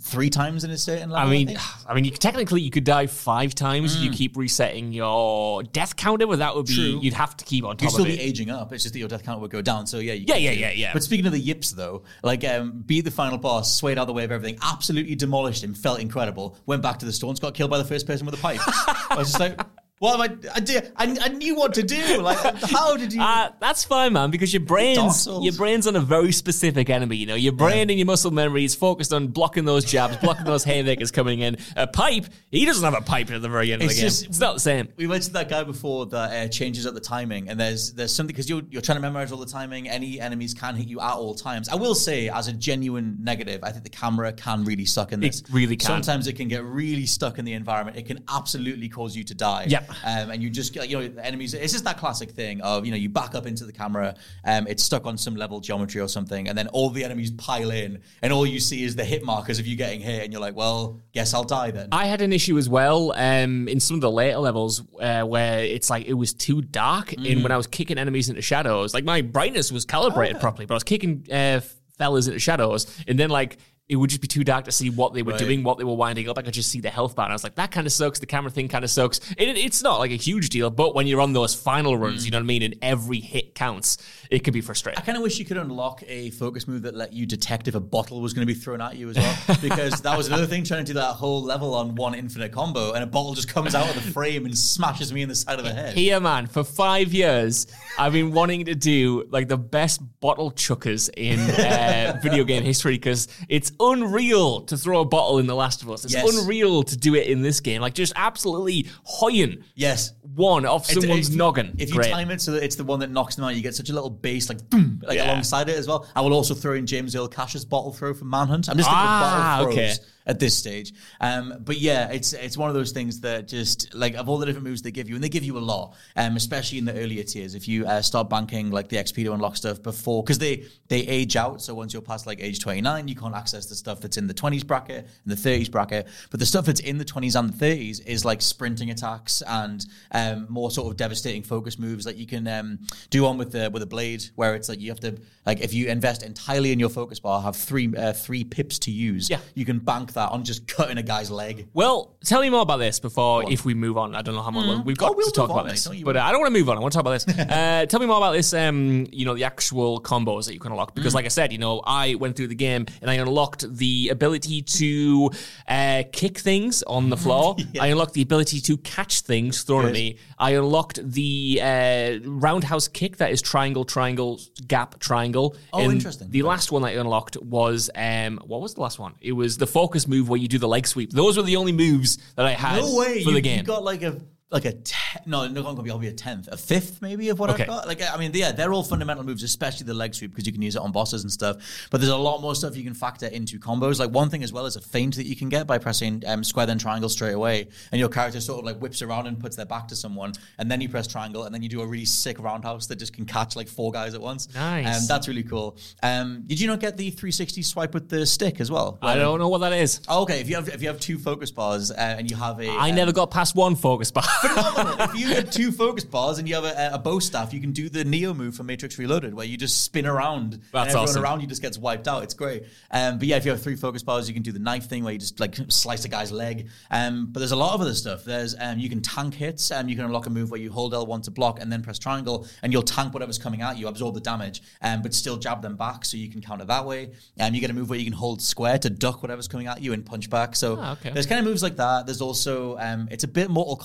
three 0.00 0.30
times 0.30 0.64
in 0.64 0.70
a 0.70 0.78
certain 0.78 1.10
level? 1.10 1.28
I 1.28 1.30
mean, 1.30 1.46
think? 1.48 1.58
I 1.88 1.94
mean, 1.94 2.04
you, 2.04 2.10
technically 2.10 2.60
you 2.60 2.70
could 2.70 2.84
die 2.84 3.06
five 3.06 3.54
times. 3.54 3.96
if 3.96 4.02
You 4.02 4.10
keep 4.10 4.36
resetting 4.36 4.92
your 4.92 5.62
death 5.62 5.96
counter, 5.96 6.26
but 6.26 6.38
that 6.38 6.54
would 6.54 6.66
be 6.66 6.72
Mm. 6.72 6.90
True. 6.92 7.00
you'd 7.02 7.14
have 7.14 7.36
to 7.36 7.44
keep 7.44 7.64
on 7.64 7.76
top. 7.76 7.82
You'd 7.82 7.90
still 7.92 8.04
be 8.04 8.14
it. 8.14 8.20
aging 8.20 8.50
up. 8.50 8.72
It's 8.72 8.82
just 8.84 8.92
that 8.92 8.98
your 8.98 9.08
death 9.08 9.24
count 9.24 9.40
would 9.40 9.50
go 9.50 9.62
down. 9.62 9.86
So 9.86 9.98
yeah, 9.98 10.12
you 10.14 10.24
Yeah, 10.28 10.36
yeah, 10.36 10.50
yeah, 10.52 10.70
yeah. 10.70 10.92
But 10.92 11.02
speaking 11.02 11.26
of 11.26 11.32
the 11.32 11.40
yips, 11.40 11.72
though, 11.72 12.02
like 12.22 12.44
um, 12.44 12.82
beat 12.86 13.02
the 13.02 13.10
final 13.10 13.38
boss, 13.38 13.74
swayed 13.76 13.98
out 13.98 14.02
of 14.02 14.06
the 14.08 14.12
way 14.12 14.24
of 14.24 14.32
everything, 14.32 14.58
absolutely 14.62 15.14
demolished 15.14 15.64
him, 15.64 15.74
felt 15.74 16.00
incredible. 16.00 16.56
Went 16.66 16.82
back 16.82 16.98
to 16.98 17.06
the 17.06 17.12
stones, 17.12 17.40
got 17.40 17.54
killed 17.54 17.70
by 17.70 17.78
the 17.78 17.84
first 17.84 18.06
person 18.06 18.26
with 18.26 18.34
a 18.34 18.38
pipe. 18.42 18.60
I 18.66 19.16
was 19.16 19.28
just 19.28 19.40
like, 19.40 19.58
what 19.98 20.14
am 20.14 20.20
I? 20.20 20.50
I, 20.54 20.60
did, 20.60 20.92
I, 20.96 21.16
I 21.22 21.28
knew 21.28 21.56
what 21.56 21.74
to 21.74 21.82
do. 21.82 22.18
Like, 22.20 22.38
how 22.62 22.96
did 22.96 23.12
you? 23.12 23.20
Uh, 23.28 23.50
that's 23.60 23.84
fine, 23.84 24.12
man, 24.12 24.30
because 24.30 24.52
your 24.54 24.62
brain's 24.62 25.26
your 25.26 25.52
brain's 25.52 25.86
on 25.86 25.96
a 25.96 26.00
very 26.00 26.32
specific 26.32 26.88
enemy. 26.88 27.16
You 27.16 27.26
know, 27.26 27.34
your 27.34 27.52
brain 27.52 27.90
and 27.90 27.98
your 27.98 28.06
muscle 28.06 28.30
memory 28.30 28.64
is 28.64 28.74
focused 28.74 29.12
on 29.12 29.28
blocking 29.28 29.64
those 29.64 29.84
jabs, 29.84 30.16
blocking 30.18 30.44
those 30.44 30.64
haymakers 30.64 31.10
coming 31.10 31.40
in. 31.40 31.56
A 31.76 31.86
pipe, 31.86 32.26
he 32.50 32.64
doesn't 32.64 32.82
have 32.84 32.94
a 33.00 33.04
pipe 33.04 33.30
at 33.30 33.42
the 33.42 33.48
very 33.48 33.72
end 33.72 33.82
of 33.82 33.86
It's 33.86 33.96
the 33.96 34.00
game. 34.00 34.08
just- 34.08 34.24
it's 34.26 34.40
not 34.40 34.54
the 34.54 34.60
same. 34.60 34.88
we 34.96 35.06
mentioned 35.06 35.34
that 35.34 35.48
guy 35.48 35.62
before 35.64 36.06
that 36.06 36.32
uh, 36.32 36.48
changes 36.48 36.86
up 36.86 36.94
the 36.94 37.00
timing, 37.00 37.48
and 37.48 37.58
there's 37.60 37.92
there's 37.92 38.14
something 38.14 38.32
because 38.32 38.48
you're 38.48 38.62
you're 38.70 38.82
trying 38.82 38.96
to 38.96 39.02
memorize 39.02 39.30
all 39.32 39.38
the 39.38 39.46
timing. 39.46 39.88
Any 39.88 40.20
enemies 40.20 40.54
can 40.54 40.74
hit 40.76 40.86
you 40.88 41.00
at 41.00 41.14
all 41.14 41.34
times. 41.34 41.68
I 41.68 41.74
will 41.74 41.94
say, 41.94 42.28
as 42.28 42.48
a 42.48 42.52
genuine 42.52 43.18
negative, 43.20 43.62
I 43.62 43.72
think 43.72 43.84
the 43.84 43.90
camera 43.90 44.32
can 44.32 44.64
really 44.64 44.84
suck 44.84 45.12
in 45.12 45.20
this. 45.20 45.42
really 45.50 45.76
can. 45.76 45.86
Sometimes 45.86 46.26
it 46.28 46.34
can 46.34 46.48
get 46.48 46.64
really 46.64 47.06
stuck 47.06 47.38
in 47.38 47.44
the 47.44 47.52
environment. 47.54 47.96
It 47.96 48.06
can 48.06 48.22
absolutely 48.28 48.88
cause 48.88 49.14
you 49.16 49.24
to 49.24 49.34
die. 49.34 49.66
Yep. 49.68 49.87
Um, 50.04 50.30
and 50.30 50.42
you 50.42 50.50
just 50.50 50.72
get, 50.72 50.88
you 50.88 50.98
know 50.98 51.08
the 51.08 51.24
enemies. 51.24 51.54
It's 51.54 51.72
just 51.72 51.84
that 51.84 51.98
classic 51.98 52.30
thing 52.30 52.60
of 52.60 52.84
you 52.84 52.90
know 52.90 52.96
you 52.96 53.08
back 53.08 53.34
up 53.34 53.46
into 53.46 53.64
the 53.64 53.72
camera. 53.72 54.14
Um, 54.44 54.66
it's 54.66 54.82
stuck 54.82 55.06
on 55.06 55.16
some 55.18 55.36
level 55.36 55.60
geometry 55.60 56.00
or 56.00 56.08
something, 56.08 56.48
and 56.48 56.56
then 56.56 56.68
all 56.68 56.90
the 56.90 57.04
enemies 57.04 57.30
pile 57.32 57.70
in, 57.70 58.00
and 58.22 58.32
all 58.32 58.46
you 58.46 58.60
see 58.60 58.82
is 58.84 58.96
the 58.96 59.04
hit 59.04 59.24
markers 59.24 59.58
of 59.58 59.66
you 59.66 59.76
getting 59.76 60.00
hit, 60.00 60.24
and 60.24 60.32
you're 60.32 60.42
like, 60.42 60.56
well, 60.56 61.00
guess 61.12 61.34
I'll 61.34 61.44
die 61.44 61.70
then. 61.70 61.88
I 61.92 62.06
had 62.06 62.20
an 62.22 62.32
issue 62.32 62.58
as 62.58 62.68
well 62.68 63.12
um, 63.16 63.68
in 63.68 63.80
some 63.80 63.94
of 63.96 64.00
the 64.00 64.10
later 64.10 64.38
levels 64.38 64.82
uh, 65.00 65.22
where 65.22 65.60
it's 65.64 65.90
like 65.90 66.06
it 66.06 66.14
was 66.14 66.34
too 66.34 66.62
dark. 66.62 67.08
Mm. 67.08 67.32
And 67.32 67.42
when 67.42 67.52
I 67.52 67.56
was 67.56 67.66
kicking 67.66 67.98
enemies 67.98 68.28
into 68.28 68.42
shadows, 68.42 68.94
like 68.94 69.04
my 69.04 69.22
brightness 69.22 69.72
was 69.72 69.84
calibrated 69.84 70.36
Oh. 70.36 70.40
properly, 70.40 70.66
but 70.66 70.74
I 70.74 70.76
was 70.76 70.84
kicking 70.84 71.26
uh, 71.32 71.60
fellas 71.98 72.26
into 72.28 72.38
shadows, 72.38 72.86
and 73.08 73.18
then 73.18 73.30
like 73.30 73.58
it 73.88 73.96
would 73.96 74.10
just 74.10 74.20
be 74.20 74.28
too 74.28 74.44
dark 74.44 74.66
to 74.66 74.72
see 74.72 74.90
what 74.90 75.14
they 75.14 75.22
were 75.22 75.32
Right. 75.32 75.38
doing, 75.38 75.62
what 75.62 75.78
they 75.78 75.84
were 75.84 75.94
winding 75.94 76.28
up. 76.28 76.36
I 76.36 76.42
could 76.42 76.52
just 76.52 76.70
see 76.70 76.80
the 76.80 76.90
health 76.90 77.16
bar. 77.16 77.24
And 77.26 77.32
I 77.32 77.34
was 77.34 77.42
like, 77.42 77.54
that 77.54 77.70
kind 77.70 77.86
of 77.86 77.92
sucks. 77.92 78.18
The 78.18 78.26
camera 78.26 78.50
thing 78.50 78.68
kind 78.68 78.84
of 78.84 78.90
sucks. 78.90 79.18
It, 79.38 79.48
it's 79.56 79.82
not 79.82 79.98
like 79.98 80.10
a 80.10 80.16
huge 80.16 80.50
deal, 80.50 80.68
but 80.68 80.94
when 80.94 81.06
you're 81.06 81.22
on 81.22 81.32
those 81.32 81.54
final 81.54 81.96
runs, 81.96 82.22
mm. 82.22 82.24
you 82.26 82.30
know 82.30 82.38
what 82.38 82.42
I 82.42 82.46
mean, 82.46 82.62
and 82.62 82.76
every 82.82 83.20
hit 83.20 83.54
counts, 83.54 83.96
it 84.30 84.44
can 84.44 84.52
be 84.52 84.60
frustrating. 84.60 85.00
I 85.00 85.04
kind 85.04 85.16
of 85.16 85.22
wish 85.22 85.38
you 85.38 85.44
could 85.44 85.56
unlock 85.56 86.02
a 86.06 86.30
focus 86.30 86.66
move 86.68 86.82
that 86.82 86.94
let 86.94 87.12
you 87.12 87.26
detect 87.26 87.68
if 87.68 87.74
a 87.74 87.80
bottle 87.80 88.20
was 88.20 88.32
going 88.32 88.46
to 88.46 88.52
be 88.52 88.58
thrown 88.58 88.80
at 88.80 88.96
you 88.96 89.08
as 89.10 89.16
well, 89.16 89.36
because 89.62 90.00
that 90.02 90.16
was 90.16 90.26
another 90.26 90.46
thing 90.46 90.64
trying 90.64 90.84
to 90.84 90.92
do 90.92 90.94
that 90.98 91.14
whole 91.14 91.42
level 91.42 91.74
on 91.74 91.94
one 91.94 92.14
infinite 92.14 92.52
combo, 92.52 92.92
and 92.92 93.02
a 93.02 93.06
bottle 93.06 93.34
just 93.34 93.48
comes 93.48 93.74
out 93.74 93.88
of 93.88 93.94
the 93.94 94.12
frame 94.12 94.44
and 94.44 94.56
smashes 94.56 95.12
me 95.12 95.22
in 95.22 95.28
the 95.28 95.34
side 95.34 95.58
of 95.58 95.64
the 95.64 95.72
head. 95.72 95.94
Here, 95.94 96.20
man, 96.20 96.46
for 96.46 96.64
five 96.64 97.12
years, 97.12 97.66
I've 97.98 98.12
been 98.12 98.32
wanting 98.32 98.66
to 98.66 98.74
do 98.74 99.26
like 99.30 99.48
the 99.48 99.56
best 99.58 100.00
bottle 100.20 100.50
chuckers 100.50 101.08
in 101.16 101.38
uh, 101.38 102.18
video 102.22 102.44
game 102.44 102.62
history 102.64 102.94
because 102.94 103.28
it's 103.48 103.72
unreal 103.80 104.62
to 104.62 104.76
throw 104.76 105.00
a 105.00 105.04
bottle 105.04 105.38
in 105.38 105.46
The 105.46 105.54
Last 105.54 105.82
of 105.82 105.90
Us. 105.90 106.04
It's 106.04 106.14
Yes. 106.14 106.36
unreal 106.36 106.82
to 106.82 106.96
do 106.96 107.14
it 107.14 107.26
in 107.28 107.42
this 107.42 107.60
game. 107.60 107.80
Like, 107.80 107.94
just 107.94 108.12
absolutely 108.16 108.86
hoying 109.04 109.64
Yes. 109.74 110.12
one 110.34 110.66
off 110.66 110.86
someone's 110.86 111.30
if 111.30 111.34
noggin. 111.36 111.74
If 111.78 111.90
you 111.90 111.96
Great. 111.96 112.10
time 112.10 112.30
it 112.30 112.40
so 112.40 112.52
that 112.52 112.62
it's 112.64 112.76
the 112.76 112.84
one 112.84 113.00
that 113.00 113.10
knocks 113.10 113.36
them 113.36 113.44
out, 113.44 113.54
you 113.54 113.62
get 113.62 113.74
such 113.74 113.90
a 113.90 113.92
little 113.92 114.10
bass 114.22 114.48
like 114.48 114.68
boom, 114.70 115.02
like 115.06 115.16
Yeah. 115.16 115.30
alongside 115.32 115.68
it 115.68 115.76
as 115.78 115.86
well. 115.88 116.06
I 116.14 116.20
will 116.20 116.32
also 116.32 116.54
throw 116.54 116.74
in 116.74 116.86
James 116.86 117.14
Earl 117.16 117.28
Cash's 117.28 117.64
bottle 117.64 117.92
throw 117.92 118.14
from 118.14 118.30
Manhunt. 118.30 118.68
I'm 118.68 118.76
just 118.76 118.88
thinking 118.88 119.04
Ah, 119.06 119.58
of 119.60 119.66
bottle 119.66 119.72
okay. 119.78 119.94
throws 119.94 120.06
at 120.28 120.38
this 120.38 120.56
stage. 120.56 120.92
Um, 121.20 121.54
but 121.60 121.78
yeah, 121.78 122.10
it's 122.10 122.34
it's 122.34 122.56
one 122.56 122.68
of 122.68 122.74
those 122.74 122.92
things 122.92 123.20
that 123.22 123.48
just 123.48 123.94
like 123.94 124.14
of 124.14 124.28
all 124.28 124.38
the 124.38 124.46
different 124.46 124.66
moves 124.66 124.82
they 124.82 124.90
give 124.90 125.08
you, 125.08 125.14
and 125.14 125.24
they 125.24 125.30
give 125.30 125.42
you 125.42 125.56
a 125.56 125.60
lot, 125.60 125.94
um, 126.16 126.36
especially 126.36 126.78
in 126.78 126.84
the 126.84 126.94
earlier 126.94 127.24
tiers. 127.24 127.54
If 127.54 127.66
you 127.66 127.86
uh, 127.86 128.02
start 128.02 128.28
banking 128.28 128.70
like 128.70 128.88
the 128.88 128.98
XP 128.98 129.24
to 129.24 129.32
unlock 129.32 129.56
stuff 129.56 129.82
before, 129.82 130.22
because 130.22 130.38
they 130.38 130.64
they 130.88 131.00
age 131.00 131.34
out. 131.34 131.62
So 131.62 131.74
once 131.74 131.92
you're 131.92 132.02
past 132.02 132.26
like 132.26 132.40
age 132.40 132.60
29, 132.60 133.08
you 133.08 133.16
can't 133.16 133.34
access 133.34 133.66
the 133.66 133.74
stuff 133.74 134.00
that's 134.00 134.16
in 134.18 134.26
the 134.26 134.34
20s 134.34 134.66
bracket 134.66 135.08
and 135.24 135.36
the 135.36 135.36
30s 135.36 135.70
bracket. 135.70 136.06
But 136.30 136.40
the 136.40 136.46
stuff 136.46 136.66
that's 136.66 136.80
in 136.80 136.98
the 136.98 137.04
20s 137.04 137.38
and 137.38 137.50
the 137.50 137.64
30s 137.64 138.06
is 138.06 138.24
like 138.24 138.42
sprinting 138.42 138.90
attacks 138.90 139.42
and 139.46 139.84
um, 140.12 140.46
more 140.48 140.70
sort 140.70 140.90
of 140.90 140.96
devastating 140.96 141.42
focus 141.42 141.78
moves 141.78 142.04
that 142.04 142.16
you 142.16 142.26
can 142.26 142.46
um, 142.46 142.80
do 143.10 143.24
on 143.26 143.38
with 143.38 143.52
the 143.52 143.70
with 143.72 143.82
a 143.82 143.86
blade, 143.86 144.24
where 144.34 144.54
it's 144.54 144.68
like 144.68 144.80
you 144.80 144.90
have 144.90 145.00
to 145.00 145.16
like 145.46 145.60
if 145.60 145.72
you 145.72 145.86
invest 145.86 146.22
entirely 146.22 146.72
in 146.72 146.78
your 146.78 146.90
focus 146.90 147.18
bar, 147.18 147.40
have 147.40 147.56
three 147.56 147.94
uh, 147.96 148.12
three 148.12 148.44
pips 148.44 148.78
to 148.80 148.90
use. 148.90 149.30
Yeah. 149.30 149.38
you 149.54 149.64
can 149.64 149.78
bank 149.78 150.12
that 150.18 150.30
on 150.30 150.44
just 150.44 150.66
cutting 150.66 150.98
a 150.98 151.02
guy's 151.02 151.30
leg. 151.30 151.68
Well, 151.72 152.16
tell 152.24 152.40
me 152.40 152.50
more 152.50 152.62
about 152.62 152.78
this 152.78 153.00
before 153.00 153.50
if 153.50 153.64
we 153.64 153.74
move 153.74 153.96
on. 153.96 154.14
I 154.14 154.22
don't 154.22 154.34
know 154.34 154.42
how 154.42 154.50
much 154.50 154.84
we've 154.84 154.96
got 154.96 155.10
Oh, 155.10 155.14
we'll 155.16 155.26
to 155.26 155.32
talk 155.32 155.50
about 155.50 155.68
this, 155.68 155.86
but 155.86 156.16
uh, 156.16 156.20
I 156.22 156.30
don't 156.32 156.40
want 156.40 156.52
to 156.52 156.58
move 156.58 156.68
on. 156.68 156.76
I 156.76 156.80
want 156.80 156.92
to 156.92 156.96
talk 156.96 157.06
about 157.06 157.24
this. 157.24 157.38
uh, 157.50 157.86
tell 157.88 158.00
me 158.00 158.06
more 158.06 158.18
about 158.18 158.32
this. 158.32 158.52
Um, 158.52 159.06
you 159.12 159.24
know, 159.24 159.34
the 159.34 159.44
actual 159.44 160.00
combos 160.00 160.46
that 160.46 160.54
you 160.54 160.60
can 160.60 160.72
unlock 160.72 160.94
because, 160.94 161.14
like 161.14 161.24
I 161.24 161.28
said, 161.28 161.52
you 161.52 161.58
know, 161.58 161.80
I 161.86 162.14
went 162.16 162.36
through 162.36 162.48
the 162.48 162.54
game 162.54 162.86
and 163.00 163.10
I 163.10 163.14
unlocked 163.14 163.64
the 163.76 164.08
ability 164.10 164.62
to 164.62 165.30
uh, 165.66 166.02
kick 166.12 166.38
things 166.38 166.82
on 166.82 167.10
the 167.10 167.16
floor. 167.24 167.56
I 167.80 167.88
unlocked 167.88 168.14
the 168.14 168.22
ability 168.22 168.60
to 168.62 168.76
catch 168.78 169.20
things 169.20 169.62
thrown 169.62 169.86
at 169.86 169.92
me. 169.92 170.18
I 170.38 170.50
unlocked 170.52 171.00
the 171.02 171.60
uh, 171.62 172.18
roundhouse 172.24 172.88
kick 172.88 173.18
that 173.18 173.30
is 173.30 173.40
triangle, 173.42 173.84
triangle, 173.84 174.40
gap, 174.66 174.98
triangle. 174.98 175.56
Oh, 175.72 175.80
And 175.80 175.92
interesting. 175.92 176.30
The 176.30 176.42
last 176.42 176.72
one 176.72 176.82
that 176.82 176.88
I 176.88 177.00
unlocked 177.00 177.36
was 177.36 177.90
um, 177.94 178.38
what 178.44 178.60
was 178.60 178.74
the 178.74 178.80
last 178.80 178.98
one? 178.98 179.14
It 179.20 179.32
was 179.32 179.58
the 179.58 179.66
focus 179.66 180.07
move 180.08 180.28
where 180.28 180.38
you 180.38 180.48
do 180.48 180.58
the 180.58 180.68
leg 180.68 180.86
sweep. 180.86 181.10
Those 181.12 181.36
were 181.36 181.42
the 181.42 181.56
only 181.56 181.72
moves 181.72 182.18
that 182.36 182.46
I 182.46 182.52
had 182.52 182.80
No 182.80 182.94
way, 182.96 183.22
for 183.22 183.30
you, 183.30 183.34
the 183.34 183.40
game. 183.40 183.58
you 183.58 183.64
got 183.64 183.84
like 183.84 184.02
a 184.02 184.20
like 184.50 184.64
a 184.64 184.72
te- 184.72 184.94
no, 185.26 185.46
no, 185.46 185.62
not 185.62 185.76
gonna 185.76 185.82
be. 185.82 185.90
I'll 185.90 186.00
a 186.00 186.12
tenth, 186.12 186.48
a 186.50 186.56
fifth 186.56 187.02
maybe 187.02 187.28
of 187.28 187.38
what 187.38 187.50
Okay. 187.50 187.64
I've 187.64 187.68
got. 187.68 187.86
Like 187.86 188.00
I 188.02 188.16
mean, 188.16 188.30
yeah, 188.34 188.50
they're 188.52 188.72
all 188.72 188.82
fundamental 188.82 189.22
moves, 189.22 189.42
especially 189.42 189.84
the 189.84 189.92
leg 189.92 190.14
sweep 190.14 190.30
because 190.30 190.46
you 190.46 190.52
can 190.52 190.62
use 190.62 190.74
it 190.74 190.80
on 190.80 190.90
bosses 190.90 191.22
and 191.22 191.30
stuff. 191.30 191.56
But 191.90 192.00
there's 192.00 192.12
a 192.12 192.16
lot 192.16 192.40
more 192.40 192.54
stuff 192.54 192.74
you 192.74 192.82
can 192.84 192.94
factor 192.94 193.26
into 193.26 193.58
combos. 193.58 193.98
Like 193.98 194.10
one 194.10 194.30
thing 194.30 194.42
as 194.42 194.50
well 194.52 194.64
is 194.64 194.76
a 194.76 194.80
feint 194.80 195.16
that 195.16 195.26
you 195.26 195.36
can 195.36 195.50
get 195.50 195.66
by 195.66 195.76
pressing 195.76 196.22
um, 196.26 196.42
square 196.42 196.64
then 196.64 196.78
triangle 196.78 197.10
straight 197.10 197.32
away, 197.32 197.68
and 197.92 197.98
your 197.98 198.08
character 198.08 198.40
sort 198.40 198.60
of 198.60 198.64
like 198.64 198.78
whips 198.78 199.02
around 199.02 199.26
and 199.26 199.38
puts 199.38 199.54
their 199.56 199.66
back 199.66 199.86
to 199.88 199.96
someone, 199.96 200.32
and 200.56 200.70
then 200.70 200.80
you 200.80 200.88
press 200.88 201.06
triangle, 201.06 201.44
and 201.44 201.54
then 201.54 201.62
you 201.62 201.68
do 201.68 201.82
a 201.82 201.86
really 201.86 202.06
sick 202.06 202.38
roundhouse 202.40 202.86
that 202.86 202.98
just 202.98 203.12
can 203.12 203.26
catch 203.26 203.54
like 203.54 203.68
four 203.68 203.92
guys 203.92 204.14
at 204.14 204.20
once. 204.20 204.48
Nice. 204.54 205.02
um, 205.02 205.06
that's 205.06 205.28
really 205.28 205.42
cool. 205.42 205.76
Um, 206.02 206.44
did 206.46 206.58
you 206.58 206.68
not 206.68 206.80
get 206.80 206.96
the 206.96 207.10
360 207.10 207.60
swipe 207.62 207.92
with 207.92 208.08
the 208.08 208.24
stick 208.24 208.60
as 208.60 208.70
well? 208.70 208.98
I 209.02 209.16
don't 209.16 209.38
know 209.38 209.48
what 209.48 209.58
that 209.58 209.74
is. 209.74 210.00
Oh, 210.08 210.22
okay, 210.22 210.40
if 210.40 210.48
you 210.48 210.54
have 210.54 210.68
if 210.70 210.80
you 210.80 210.88
have 210.88 211.00
two 211.00 211.18
focus 211.18 211.50
bars 211.50 211.90
uh, 211.90 211.96
and 211.98 212.30
you 212.30 212.36
have 212.36 212.58
a, 212.60 212.68
I 212.70 212.88
um, 212.88 212.96
never 212.96 213.12
got 213.12 213.30
past 213.30 213.54
one 213.54 213.76
focus 213.76 214.10
bar. 214.10 214.24
phenomenal. 214.40 215.00
if 215.10 215.14
you 215.18 215.28
get 215.28 215.52
two 215.52 215.72
focus 215.72 216.04
bars 216.04 216.38
and 216.38 216.48
you 216.48 216.54
have 216.54 216.64
a, 216.64 216.90
a 216.94 216.98
bow 216.98 217.18
staff, 217.18 217.52
you 217.52 217.60
can 217.60 217.72
do 217.72 217.88
the 217.88 218.04
Neo 218.04 218.34
move 218.34 218.54
from 218.54 218.66
Matrix 218.66 218.98
Reloaded, 218.98 219.34
where 219.34 219.46
you 219.46 219.56
just 219.56 219.82
spin 219.84 220.06
around 220.06 220.54
and 220.54 220.62
everyone 220.74 221.02
awesome. 221.04 221.22
around 221.22 221.40
you 221.40 221.46
just 221.46 221.62
gets 221.62 221.78
wiped 221.78 222.08
out. 222.08 222.22
It's 222.22 222.34
great. 222.34 222.64
Um, 222.90 223.18
but 223.18 223.28
yeah, 223.28 223.36
if 223.36 223.44
you 223.44 223.50
have 223.50 223.62
three 223.62 223.76
focus 223.76 224.02
bars, 224.02 224.28
you 224.28 224.34
can 224.34 224.42
do 224.42 224.52
the 224.52 224.58
knife 224.58 224.86
thing 224.88 225.04
where 225.04 225.12
you 225.12 225.18
just 225.18 225.40
like 225.40 225.56
slice 225.68 226.04
a 226.04 226.08
guy's 226.08 226.32
leg. 226.32 226.68
Um, 226.90 227.26
but 227.30 227.40
there's 227.40 227.52
a 227.52 227.56
lot 227.56 227.74
of 227.74 227.80
other 227.80 227.94
stuff. 227.94 228.24
There's 228.24 228.54
um, 228.58 228.78
you 228.78 228.88
can 228.88 229.02
tank 229.02 229.34
hits. 229.34 229.70
Um, 229.70 229.88
you 229.88 229.96
can 229.96 230.04
unlock 230.04 230.26
a 230.26 230.30
move 230.30 230.50
where 230.50 230.60
you 230.60 230.70
hold 230.70 230.92
L1 230.92 231.22
to 231.24 231.30
block 231.30 231.60
and 231.60 231.70
then 231.72 231.82
press 231.82 231.98
triangle, 231.98 232.46
and 232.62 232.72
you'll 232.72 232.82
tank 232.82 233.12
whatever's 233.14 233.38
coming 233.38 233.62
at 233.62 233.78
you, 233.78 233.88
absorb 233.88 234.14
the 234.14 234.20
damage, 234.20 234.62
um, 234.82 235.02
but 235.02 235.14
still 235.14 235.36
jab 235.36 235.62
them 235.62 235.76
back, 235.76 236.04
so 236.04 236.16
you 236.16 236.28
can 236.30 236.40
counter 236.40 236.64
that 236.64 236.84
way. 236.84 237.10
Um, 237.40 237.54
you 237.54 237.60
get 237.60 237.70
a 237.70 237.74
move 237.74 237.90
where 237.90 237.98
you 237.98 238.04
can 238.04 238.12
hold 238.14 238.40
square 238.42 238.78
to 238.78 238.90
duck 238.90 239.22
whatever's 239.22 239.48
coming 239.48 239.66
at 239.66 239.80
you 239.82 239.92
and 239.92 240.04
punch 240.04 240.30
back. 240.30 240.54
So 240.56 240.76
Ah, 240.80 240.92
okay. 240.92 241.10
there's 241.10 241.26
kind 241.26 241.38
of 241.38 241.44
moves 241.44 241.62
like 241.62 241.76
that. 241.76 242.06
There's 242.06 242.20
also 242.20 242.76
um, 242.78 243.08
it's 243.10 243.24
a 243.24 243.28
bit 243.28 243.50
Mortal 243.50 243.76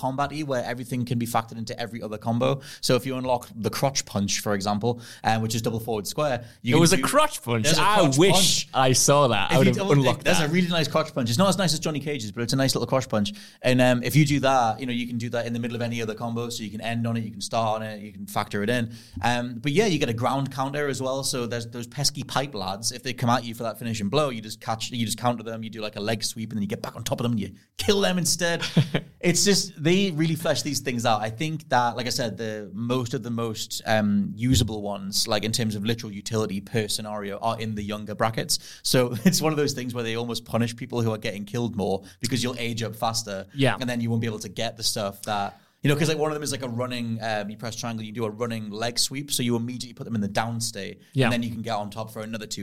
Where 0.44 0.64
everything 0.64 1.06
can 1.06 1.20
be 1.20 1.26
factored 1.26 1.58
into 1.58 1.78
every 1.80 2.02
other 2.02 2.18
combo. 2.18 2.62
So 2.82 2.96
if 2.96 3.06
you 3.06 3.16
unlock 3.18 3.48
the 3.56 3.70
crotch 3.70 4.06
punch, 4.06 4.42
for 4.42 4.54
example, 4.54 5.02
um, 5.24 5.42
which 5.42 5.56
is 5.56 5.62
double 5.62 5.80
forward 5.80 6.08
square, 6.08 6.46
you 6.62 6.78
it 6.78 6.80
was 6.80 6.94
a 6.94 6.98
do- 6.98 7.04
crotch 7.04 7.42
punch. 7.42 7.68
A 7.68 7.82
I 7.82 8.00
crotch 8.00 8.18
wish 8.18 8.32
punch. 8.32 8.70
I 8.74 8.94
saw 8.94 9.28
that. 9.28 9.52
I 9.52 9.58
would 9.58 9.68
have 9.68 9.78
unlocked 9.78 10.24
That's 10.24 10.40
that. 10.40 10.50
a 10.50 10.52
really 10.52 10.68
nice 10.68 10.88
crotch 10.88 11.14
punch. 11.14 11.30
It's 11.30 11.40
not 11.40 11.50
as 11.50 11.58
nice 11.58 11.74
as 11.74 11.80
Johnny 11.80 12.00
Cage's, 12.00 12.32
but 12.32 12.44
it's 12.44 12.54
a 12.54 12.58
nice 12.58 12.76
little 12.76 12.88
crotch 12.88 13.10
punch. 13.10 13.34
And 13.62 13.82
um, 13.82 14.04
if 14.04 14.16
you 14.16 14.26
do 14.26 14.40
that, 14.42 14.80
you 14.80 14.86
know 14.86 14.94
you 14.94 15.08
can 15.08 15.18
do 15.18 15.30
that 15.30 15.46
in 15.46 15.54
the 15.54 15.60
middle 15.60 15.76
of 15.76 15.82
any 15.82 16.02
other 16.02 16.16
combo. 16.16 16.50
So 16.50 16.64
you 16.64 16.70
can 16.70 16.82
end 16.82 17.08
on 17.08 17.18
it, 17.18 17.24
you 17.24 17.32
can 17.32 17.42
start 17.42 17.82
on 17.82 17.84
it, 17.84 18.02
you 18.02 18.12
can 18.12 18.26
factor 18.26 18.64
it 18.64 18.70
in. 18.70 18.94
Um, 19.22 19.56
but 19.56 19.72
yeah, 19.72 19.86
you 19.86 20.00
get 20.00 20.10
a 20.10 20.14
ground 20.14 20.52
counter 20.52 20.88
as 20.88 21.02
well. 21.02 21.24
So 21.24 21.46
there's 21.46 21.68
those 21.68 21.88
pesky 21.88 22.24
pipe 22.24 22.54
lads. 22.54 22.92
If 22.92 23.04
they 23.04 23.14
come 23.14 23.30
at 23.30 23.44
you 23.44 23.54
for 23.54 23.64
that 23.64 23.80
finishing 23.80 24.10
blow, 24.10 24.30
you 24.30 24.42
just 24.42 24.60
catch, 24.62 24.92
you 24.92 25.06
just 25.06 25.18
counter 25.18 25.44
them. 25.44 25.64
You 25.64 25.70
do 25.70 25.82
like 25.82 25.96
a 25.96 26.02
leg 26.02 26.24
sweep, 26.24 26.52
and 26.52 26.58
then 26.58 26.62
you 26.62 26.68
get 26.68 26.82
back 26.82 26.96
on 26.96 27.04
top 27.04 27.20
of 27.20 27.24
them 27.24 27.34
and 27.34 27.42
you 27.42 27.52
kill 27.78 28.02
them 28.02 28.18
instead. 28.18 28.64
it's 29.20 29.46
just 29.46 29.72
they 29.82 30.12
really 30.12 30.33
flesh 30.36 30.62
these 30.62 30.80
things 30.80 31.06
out. 31.06 31.22
I 31.22 31.30
think 31.30 31.70
that, 31.70 31.96
like 31.96 32.06
I 32.06 32.10
said, 32.10 32.38
the 32.38 32.70
most 32.74 33.14
of 33.14 33.24
the 33.24 33.30
most 33.32 33.82
um, 33.86 34.32
usable 34.36 34.82
ones, 34.82 35.28
like 35.28 35.44
in 35.44 35.52
terms 35.52 35.76
of 35.76 35.84
literal 35.86 36.12
utility 36.12 36.62
per 36.62 36.88
scenario, 36.88 37.38
are 37.40 37.60
in 37.60 37.76
the 37.76 37.84
younger 37.84 38.16
brackets. 38.16 38.60
So 38.84 39.16
it's 39.26 39.42
one 39.42 39.52
of 39.54 39.58
those 39.58 39.74
things 39.74 39.94
where 39.94 40.04
they 40.04 40.16
almost 40.16 40.46
punish 40.46 40.76
people 40.76 41.02
who 41.02 41.12
are 41.12 41.18
getting 41.18 41.46
killed 41.46 41.76
more 41.76 42.04
because 42.20 42.44
you'll 42.44 42.58
age 42.58 42.84
up 42.84 42.96
faster. 42.96 43.46
Yeah. 43.54 43.78
and 43.80 43.90
then 43.90 44.02
you 44.02 44.10
won't 44.10 44.22
be 44.22 44.28
able 44.28 44.40
to 44.40 44.50
get 44.50 44.78
the 44.78 44.84
stuff 44.84 45.22
that 45.24 45.60
You 45.82 45.90
know, 45.90 45.96
because 45.96 46.10
like 46.10 46.18
one 46.18 46.32
of 46.32 46.36
them 46.36 46.44
is 46.44 46.52
like 46.52 46.64
a 46.64 46.70
running. 46.70 47.20
Um, 47.22 47.50
you 47.50 47.58
press 47.58 47.76
triangle, 47.76 48.06
you 48.06 48.12
do 48.14 48.26
a 48.26 48.30
running 48.30 48.70
leg 48.72 48.98
sweep, 48.98 49.32
so 49.32 49.44
you 49.44 49.56
immediately 49.56 49.94
put 49.94 50.06
them 50.06 50.16
in 50.16 50.22
the 50.22 50.28
down 50.30 50.62
state, 50.62 51.02
Yeah. 51.14 51.26
and 51.26 51.34
then 51.34 51.44
you 51.44 51.50
can 51.52 51.62
get 51.62 51.76
on 51.76 51.90
top 51.90 52.12
for 52.12 52.22
another 52.22 52.46
two. 52.48 52.62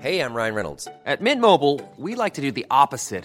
Hey, 0.00 0.20
I'm 0.20 0.34
Ryan 0.34 0.54
Reynolds. 0.54 0.88
At 1.06 1.20
Mint 1.20 1.40
Mobile, 1.40 1.80
we 1.96 2.14
like 2.14 2.34
to 2.34 2.40
do 2.40 2.50
the 2.50 2.66
opposite 2.70 3.24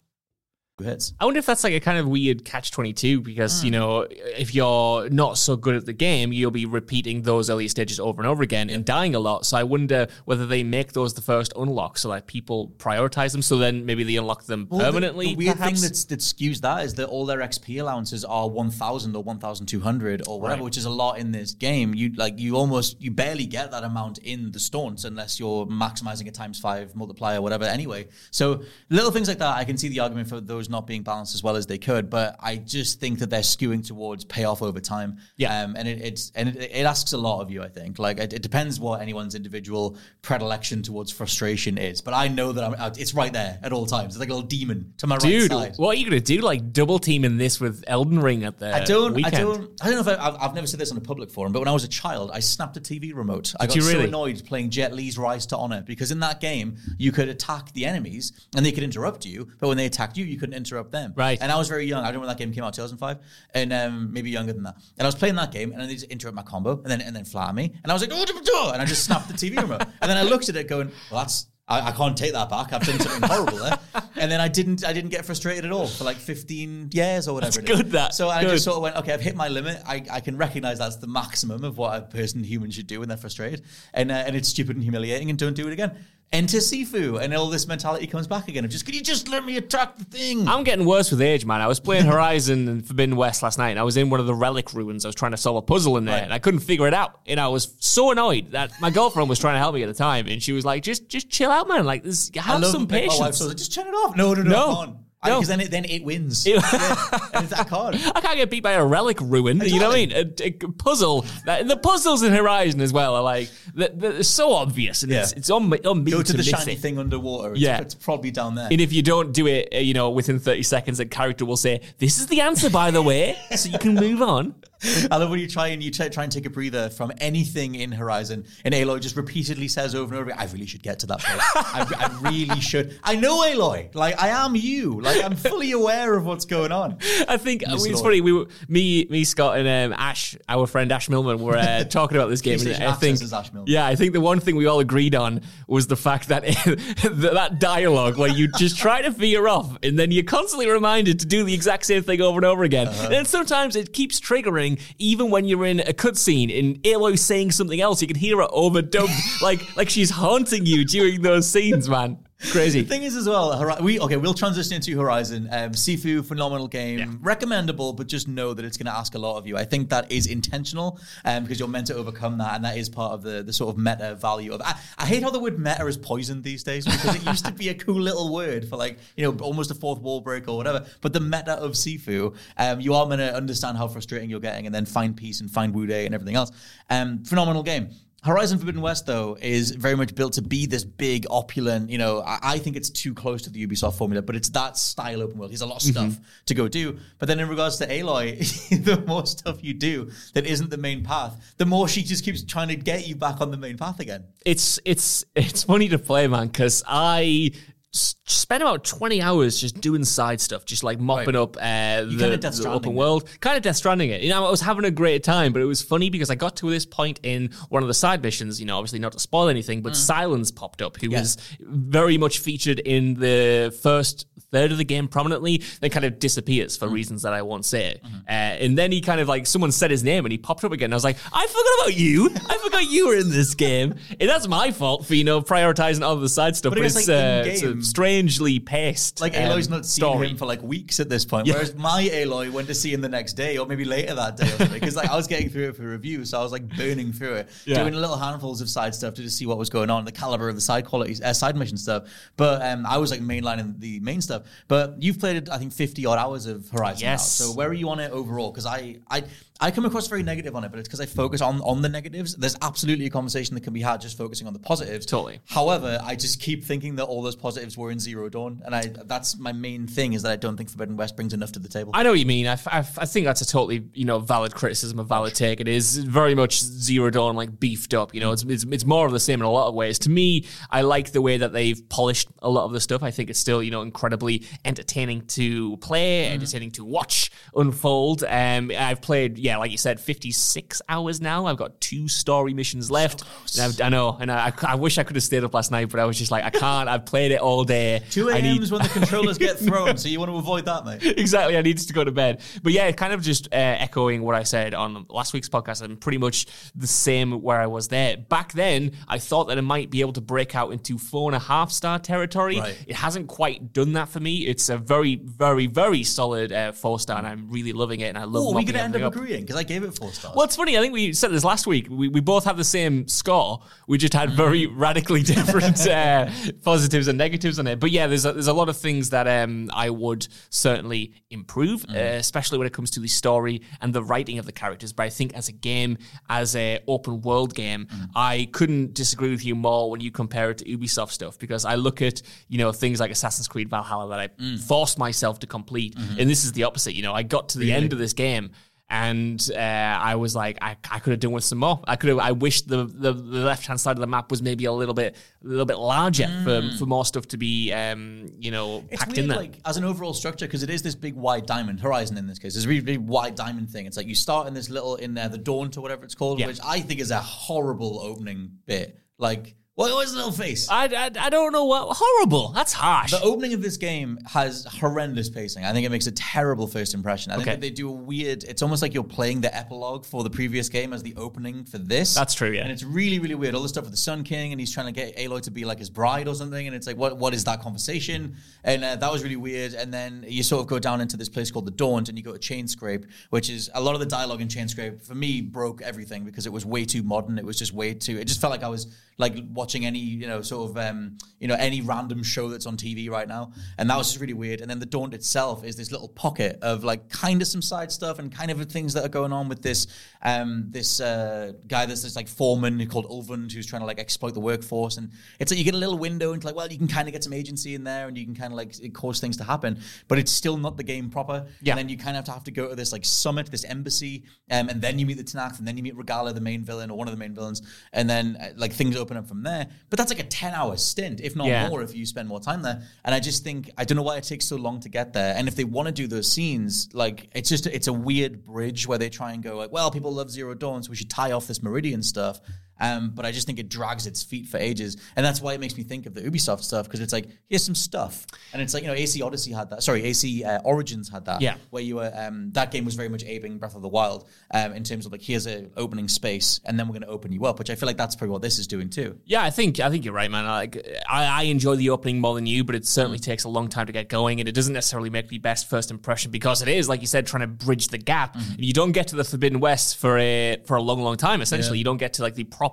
Hits. 0.83 1.13
I 1.19 1.25
wonder 1.25 1.39
if 1.39 1.45
that's 1.45 1.63
like 1.63 1.73
a 1.73 1.79
kind 1.79 1.97
of 1.97 2.07
weird 2.07 2.45
catch 2.45 2.71
22 2.71 3.21
because, 3.21 3.63
you 3.63 3.69
hmm. 3.69 3.77
know, 3.77 4.07
if 4.09 4.53
you're 4.53 5.09
not 5.09 5.37
so 5.37 5.55
good 5.55 5.75
at 5.75 5.85
the 5.85 5.93
game, 5.93 6.31
you'll 6.31 6.51
be 6.51 6.65
repeating 6.65 7.21
those 7.23 7.49
early 7.49 7.67
stages 7.67 7.99
over 7.99 8.21
and 8.21 8.27
over 8.27 8.43
again 8.43 8.69
and 8.69 8.85
dying 8.85 9.15
a 9.15 9.19
lot. 9.19 9.45
So 9.45 9.57
I 9.57 9.63
wonder 9.63 10.07
whether 10.25 10.45
they 10.45 10.63
make 10.63 10.93
those 10.93 11.13
the 11.13 11.21
first 11.21 11.53
unlock 11.55 11.97
so 11.97 12.09
that 12.09 12.27
people 12.27 12.73
prioritize 12.77 13.31
them 13.31 13.41
so 13.41 13.57
then 13.57 13.85
maybe 13.85 14.03
they 14.03 14.15
unlock 14.15 14.45
them 14.45 14.67
Well, 14.69 14.81
permanently. 14.81 15.27
The, 15.27 15.35
weird 15.35 15.57
perhaps. 15.57 15.81
thing 15.81 15.81
that's, 15.81 16.05
that 16.05 16.19
skews 16.19 16.61
that 16.61 16.85
is 16.85 16.95
that 16.95 17.07
all 17.07 17.25
their 17.25 17.39
XP 17.39 17.79
allowances 17.79 18.25
are 18.25 18.49
1,000 18.49 19.15
or 19.15 19.23
1,200 19.23 20.27
or 20.27 20.39
whatever, 20.39 20.57
Right. 20.57 20.63
which 20.65 20.77
is 20.77 20.85
a 20.85 20.89
lot 20.89 21.17
in 21.17 21.31
this 21.31 21.53
game. 21.53 21.93
You 21.93 22.13
like 22.15 22.39
you 22.39 22.55
almost 22.55 23.01
you 23.01 23.11
barely 23.11 23.45
get 23.45 23.71
that 23.71 23.83
amount 23.83 24.17
in 24.19 24.51
the 24.51 24.59
Squats 24.59 25.03
unless 25.05 25.39
you're 25.39 25.65
maximizing 25.65 26.27
a 26.27 26.31
times 26.31 26.59
five 26.59 26.95
multiplier, 26.95 27.37
or 27.37 27.41
whatever. 27.41 27.65
Anyway, 27.65 28.07
so 28.31 28.63
little 28.89 29.11
things 29.11 29.27
like 29.27 29.39
that, 29.39 29.55
I 29.57 29.63
can 29.63 29.77
see 29.77 29.89
the 29.89 29.99
argument 29.99 30.29
for 30.29 30.41
those 30.41 30.69
not 30.71 30.87
being 30.87 31.03
balanced 31.03 31.35
as 31.35 31.43
well 31.43 31.55
as 31.55 31.67
they 31.67 31.77
could, 31.77 32.09
but 32.09 32.35
I 32.39 32.55
just 32.55 32.99
think 32.99 33.19
that 33.19 33.29
they're 33.29 33.41
skewing 33.41 33.85
towards 33.85 34.25
payoff 34.25 34.61
over 34.61 34.79
time. 34.79 35.17
Yeah. 35.37 35.63
um, 35.63 35.75
and 35.75 35.87
it, 35.87 36.01
it's 36.01 36.31
and 36.35 36.49
it, 36.49 36.71
it 36.71 36.85
asks 36.85 37.13
a 37.13 37.17
lot 37.17 37.41
of 37.41 37.51
you. 37.51 37.61
I 37.61 37.67
think 37.67 37.99
like 37.99 38.19
it, 38.19 38.33
it 38.33 38.41
depends 38.41 38.79
what 38.79 39.01
anyone's 39.01 39.35
individual 39.35 39.97
predilection 40.21 40.81
towards 40.81 41.11
frustration 41.11 41.77
is, 41.77 42.01
but 42.01 42.13
I 42.13 42.27
know 42.27 42.51
that 42.51 42.63
I'm, 42.63 42.93
it's 42.97 43.13
right 43.13 43.31
there 43.31 43.59
at 43.61 43.73
all 43.73 43.85
times. 43.85 44.13
It's 44.13 44.19
like 44.19 44.29
a 44.29 44.33
little 44.33 44.47
demon 44.47 44.93
to 44.97 45.07
my 45.07 45.17
Dude, 45.17 45.51
right 45.51 45.73
side. 45.73 45.73
what 45.77 45.95
are 45.95 45.99
you 45.99 46.09
going 46.09 46.21
to 46.21 46.35
do? 46.35 46.41
Like 46.41 46.73
double 46.73 46.99
teaming 46.99 47.37
this 47.37 47.59
with 47.59 47.83
Elden 47.87 48.19
Ring 48.19 48.43
at 48.43 48.59
the 48.59 48.73
I 48.75 48.83
don't, 48.83 49.13
weekend? 49.13 49.35
I 49.35 49.39
don't, 49.39 49.81
I 49.81 49.85
don't 49.85 50.05
know 50.05 50.11
if 50.11 50.19
I, 50.19 50.27
I've, 50.27 50.35
I've 50.41 50.55
never 50.55 50.67
said 50.67 50.79
this 50.79 50.91
on 50.91 50.97
a 50.97 51.01
public 51.01 51.29
forum, 51.29 51.51
but 51.51 51.59
when 51.59 51.67
I 51.67 51.73
was 51.73 51.83
a 51.83 51.89
child, 51.89 52.31
I 52.33 52.39
snapped 52.39 52.77
a 52.77 52.81
TV 52.81 53.13
remote. 53.13 53.53
I 53.59 53.67
got 53.67 53.75
you 53.75 53.81
so 53.81 53.99
annoyed 53.99 54.43
playing 54.45 54.69
Jet 54.69 54.93
Li's 54.93 55.17
Rise 55.17 55.45
to 55.47 55.57
Honor 55.57 55.83
because 55.85 56.11
in 56.11 56.19
that 56.21 56.39
game 56.39 56.77
you 56.97 57.11
could 57.11 57.29
attack 57.29 57.71
the 57.73 57.85
enemies 57.85 58.31
and 58.55 58.65
they 58.65 58.71
could 58.71 58.83
interrupt 58.83 59.25
you, 59.25 59.49
but 59.59 59.67
when 59.67 59.77
they 59.77 59.85
attacked 59.85 60.17
you, 60.17 60.25
you 60.25 60.37
couldn't 60.37 60.55
interrupt 60.61 60.91
them. 60.91 61.13
Right. 61.15 61.37
And 61.41 61.51
I 61.51 61.57
was 61.57 61.67
very 61.67 61.85
young. 61.85 62.03
I 62.03 62.07
don't 62.07 62.15
know 62.15 62.19
when 62.21 62.29
that 62.29 62.37
game 62.37 62.53
came 62.53 62.63
out, 62.63 62.73
2005, 62.73 63.17
and 63.53 63.73
um, 63.73 64.13
maybe 64.13 64.29
younger 64.29 64.53
than 64.53 64.63
that. 64.63 64.75
And 64.97 65.05
I 65.05 65.07
was 65.07 65.15
playing 65.15 65.35
that 65.35 65.51
game, 65.51 65.71
and 65.71 65.81
then 65.81 65.87
they 65.87 65.95
just 65.95 66.11
interrupt 66.11 66.35
my 66.35 66.43
combo, 66.43 66.73
and 66.83 66.89
then 66.91 67.01
and 67.01 67.15
then 67.15 67.25
flat 67.25 67.53
me, 67.55 67.73
and 67.83 67.91
I 67.91 67.93
was 67.95 68.01
like, 68.01 68.11
oh, 68.13 68.25
duh, 68.25 68.41
duh," 68.41 68.71
and 68.73 68.81
I 68.81 68.85
just 68.85 69.03
snapped 69.03 69.27
the 69.27 69.33
TV 69.33 69.61
remote, 69.61 69.81
and 70.01 70.09
then 70.09 70.17
I 70.17 70.23
looked 70.23 70.49
at 70.49 70.55
it, 70.55 70.67
going, 70.67 70.91
well, 71.11 71.21
that's. 71.21 71.47
I, 71.67 71.89
I 71.89 71.91
can't 71.91 72.17
take 72.17 72.33
that 72.33 72.49
back. 72.49 72.73
I've 72.73 72.85
done 72.85 72.99
something 72.99 73.29
horrible 73.29 73.59
there, 73.59 73.79
and 74.17 74.29
then 74.29 74.41
I 74.41 74.49
didn't. 74.49 74.83
I 74.85 74.91
didn't 74.91 75.11
get 75.11 75.23
frustrated 75.23 75.63
at 75.63 75.71
all 75.71 75.87
for 75.87 76.03
like 76.03 76.17
15 76.17 76.89
years 76.91 77.29
or 77.29 77.33
whatever. 77.33 77.61
That's 77.61 77.69
it 77.69 77.69
is. 77.69 77.77
good, 77.77 77.91
that. 77.91 78.13
So 78.13 78.27
I 78.29 78.41
Good. 78.41 78.51
just 78.51 78.65
sort 78.65 78.75
of 78.75 78.83
went, 78.83 78.97
okay, 78.97 79.13
I've 79.13 79.21
hit 79.21 79.35
my 79.37 79.47
limit. 79.47 79.81
I, 79.85 80.03
I 80.11 80.19
can 80.19 80.35
recognize 80.35 80.79
that's 80.79 80.97
the 80.97 81.07
maximum 81.07 81.63
of 81.63 81.77
what 81.77 81.97
a 81.97 82.01
person 82.01 82.43
human 82.43 82.71
should 82.71 82.87
do 82.87 82.99
when 82.99 83.07
they're 83.07 83.17
frustrated, 83.17 83.61
and 83.93 84.11
uh, 84.11 84.15
and 84.15 84.35
it's 84.35 84.49
stupid 84.49 84.75
and 84.75 84.83
humiliating, 84.83 85.29
and 85.29 85.39
don't 85.39 85.53
do 85.53 85.65
it 85.67 85.71
again. 85.71 85.97
Enter 86.33 86.59
Sifu, 86.59 87.21
and 87.21 87.33
all 87.33 87.49
this 87.49 87.67
mentality 87.67 88.07
comes 88.07 88.25
back 88.25 88.47
again 88.47 88.63
of 88.63 88.71
just, 88.71 88.85
can 88.85 88.93
you 88.95 89.01
just 89.01 89.27
let 89.27 89.43
me 89.43 89.57
attack 89.57 89.97
the 89.97 90.05
thing? 90.05 90.47
I'm 90.47 90.63
getting 90.63 90.85
worse 90.85 91.11
with 91.11 91.21
age, 91.21 91.45
man. 91.45 91.59
I 91.59 91.67
was 91.67 91.81
playing 91.81 92.05
Horizon 92.05 92.69
and 92.69 92.87
Forbidden 92.87 93.17
West 93.17 93.43
last 93.43 93.57
night, 93.57 93.71
and 93.71 93.79
I 93.79 93.83
was 93.83 93.97
in 93.97 94.09
one 94.09 94.21
of 94.21 94.27
the 94.27 94.33
relic 94.33 94.73
ruins. 94.73 95.03
I 95.03 95.09
was 95.09 95.15
trying 95.15 95.31
to 95.31 95.37
solve 95.37 95.57
a 95.57 95.61
puzzle 95.61 95.97
in 95.97 96.05
there, 96.05 96.15
Right. 96.15 96.23
and 96.23 96.33
I 96.33 96.39
couldn't 96.39 96.61
figure 96.61 96.87
it 96.87 96.93
out. 96.93 97.19
And 97.27 97.37
I 97.37 97.49
was 97.49 97.75
so 97.79 98.11
annoyed 98.11 98.51
that 98.51 98.71
my 98.79 98.89
girlfriend 98.91 99.27
was 99.27 99.39
trying 99.39 99.55
to 99.55 99.59
help 99.59 99.75
me 99.75 99.83
at 99.83 99.87
the 99.87 99.93
time, 99.93 100.27
and 100.27 100.41
she 100.41 100.53
was 100.53 100.63
like, 100.63 100.83
"Just, 100.83 101.09
just 101.09 101.29
chill 101.29 101.51
out, 101.51 101.67
man. 101.67 101.85
Like, 101.85 102.03
this, 102.03 102.31
have 102.37 102.63
some 102.65 102.87
patience." 102.87 103.17
so 103.17 103.23
I 103.25 103.27
was 103.27 103.41
like, 103.47 103.57
just 103.57 103.73
turn 103.73 103.87
it 103.87 103.91
off. 103.91 104.15
No, 104.15 104.33
no, 104.33 104.41
no, 104.43 104.49
No. 104.51 104.97
No. 105.23 105.35
Because 105.35 105.49
then 105.49 105.61
it 105.61 105.69
then 105.69 105.85
it 105.85 106.03
wins. 106.03 106.45
Ew. 106.47 106.55
Yeah, 106.55 107.19
and 107.33 107.43
it's, 107.45 107.53
I 107.53 107.63
can't. 107.63 107.95
I 108.15 108.21
can't 108.21 108.37
get 108.37 108.49
beat 108.49 108.63
by 108.63 108.71
a 108.71 108.83
relic 108.83 109.19
ruin. 109.21 109.61
You 109.61 109.79
know 109.79 109.89
what 109.89 109.97
I 109.97 110.05
mean? 110.07 110.11
A, 110.13 110.45
a 110.47 110.51
puzzle. 110.51 111.25
That, 111.45 111.67
the 111.67 111.77
puzzles 111.77 112.23
in 112.23 112.33
Horizon 112.33 112.81
as 112.81 112.91
well 112.91 113.13
are 113.15 113.21
like 113.21 113.49
they're, 113.75 113.89
they're 113.89 114.23
so 114.23 114.51
obvious, 114.53 115.03
and 115.03 115.11
it's 115.11 115.31
Yeah. 115.31 115.37
it's 115.37 115.49
on 115.51 115.69
me, 115.69 115.77
on 115.85 116.03
me 116.03 116.11
Go 116.11 116.23
to 116.23 116.31
to 116.31 116.37
the 116.37 116.41
shiny 116.43 116.73
it. 116.73 116.79
thing 116.79 116.97
underwater. 116.97 117.51
It's, 117.51 117.61
Yeah. 117.61 117.79
it's 117.81 117.93
probably 117.93 118.31
down 118.31 118.55
there. 118.55 118.67
And 118.71 118.81
if 118.81 118.91
you 118.91 119.03
don't 119.03 119.31
do 119.31 119.45
it, 119.45 119.69
uh, 119.73 119.77
you 119.77 119.93
know, 119.93 120.09
within 120.09 120.39
30 120.39 120.63
seconds, 120.63 120.99
a 120.99 121.05
character 121.05 121.45
will 121.45 121.55
say, 121.57 121.81
This 121.99 122.17
is 122.19 122.25
the 122.25 122.41
answer, 122.41 122.71
by 122.71 122.89
the 122.89 123.03
way, 123.03 123.37
so 123.55 123.69
you 123.69 123.77
can 123.77 123.93
move 123.93 124.23
on. 124.23 124.55
I 125.11 125.17
love 125.17 125.29
when 125.29 125.39
you 125.39 125.47
try 125.47 125.67
and 125.67 125.83
you 125.83 125.91
t- 125.91 126.09
try 126.09 126.23
and 126.23 126.31
take 126.31 126.45
a 126.45 126.49
breather 126.49 126.89
from 126.89 127.11
anything 127.19 127.75
in 127.75 127.91
Horizon, 127.91 128.45
and 128.65 128.73
Aloy 128.73 128.99
just 128.99 129.15
repeatedly 129.15 129.67
says 129.67 129.95
over 129.95 130.15
and 130.15 130.21
over, 130.21 130.39
"I 130.39 130.45
really 130.45 130.65
should 130.65 130.83
get 130.83 130.99
to 130.99 131.07
that 131.07 131.19
place. 131.19 131.41
I, 131.55 131.85
I 131.99 132.29
really 132.29 132.61
should. 132.61 132.99
I 133.03 133.15
know 133.15 133.41
Aloy. 133.41 133.93
Like 133.93 134.21
I 134.21 134.29
am 134.29 134.55
you. 134.55 134.99
Like 135.01 135.23
I'm 135.23 135.35
fully 135.35 135.71
aware 135.71 136.15
of 136.15 136.25
what's 136.25 136.45
going 136.45 136.71
on." 136.71 136.97
I 137.27 137.37
think 137.37 137.63
I 137.67 137.75
mean, 137.75 137.91
it's 137.91 138.01
funny. 138.01 138.21
We 138.21 138.33
were 138.33 138.47
me, 138.67 139.05
me, 139.09 139.23
Scott, 139.23 139.59
and 139.59 139.93
um, 139.93 139.99
Ash, 139.99 140.35
our 140.47 140.67
friend 140.67 140.91
Ash 140.91 141.09
Millman, 141.09 141.39
were 141.39 141.57
uh, 141.57 141.83
talking 141.89 142.17
about 142.17 142.29
this 142.29 142.41
game. 142.41 142.59
and 142.61 142.83
I 142.83 142.93
think, 142.93 143.21
Ash 143.21 143.51
yeah, 143.65 143.85
I 143.85 143.95
think 143.95 144.13
the 144.13 144.21
one 144.21 144.39
thing 144.39 144.55
we 144.55 144.65
all 144.65 144.79
agreed 144.79 145.15
on 145.15 145.41
was 145.67 145.87
the 145.87 145.95
fact 145.95 146.29
that 146.29 146.43
that 146.43 147.31
that 147.33 147.59
dialogue 147.59 148.17
where 148.17 148.29
you 148.29 148.47
just 148.57 148.77
try 148.77 149.01
to 149.01 149.11
veer 149.11 149.47
off, 149.47 149.77
and 149.83 149.97
then 149.97 150.11
you're 150.11 150.23
constantly 150.23 150.69
reminded 150.69 151.19
to 151.19 151.25
do 151.25 151.43
the 151.43 151.53
exact 151.53 151.85
same 151.85 152.03
thing 152.03 152.21
over 152.21 152.39
and 152.39 152.45
over 152.45 152.63
again. 152.63 152.87
Uh-huh. 152.87 153.09
And 153.11 153.27
sometimes 153.27 153.75
it 153.75 153.93
keeps 153.93 154.19
triggering, 154.19 154.70
even 154.97 155.29
when 155.29 155.45
you're 155.45 155.65
in 155.65 155.79
a 155.81 155.93
cutscene 155.93 156.57
and 156.57 156.81
Aloy 156.83 157.17
saying 157.17 157.51
something 157.51 157.79
else. 157.79 158.01
You 158.01 158.07
can 158.07 158.17
hear 158.17 158.37
her 158.37 158.47
overdubbed, 158.47 159.41
like 159.41 159.75
like 159.75 159.89
she's 159.89 160.09
haunting 160.09 160.65
you 160.65 160.85
during 160.85 161.21
those 161.21 161.49
scenes, 161.49 161.89
man. 161.89 162.17
Crazy. 162.49 162.81
The 162.81 162.87
thing 162.87 163.03
is, 163.03 163.15
as 163.15 163.29
well, 163.29 163.77
we 163.81 163.99
okay. 163.99 164.17
We'll 164.17 164.33
transition 164.33 164.73
into 164.73 164.97
Horizon. 164.97 165.47
Um, 165.51 165.71
Sifu, 165.71 166.25
phenomenal 166.25 166.67
game, 166.67 167.19
recommendable, 167.21 167.93
but 167.93 168.07
just 168.07 168.27
know 168.27 168.53
that 168.53 168.65
it's 168.65 168.77
going 168.77 168.87
to 168.87 168.97
ask 168.97 169.13
a 169.13 169.19
lot 169.19 169.37
of 169.37 169.45
you. 169.45 169.57
I 169.57 169.63
think 169.63 169.89
that 169.89 170.11
is 170.11 170.25
intentional, 170.25 170.99
um, 171.23 171.43
because 171.43 171.59
you're 171.59 171.67
meant 171.67 171.87
to 171.87 171.95
overcome 171.95 172.39
that, 172.39 172.55
and 172.55 172.65
that 172.65 172.77
is 172.77 172.89
part 172.89 173.13
of 173.13 173.21
the 173.21 173.43
the 173.43 173.53
sort 173.53 173.75
of 173.75 173.77
meta 173.77 174.15
value 174.15 174.53
of. 174.53 174.61
I, 174.61 174.79
I 174.97 175.05
hate 175.05 175.21
how 175.21 175.29
the 175.29 175.39
word 175.39 175.59
meta 175.59 175.85
is 175.85 175.97
poisoned 175.97 176.43
these 176.43 176.63
days 176.63 176.85
because 176.85 177.15
it 177.15 177.25
used 177.25 177.45
to 177.45 177.51
be 177.51 177.69
a 177.69 177.75
cool 177.75 178.01
little 178.01 178.33
word 178.33 178.67
for 178.67 178.75
like 178.75 178.97
you 179.15 179.23
know 179.23 179.37
almost 179.39 179.69
a 179.69 179.75
fourth 179.75 179.99
wall 179.99 180.21
break 180.21 180.47
or 180.47 180.57
whatever. 180.57 180.85
But 181.01 181.13
the 181.13 181.19
meta 181.19 181.53
of 181.53 181.73
Sifu, 181.73 182.35
um, 182.57 182.81
you 182.81 182.95
are 182.95 183.05
meant 183.05 183.19
to 183.19 183.35
understand 183.35 183.77
how 183.77 183.87
frustrating 183.87 184.29
you're 184.29 184.39
getting, 184.39 184.65
and 184.65 184.73
then 184.73 184.85
find 184.85 185.15
peace 185.15 185.41
and 185.41 185.51
find 185.51 185.75
Wude 185.75 186.05
and 186.05 186.15
everything 186.15 186.35
else. 186.35 186.51
Um, 186.89 187.23
phenomenal 187.23 187.61
game. 187.61 187.91
Horizon 188.23 188.59
Forbidden 188.59 188.81
West, 188.81 189.07
though, 189.07 189.35
is 189.41 189.71
very 189.71 189.95
much 189.95 190.13
built 190.13 190.33
to 190.33 190.43
be 190.43 190.67
this 190.67 190.83
big, 190.83 191.25
opulent. 191.31 191.89
You 191.89 191.97
know, 191.97 192.21
I, 192.21 192.39
I 192.43 192.57
think 192.59 192.75
it's 192.75 192.91
too 192.91 193.15
close 193.15 193.41
to 193.43 193.49
the 193.49 193.65
Ubisoft 193.65 193.95
formula, 193.95 194.21
but 194.21 194.35
it's 194.35 194.49
that 194.49 194.77
style 194.77 195.23
open 195.23 195.39
world. 195.39 195.51
There's 195.51 195.61
a 195.61 195.65
lot 195.65 195.83
of 195.83 195.91
mm-hmm. 195.91 196.11
stuff 196.11 196.25
to 196.45 196.53
go 196.53 196.67
do. 196.67 196.99
But 197.17 197.27
then, 197.27 197.39
in 197.39 197.49
regards 197.49 197.77
to 197.77 197.87
Aloy, 197.87 198.37
the 198.85 199.01
more 199.07 199.25
stuff 199.25 199.63
you 199.63 199.73
do 199.73 200.11
that 200.35 200.45
isn't 200.45 200.69
the 200.69 200.77
main 200.77 201.03
path, 201.03 201.55
the 201.57 201.65
more 201.65 201.87
she 201.87 202.03
just 202.03 202.23
keeps 202.23 202.43
trying 202.43 202.67
to 202.67 202.75
get 202.75 203.07
you 203.07 203.15
back 203.15 203.41
on 203.41 203.49
the 203.49 203.57
main 203.57 203.77
path 203.77 203.99
again. 203.99 204.25
it's 204.45 204.79
it's 204.85 205.25
it's 205.35 205.63
funny 205.63 205.89
to 205.89 205.97
play, 205.97 206.27
man, 206.27 206.47
because 206.47 206.83
I 206.85 207.51
spent 207.93 208.63
about 208.63 208.83
20 208.83 209.21
hours 209.21 209.59
just 209.59 209.81
doing 209.81 210.03
side 210.05 210.39
stuff, 210.39 210.65
just 210.65 210.83
like 210.83 210.99
mopping 210.99 211.35
Right. 211.35 211.35
up 211.35 211.57
uh, 211.57 212.03
the, 212.05 212.37
the 212.37 212.69
open 212.69 212.93
world. 212.95 213.29
Kind 213.41 213.57
of 213.57 213.63
Death 213.63 213.75
Stranding 213.75 214.09
it. 214.11 214.21
You 214.21 214.29
know, 214.29 214.45
I 214.45 214.49
was 214.49 214.61
having 214.61 214.85
a 214.85 214.91
great 214.91 215.23
time, 215.23 215.51
but 215.53 215.61
it 215.61 215.65
was 215.65 215.81
funny 215.81 216.09
because 216.09 216.29
I 216.29 216.35
got 216.35 216.55
to 216.57 216.69
this 216.69 216.85
point 216.85 217.19
in 217.23 217.51
one 217.69 217.83
of 217.83 217.87
the 217.87 217.93
side 217.93 218.21
missions, 218.23 218.59
you 218.59 218.65
know, 218.65 218.77
obviously 218.77 218.99
not 218.99 219.11
to 219.13 219.19
spoil 219.19 219.49
anything, 219.49 219.81
but 219.81 219.93
Sylens 219.93 220.55
popped 220.55 220.81
up, 220.81 220.97
who 220.99 221.09
Mm. 221.09 221.11
Yeah. 221.11 221.19
was 221.19 221.37
very 221.59 222.17
much 222.17 222.39
featured 222.39 222.79
in 222.79 223.15
the 223.15 223.77
first 223.81 224.25
third 224.51 224.71
of 224.71 224.77
the 224.77 224.83
game 224.85 225.07
prominently, 225.07 225.61
then 225.81 225.89
kind 225.89 226.05
of 226.05 226.19
disappears 226.19 226.75
Mm. 226.75 226.79
for 226.79 226.87
reasons 226.87 227.21
that 227.23 227.33
I 227.33 227.41
won't 227.41 227.65
say. 227.65 227.99
Mm-hmm. 228.03 228.15
Uh, 228.27 228.31
and 228.31 228.77
then 228.77 228.91
he 228.91 229.01
kind 229.01 229.19
of 229.19 229.27
like, 229.27 229.45
someone 229.47 229.71
said 229.71 229.91
his 229.91 230.03
name 230.03 230.25
and 230.25 230.31
he 230.31 230.37
popped 230.37 230.63
up 230.63 230.71
again. 230.71 230.93
I 230.93 230.95
was 230.95 231.03
like, 231.03 231.17
I 231.33 231.45
forgot 231.47 231.79
about 231.87 231.97
you. 231.97 232.29
I 232.49 232.57
forgot 232.57 232.89
you 232.89 233.07
were 233.07 233.15
in 233.15 233.29
this 233.29 233.55
game. 233.55 233.95
And 234.19 234.29
that's 234.29 234.47
my 234.47 234.71
fault 234.71 235.05
for, 235.05 235.15
you 235.15 235.23
know, 235.25 235.41
prioritizing 235.41 236.05
all 236.05 236.15
the 236.15 236.29
side 236.29 236.55
stuff. 236.55 236.71
But 236.71 236.79
But, 236.79 236.85
it's, 236.85 236.95
like, 236.95 237.09
uh, 237.09 237.43
it's 237.45 237.63
a 237.63 237.80
strangely 237.83 238.59
paced. 238.59 239.21
Like 239.21 239.35
um, 239.37 239.43
Aloy's 239.43 239.69
not 239.69 239.85
seeing 239.85 240.11
story. 240.11 240.27
him 240.29 240.37
for 240.37 240.45
like 240.45 240.61
weeks 240.61 240.99
at 240.99 241.09
this 241.09 241.25
point, 241.25 241.47
Yeah. 241.47 241.53
whereas 241.55 241.75
my 241.75 242.03
Aloy 242.03 242.51
went 242.51 242.67
to 242.67 242.75
see 242.75 242.93
him 242.93 243.01
the 243.01 243.09
next 243.09 243.33
day 243.33 243.57
or 243.57 243.65
maybe 243.65 243.85
later 243.85 244.15
that 244.15 244.37
day 244.37 244.45
or 244.47 244.57
something. 244.57 244.73
Because 244.79 244.95
like 244.95 245.09
I 245.09 245.15
was 245.15 245.27
getting 245.27 245.49
through 245.49 245.69
it 245.69 245.75
for 245.75 245.83
review, 245.83 246.25
so 246.25 246.39
I 246.39 246.43
was 246.43 246.51
like 246.51 246.67
burning 246.75 247.13
through 247.13 247.33
it, 247.35 247.49
Yeah. 247.65 247.81
doing 247.81 247.93
little 247.93 248.17
handfuls 248.17 248.61
of 248.61 248.69
side 248.69 248.95
stuff 248.95 249.13
to 249.15 249.21
just 249.21 249.37
see 249.37 249.45
what 249.45 249.57
was 249.57 249.69
going 249.69 249.89
on, 249.89 250.05
the 250.05 250.11
caliber 250.11 250.49
of 250.49 250.55
the 250.55 250.61
side 250.61 250.85
qualities, 250.85 251.21
uh, 251.21 251.33
side 251.33 251.55
mission 251.55 251.77
stuff. 251.77 252.03
But 252.37 252.61
um, 252.61 252.85
I 252.85 252.97
was 252.97 253.11
like 253.11 253.21
mainlining 253.21 253.79
the 253.79 253.99
main 253.99 254.21
stuff. 254.21 254.43
But 254.67 255.01
you've 255.01 255.19
played 255.19 255.37
it, 255.37 255.49
I 255.49 255.57
think, 255.57 255.73
fifty 255.73 256.05
odd 256.05 256.17
hours 256.17 256.45
of 256.45 256.69
Horizon 256.69 257.01
Yes. 257.01 257.39
now. 257.39 257.45
So 257.47 257.53
where 257.53 257.67
are 257.69 257.73
you 257.73 257.89
on 257.89 257.99
it 257.99 258.11
overall? 258.11 258.51
Because 258.51 258.65
I, 258.65 258.97
I, 259.09 259.23
I 259.61 259.69
come 259.69 259.85
across 259.85 260.07
very 260.07 260.23
negative 260.23 260.55
on 260.55 260.63
it, 260.63 260.69
but 260.71 260.79
it's 260.79 260.87
because 260.87 260.99
I 260.99 261.05
focus 261.05 261.39
on 261.39 261.61
on 261.61 261.83
the 261.83 261.89
negatives. 261.89 262.35
There's 262.35 262.55
absolutely 262.61 263.05
a 263.05 263.09
conversation 263.11 263.53
that 263.53 263.61
can 263.61 263.73
be 263.73 263.81
had 263.81 264.01
just 264.01 264.17
focusing 264.17 264.47
on 264.47 264.53
the 264.53 264.59
positives. 264.59 265.05
Totally. 265.05 265.39
However, 265.45 265.99
I 266.03 266.15
just 266.15 266.41
keep 266.41 266.63
thinking 266.63 266.95
that 266.95 267.05
all 267.05 267.21
those 267.21 267.35
positives 267.35 267.77
were 267.77 267.91
in 267.91 267.99
Zero 267.99 268.27
Dawn, 268.27 268.63
and 268.65 268.75
I 268.75 268.87
that's 269.05 269.37
my 269.37 269.51
main 269.51 269.85
thing 269.85 270.13
is 270.13 270.23
that 270.23 270.31
I 270.31 270.35
don't 270.35 270.57
think 270.57 270.69
Forbidden 270.69 270.97
West 270.97 271.15
brings 271.15 271.33
enough 271.33 271.51
to 271.53 271.59
the 271.59 271.69
table. 271.69 271.91
I 271.93 272.01
know 272.01 272.09
what 272.09 272.19
you 272.19 272.25
mean. 272.25 272.47
I 272.47 272.55
think 272.55 273.25
that's 273.25 273.41
a 273.41 273.47
totally 273.47 273.87
you 273.93 274.05
know 274.05 274.17
valid 274.19 274.55
criticism, 274.55 274.97
a 274.97 275.03
valid 275.03 275.35
take. 275.35 275.59
It 275.59 275.67
is 275.67 275.97
very 275.97 276.33
much 276.33 276.59
zero 276.61 277.11
dawn, 277.11 277.35
like 277.35 277.59
beefed 277.59 277.93
up. 277.93 278.15
You 278.15 278.21
know, 278.21 278.31
it's, 278.31 278.43
it's 278.43 278.63
it's 278.63 278.85
more 278.85 279.05
of 279.05 279.11
the 279.11 279.19
same 279.19 279.41
in 279.41 279.45
a 279.45 279.51
lot 279.51 279.67
of 279.67 279.75
ways. 279.75 279.99
To 279.99 280.09
me, 280.09 280.45
I 280.71 280.81
like 280.81 281.11
the 281.11 281.21
way 281.21 281.37
that 281.37 281.53
they've 281.53 281.87
polished 281.87 282.29
a 282.39 282.49
lot 282.49 282.65
of 282.65 282.71
the 282.71 282.79
stuff. 282.79 283.03
I 283.03 283.11
think 283.11 283.29
it's 283.29 283.39
still 283.39 283.61
you 283.61 283.69
know 283.69 283.83
incredibly 283.83 284.43
entertaining 284.65 285.27
to 285.27 285.77
play, 285.77 286.29
entertaining 286.29 286.71
to 286.71 286.85
watch 286.85 287.29
unfold. 287.55 288.23
Um, 288.23 288.71
I've 288.75 289.01
played 289.01 289.37
yeah, 289.37 289.50
like 289.59 289.71
you 289.71 289.77
said, 289.77 289.99
fifty 289.99 290.31
six 290.31 290.81
hours 290.89 291.21
now. 291.21 291.45
I've 291.45 291.57
got 291.57 291.79
two 291.81 292.07
story 292.07 292.53
missions 292.53 292.89
left. 292.91 293.23
And 293.57 293.61
I've- 293.73 293.81
I 293.83 293.89
know, 293.89 294.17
and 294.19 294.31
I, 294.31 294.53
I 294.61 294.75
wish 294.75 294.97
I 294.97 295.03
could 295.03 295.15
have 295.15 295.23
stayed 295.23 295.43
up 295.43 295.53
last 295.53 295.71
night, 295.71 295.89
but 295.89 295.99
I 295.99 296.05
was 296.05 296.17
just 296.17 296.31
like, 296.31 296.43
I 296.43 296.49
can't. 296.49 296.87
I've 296.87 297.05
played 297.05 297.31
it 297.31 297.39
all 297.41 297.63
day. 297.63 298.01
Two 298.09 298.29
I 298.29 298.33
a.m. 298.35 298.43
need- 298.43 298.61
is 298.61 298.71
when 298.71 298.81
the 298.81 298.89
controllers 298.89 299.37
get 299.37 299.57
thrown, 299.59 299.97
so 299.97 300.07
you 300.09 300.19
want 300.19 300.31
to 300.31 300.37
avoid 300.37 300.65
that, 300.65 300.85
mate. 300.85 301.03
exactly. 301.17 301.57
I 301.57 301.61
needed 301.61 301.87
to 301.87 301.93
go 301.93 302.03
to 302.03 302.11
bed. 302.11 302.41
But 302.63 302.73
yeah, 302.73 302.91
kind 302.91 303.13
of 303.13 303.21
just 303.21 303.47
uh, 303.47 303.55
echoing 303.55 304.21
what 304.21 304.35
I 304.35 304.43
said 304.43 304.73
on 304.73 305.05
last 305.09 305.33
week's 305.33 305.49
podcast. 305.49 305.81
I'm 305.81 305.97
pretty 305.97 306.17
much 306.17 306.45
the 306.75 306.87
same 306.87 307.41
where 307.41 307.59
I 307.59 307.67
was 307.67 307.87
there. 307.87 308.17
Back 308.17 308.53
then, 308.53 308.91
I 309.07 309.17
thought 309.17 309.45
that 309.47 309.57
it 309.57 309.61
might 309.63 309.89
be 309.89 310.01
able 310.01 310.13
to 310.13 310.21
break 310.21 310.55
out 310.55 310.71
into 310.71 310.97
four 310.97 311.29
and 311.29 311.35
a 311.35 311.39
half 311.39 311.71
star 311.71 311.99
territory. 311.99 312.59
Right. 312.59 312.77
It 312.87 312.95
hasn't 312.95 313.27
quite 313.27 313.73
done 313.73 313.93
that 313.93 314.09
for 314.09 314.19
me. 314.19 314.47
It's 314.47 314.69
a 314.69 314.77
very, 314.77 315.15
very, 315.15 315.67
very 315.67 316.03
solid 316.03 316.51
uh, 316.51 316.71
four 316.71 316.99
star, 316.99 317.17
and 317.17 317.27
I'm 317.27 317.49
really 317.49 317.73
loving 317.73 317.99
it. 318.01 318.07
And 318.07 318.17
I 318.17 318.23
love. 318.25 318.43
Oh, 318.43 318.47
we 318.49 318.53
mopping 318.53 318.65
could 318.67 318.75
end 318.75 318.95
up 318.95 319.15
agreeing 319.15 319.40
because 319.41 319.55
I 319.55 319.63
gave 319.63 319.83
it 319.83 319.95
four 319.95 320.11
stars. 320.11 320.35
well, 320.35 320.45
it's 320.45 320.55
funny. 320.55 320.77
I 320.77 320.81
think 320.81 320.93
we 320.93 321.13
said 321.13 321.31
this 321.31 321.43
last 321.43 321.67
week. 321.67 321.87
We, 321.89 322.07
we 322.07 322.19
both 322.21 322.45
have 322.45 322.57
the 322.57 322.63
same 322.63 323.07
score. 323.07 323.61
We 323.87 323.97
just 323.97 324.13
had 324.13 324.31
very 324.31 324.65
radically 324.85 325.23
different 325.23 325.85
uh, 325.87 326.29
positives 326.63 327.07
and 327.07 327.17
negatives 327.17 327.59
on 327.59 327.67
it. 327.67 327.79
But 327.79 327.91
yeah, 327.91 328.07
there's 328.07 328.25
a, 328.25 328.33
there's 328.33 328.47
a 328.47 328.53
lot 328.53 328.69
of 328.69 328.77
things 328.77 329.09
that 329.11 329.27
um, 329.27 329.69
I 329.73 329.89
would 329.89 330.27
certainly 330.49 331.13
improve, 331.29 331.85
uh, 331.89 331.97
especially 331.97 332.57
when 332.57 332.67
it 332.67 332.73
comes 332.73 332.91
to 332.91 332.99
the 332.99 333.07
story 333.07 333.61
and 333.81 333.93
the 333.93 334.03
writing 334.03 334.39
of 334.39 334.45
the 334.45 334.51
characters. 334.51 334.93
But 334.93 335.03
I 335.03 335.09
think 335.09 335.33
as 335.33 335.49
a 335.49 335.53
game, 335.53 335.97
as 336.29 336.55
a 336.55 336.79
open 336.87 337.21
world 337.21 337.53
game, 337.55 337.87
I 338.15 338.49
couldn't 338.51 338.93
disagree 338.93 339.31
with 339.31 339.45
you 339.45 339.55
more 339.55 339.89
when 339.89 340.01
you 340.01 340.11
compare 340.11 340.51
it 340.51 340.59
to 340.59 340.65
Ubisoft 340.65 341.11
stuff 341.11 341.37
because 341.39 341.65
I 341.65 341.75
look 341.75 342.01
at 342.01 342.21
you 342.47 342.57
know 342.57 342.71
things 342.71 342.99
like 342.99 343.11
Assassin's 343.11 343.47
Creed 343.47 343.69
Valhalla 343.69 344.09
that 344.09 344.19
I 344.39 344.57
forced 344.57 344.97
myself 344.97 345.39
to 345.39 345.47
complete, 345.47 345.95
and 345.97 346.29
this 346.29 346.43
is 346.45 346.51
the 346.53 346.63
opposite. 346.63 346.95
You 346.95 347.03
know, 347.03 347.13
I 347.13 347.23
got 347.23 347.49
to 347.49 347.59
the 347.59 347.71
end 347.71 347.93
of 347.93 347.99
this 347.99 348.13
game 348.13 348.51
and 348.91 349.49
uh, 349.55 349.57
I 349.57 350.15
was 350.15 350.35
like, 350.35 350.57
I, 350.61 350.75
I 350.91 350.99
could 350.99 351.11
have 351.11 351.21
done 351.21 351.31
with 351.31 351.45
some 351.45 351.59
more. 351.59 351.79
I 351.87 351.95
could 351.95 352.09
have. 352.09 352.19
I 352.19 352.33
wish 352.33 352.63
the 352.63 352.83
the, 352.83 353.13
the 353.13 353.39
left 353.39 353.65
hand 353.65 353.79
side 353.79 353.93
of 353.95 354.01
the 354.01 354.05
map 354.07 354.29
was 354.29 354.41
maybe 354.41 354.65
a 354.65 354.71
little 354.71 354.93
bit 354.93 355.15
a 355.43 355.47
little 355.47 355.65
bit 355.65 355.77
larger 355.77 356.27
for 356.43 356.61
for 356.77 356.85
more 356.85 357.05
stuff 357.05 357.25
to 357.29 357.37
be 357.37 357.71
um 357.71 358.27
you 358.37 358.51
know 358.51 358.83
It's 358.91 358.99
packed 358.99 359.13
weird, 359.13 359.19
in 359.23 359.27
there. 359.29 359.37
like 359.37 359.59
as 359.65 359.77
an 359.77 359.85
overall 359.85 360.13
structure, 360.13 360.45
because 360.45 360.61
it 360.61 360.69
is 360.69 360.81
this 360.83 360.93
big 360.93 361.15
wide 361.15 361.45
diamond 361.45 361.79
horizon 361.79 362.17
in 362.17 362.27
this 362.27 362.37
case. 362.37 362.55
It's 362.57 362.65
a 362.65 362.67
really 362.69 362.81
big 362.81 362.99
wide 362.99 363.35
diamond 363.35 363.69
thing. 363.69 363.85
It's 363.85 363.95
like 363.95 364.07
you 364.07 364.15
start 364.15 364.47
in 364.47 364.53
this 364.53 364.69
little 364.69 364.97
in 364.97 365.13
there, 365.13 365.29
the 365.29 365.37
daunt 365.37 365.77
or 365.77 365.81
whatever 365.81 366.03
it's 366.03 366.13
called, 366.15 366.39
Yeah. 366.41 366.47
which 366.47 366.59
I 366.63 366.81
think 366.81 366.99
is 366.99 367.11
a 367.11 367.19
horrible 367.19 367.99
opening 368.01 368.51
bit. 368.65 368.97
Like, 369.17 369.55
what 369.75 369.95
was 369.95 370.11
the 370.11 370.17
little 370.17 370.33
face? 370.33 370.67
I, 370.69 370.85
I, 370.85 371.09
I 371.19 371.29
don't 371.29 371.53
know 371.53 371.63
what 371.65 371.95
horrible. 371.97 372.49
That's 372.49 372.73
harsh. 372.73 373.11
The 373.11 373.21
opening 373.21 373.53
of 373.53 373.61
this 373.61 373.77
game 373.77 374.19
has 374.27 374.65
horrendous 374.65 375.29
pacing. 375.29 375.63
I 375.65 375.71
think 375.71 375.85
it 375.85 375.89
makes 375.89 376.07
a 376.07 376.11
terrible 376.11 376.67
first 376.67 376.93
impression. 376.93 377.31
I 377.31 377.35
think 377.35 377.47
Okay. 377.47 377.55
that 377.55 377.61
they 377.61 377.69
do 377.69 377.87
a 377.89 377.91
weird. 377.91 378.43
It's 378.43 378.61
almost 378.61 378.81
like 378.81 378.93
you're 378.93 379.03
playing 379.03 379.41
the 379.41 379.55
epilogue 379.55 380.05
for 380.05 380.23
the 380.23 380.29
previous 380.29 380.67
game 380.69 380.91
as 380.93 381.01
the 381.03 381.15
opening 381.15 381.63
for 381.63 381.77
this. 381.77 382.13
That's 382.13 382.33
true, 382.33 382.51
yeah. 382.51 382.63
And 382.63 382.71
it's 382.71 382.83
really, 382.83 383.17
really 383.19 383.33
weird. 383.33 383.55
All 383.55 383.61
the 383.63 383.69
stuff 383.69 383.85
with 383.85 383.91
the 383.91 383.97
Sun 383.97 384.23
King, 384.25 384.51
and 384.51 384.59
he's 384.59 384.71
trying 384.73 384.87
to 384.87 384.91
get 384.91 385.15
Aloy 385.17 385.41
to 385.43 385.51
be 385.51 385.63
like 385.63 385.79
his 385.79 385.89
bride 385.89 386.27
or 386.27 386.35
something, 386.35 386.67
and 386.67 386.75
it's 386.75 386.85
like, 386.85 386.97
what, 386.97 387.17
what 387.17 387.33
is 387.33 387.45
that 387.45 387.61
conversation? 387.61 388.35
And 388.65 388.83
uh, 388.83 388.97
that 388.97 389.11
was 389.11 389.23
really 389.23 389.37
weird. 389.37 389.73
And 389.73 389.91
then 389.93 390.25
you 390.27 390.43
sort 390.43 390.61
of 390.61 390.67
go 390.67 390.79
down 390.79 390.99
into 390.99 391.15
this 391.17 391.29
place 391.29 391.49
called 391.49 391.65
the 391.65 391.71
Daunt, 391.71 392.09
and 392.09 392.17
you 392.17 392.23
go 392.23 392.33
to 392.33 392.39
Chain 392.39 392.67
Scrape, 392.67 393.05
which 393.29 393.49
is 393.49 393.69
a 393.73 393.81
lot 393.81 393.93
of 393.93 394.01
the 394.01 394.05
dialogue 394.05 394.41
in 394.41 394.49
Chain 394.49 394.67
Scrape 394.67 395.01
for 395.01 395.15
me 395.15 395.39
broke 395.41 395.81
everything 395.81 396.25
because 396.25 396.45
it 396.45 396.51
was 396.51 396.65
way 396.65 396.83
too 396.83 397.03
modern. 397.03 397.39
It 397.39 397.45
was 397.45 397.57
just 397.57 397.73
way 397.73 397.93
too. 397.93 398.17
It 398.19 398.25
just 398.25 398.41
felt 398.41 398.51
like 398.51 398.63
I 398.63 398.69
was 398.69 398.87
like 399.17 399.35
watching 399.61 399.85
any, 399.85 399.99
you 399.99 400.25
know, 400.25 400.41
sort 400.41 400.71
of, 400.71 400.77
um, 400.77 401.15
you 401.39 401.47
know, 401.47 401.53
any 401.59 401.81
random 401.81 402.23
show 402.23 402.49
that's 402.49 402.65
on 402.65 402.75
TV 402.75 403.11
right 403.11 403.27
now, 403.27 403.51
and 403.77 403.87
that 403.91 403.95
was 403.95 404.07
just 404.07 404.19
really 404.19 404.33
weird. 404.33 404.59
And 404.59 404.67
then 404.67 404.79
the 404.79 404.87
Daunt 404.87 405.13
itself 405.13 405.63
is 405.63 405.75
this 405.75 405.91
little 405.91 406.07
pocket 406.07 406.57
of 406.63 406.83
like 406.83 407.09
kind 407.09 407.43
of 407.43 407.47
some 407.47 407.61
side 407.61 407.91
stuff 407.91 408.17
and 408.17 408.35
kind 408.35 408.49
of 408.49 408.59
things 408.71 408.95
that 408.95 409.05
are 409.05 409.13
going 409.19 409.31
on 409.31 409.49
with 409.49 409.61
this, 409.61 409.85
um, 410.23 410.65
this 410.71 410.99
uh, 410.99 411.53
guy 411.67 411.85
that's 411.85 412.01
this 412.01 412.15
like 412.15 412.27
foreman 412.27 412.83
called 412.87 413.05
Ulvund 413.05 413.51
who's 413.51 413.67
trying 413.67 413.83
to 413.83 413.85
like 413.85 413.99
exploit 413.99 414.33
the 414.33 414.39
workforce, 414.39 414.97
and 414.97 415.11
it's 415.39 415.51
like 415.51 415.59
you 415.59 415.63
get 415.63 415.75
a 415.75 415.83
little 415.85 415.99
window 415.99 416.33
into 416.33 416.47
like, 416.47 416.55
well, 416.55 416.67
you 416.67 416.79
can 416.79 416.87
kind 416.87 417.07
of 417.07 417.11
get 417.11 417.23
some 417.23 417.33
agency 417.33 417.75
in 417.75 417.83
there, 417.83 418.07
and 418.07 418.17
you 418.17 418.25
can 418.25 418.33
kind 418.33 418.51
of 418.51 418.57
like 418.57 418.73
cause 418.93 419.19
things 419.19 419.37
to 419.37 419.43
happen, 419.43 419.79
but 420.07 420.17
it's 420.17 420.31
still 420.31 420.57
not 420.57 420.75
the 420.75 420.83
game 420.83 421.11
proper. 421.11 421.45
Yeah. 421.61 421.73
And 421.73 421.79
then 421.79 421.89
you 421.89 421.97
kind 421.97 422.17
of 422.17 422.21
have 422.21 422.25
to 422.25 422.31
have 422.31 422.43
to 422.45 422.51
go 422.51 422.69
to 422.69 422.75
this 422.75 422.91
like 422.91 423.05
summit, 423.05 423.51
this 423.51 423.63
embassy, 423.63 424.23
um, 424.49 424.69
and 424.69 424.81
then 424.81 424.97
you 424.97 425.05
meet 425.05 425.17
the 425.17 425.23
Tenakth, 425.23 425.59
and 425.59 425.67
then 425.67 425.77
you 425.77 425.83
meet 425.83 425.95
Regala, 425.95 426.33
the 426.33 426.41
main 426.41 426.63
villain 426.63 426.89
or 426.89 426.97
one 426.97 427.07
of 427.07 427.13
the 427.13 427.19
main 427.19 427.35
villains, 427.35 427.61
and 427.93 428.09
then 428.09 428.37
uh, 428.41 428.49
like 428.57 428.73
things 428.73 428.95
open 428.95 429.17
up 429.17 429.27
from 429.27 429.43
there. 429.43 429.50
But 429.89 429.97
that's 429.97 430.11
like 430.11 430.19
a 430.19 430.27
ten 430.41 430.53
hour 430.53 430.77
stint, 430.77 431.21
if 431.21 431.35
not 431.35 431.47
Yeah. 431.47 431.69
more, 431.69 431.81
if 431.81 431.95
you 431.95 432.05
spend 432.05 432.27
more 432.27 432.39
time 432.39 432.61
there. 432.61 432.81
And 433.05 433.13
I 433.15 433.19
just 433.19 433.43
think 433.43 433.69
I 433.77 433.83
don't 433.85 433.95
know 433.97 434.03
why 434.03 434.17
it 434.17 434.23
takes 434.23 434.45
so 434.45 434.55
long 434.55 434.79
to 434.81 434.89
get 434.89 435.13
there. 435.13 435.35
And 435.37 435.47
if 435.47 435.55
they 435.55 435.63
want 435.63 435.87
to 435.87 435.91
do 435.91 436.07
those 436.07 436.31
scenes, 436.31 436.89
like 436.93 437.29
it's 437.33 437.49
just 437.49 437.67
it's 437.67 437.87
a 437.87 437.93
weird 437.93 438.43
bridge 438.45 438.87
where 438.87 438.97
they 438.97 439.09
try 439.09 439.33
and 439.33 439.41
go 439.43 439.55
like, 439.57 439.71
well, 439.71 439.89
people 439.91 440.13
love 440.13 440.29
Zero 440.31 440.53
Dawn, 440.53 440.83
so 440.83 440.89
we 440.89 440.95
should 440.95 441.09
tie 441.09 441.31
off 441.31 441.47
this 441.47 441.61
Meridian 441.63 442.01
stuff. 442.03 442.39
Um, 442.81 443.11
but 443.13 443.25
I 443.25 443.31
just 443.31 443.45
think 443.47 443.59
it 443.59 443.69
drags 443.69 444.07
its 444.07 444.23
feet 444.23 444.47
for 444.47 444.57
ages, 444.57 444.97
and 445.15 445.25
that's 445.25 445.39
why 445.39 445.53
it 445.53 445.59
makes 445.59 445.77
me 445.77 445.83
think 445.83 446.07
of 446.07 446.15
the 446.15 446.21
Ubisoft 446.21 446.63
stuff 446.63 446.87
because 446.87 446.99
it's 446.99 447.13
like 447.13 447.27
here's 447.47 447.63
some 447.63 447.75
stuff, 447.75 448.25
and 448.53 448.61
it's 448.61 448.73
like 448.73 448.83
you 448.83 448.89
know 448.89 448.95
AC 448.95 449.21
Odyssey 449.21 449.51
had 449.51 449.69
that. 449.69 449.83
Sorry, 449.83 450.03
AC 450.03 450.43
uh, 450.43 450.59
Origins 450.63 451.07
had 451.07 451.25
that. 451.25 451.41
Yeah. 451.41 451.55
where 451.69 451.83
you 451.83 451.97
were 451.97 452.11
um, 452.15 452.51
that 452.53 452.71
game 452.71 452.83
was 452.83 452.95
very 452.95 453.07
much 453.07 453.23
aping 453.23 453.59
Breath 453.59 453.75
of 453.75 453.83
the 453.83 453.87
Wild 453.87 454.27
um, 454.53 454.73
in 454.73 454.83
terms 454.83 455.05
of 455.05 455.11
like 455.11 455.21
here's 455.21 455.45
an 455.45 455.71
opening 455.77 456.07
space, 456.07 456.59
and 456.65 456.79
then 456.79 456.87
we're 456.87 456.93
going 456.93 457.03
to 457.03 457.07
open 457.07 457.31
you 457.31 457.45
up, 457.45 457.59
which 457.59 457.69
I 457.69 457.75
feel 457.75 457.87
like 457.87 457.97
that's 457.97 458.15
probably 458.15 458.31
what 458.31 458.41
this 458.41 458.57
is 458.57 458.65
doing 458.65 458.89
too. 458.89 459.19
Yeah, 459.25 459.43
I 459.43 459.51
think 459.51 459.79
I 459.79 459.89
think 459.91 460.03
you're 460.03 460.13
right, 460.13 460.31
man. 460.31 460.45
Like 460.45 460.83
I, 461.07 461.25
I 461.25 461.43
enjoy 461.43 461.75
the 461.75 461.91
opening 461.91 462.19
more 462.19 462.33
than 462.33 462.47
you, 462.47 462.63
but 462.63 462.73
it 462.73 462.87
certainly 462.87 463.19
takes 463.19 463.43
a 463.43 463.49
long 463.49 463.67
time 463.69 463.85
to 463.85 463.93
get 463.93 464.09
going, 464.09 464.39
and 464.39 464.49
it 464.49 464.53
doesn't 464.53 464.73
necessarily 464.73 465.11
make 465.11 465.29
the 465.29 465.37
best 465.37 465.69
first 465.69 465.91
impression 465.91 466.31
because 466.31 466.61
it 466.61 466.67
is, 466.67 466.89
like 466.89 467.01
you 467.01 467.07
said, 467.07 467.27
trying 467.27 467.41
to 467.41 467.47
bridge 467.47 467.89
the 467.89 467.97
gap. 467.99 468.35
You 468.57 468.73
don't 468.73 468.91
get 468.91 469.09
to 469.09 469.15
the 469.15 469.23
Forbidden 469.23 469.59
West 469.59 469.97
for 469.97 470.17
a 470.17 470.57
for 470.65 470.77
a 470.77 470.81
long, 470.81 471.01
long 471.01 471.17
time. 471.17 471.41
Essentially, 471.41 471.77
you 471.77 471.83
don't 471.83 471.97
get 471.97 472.13
to 472.13 472.21
like 472.23 472.35
the 472.35 472.45
proper 472.45 472.70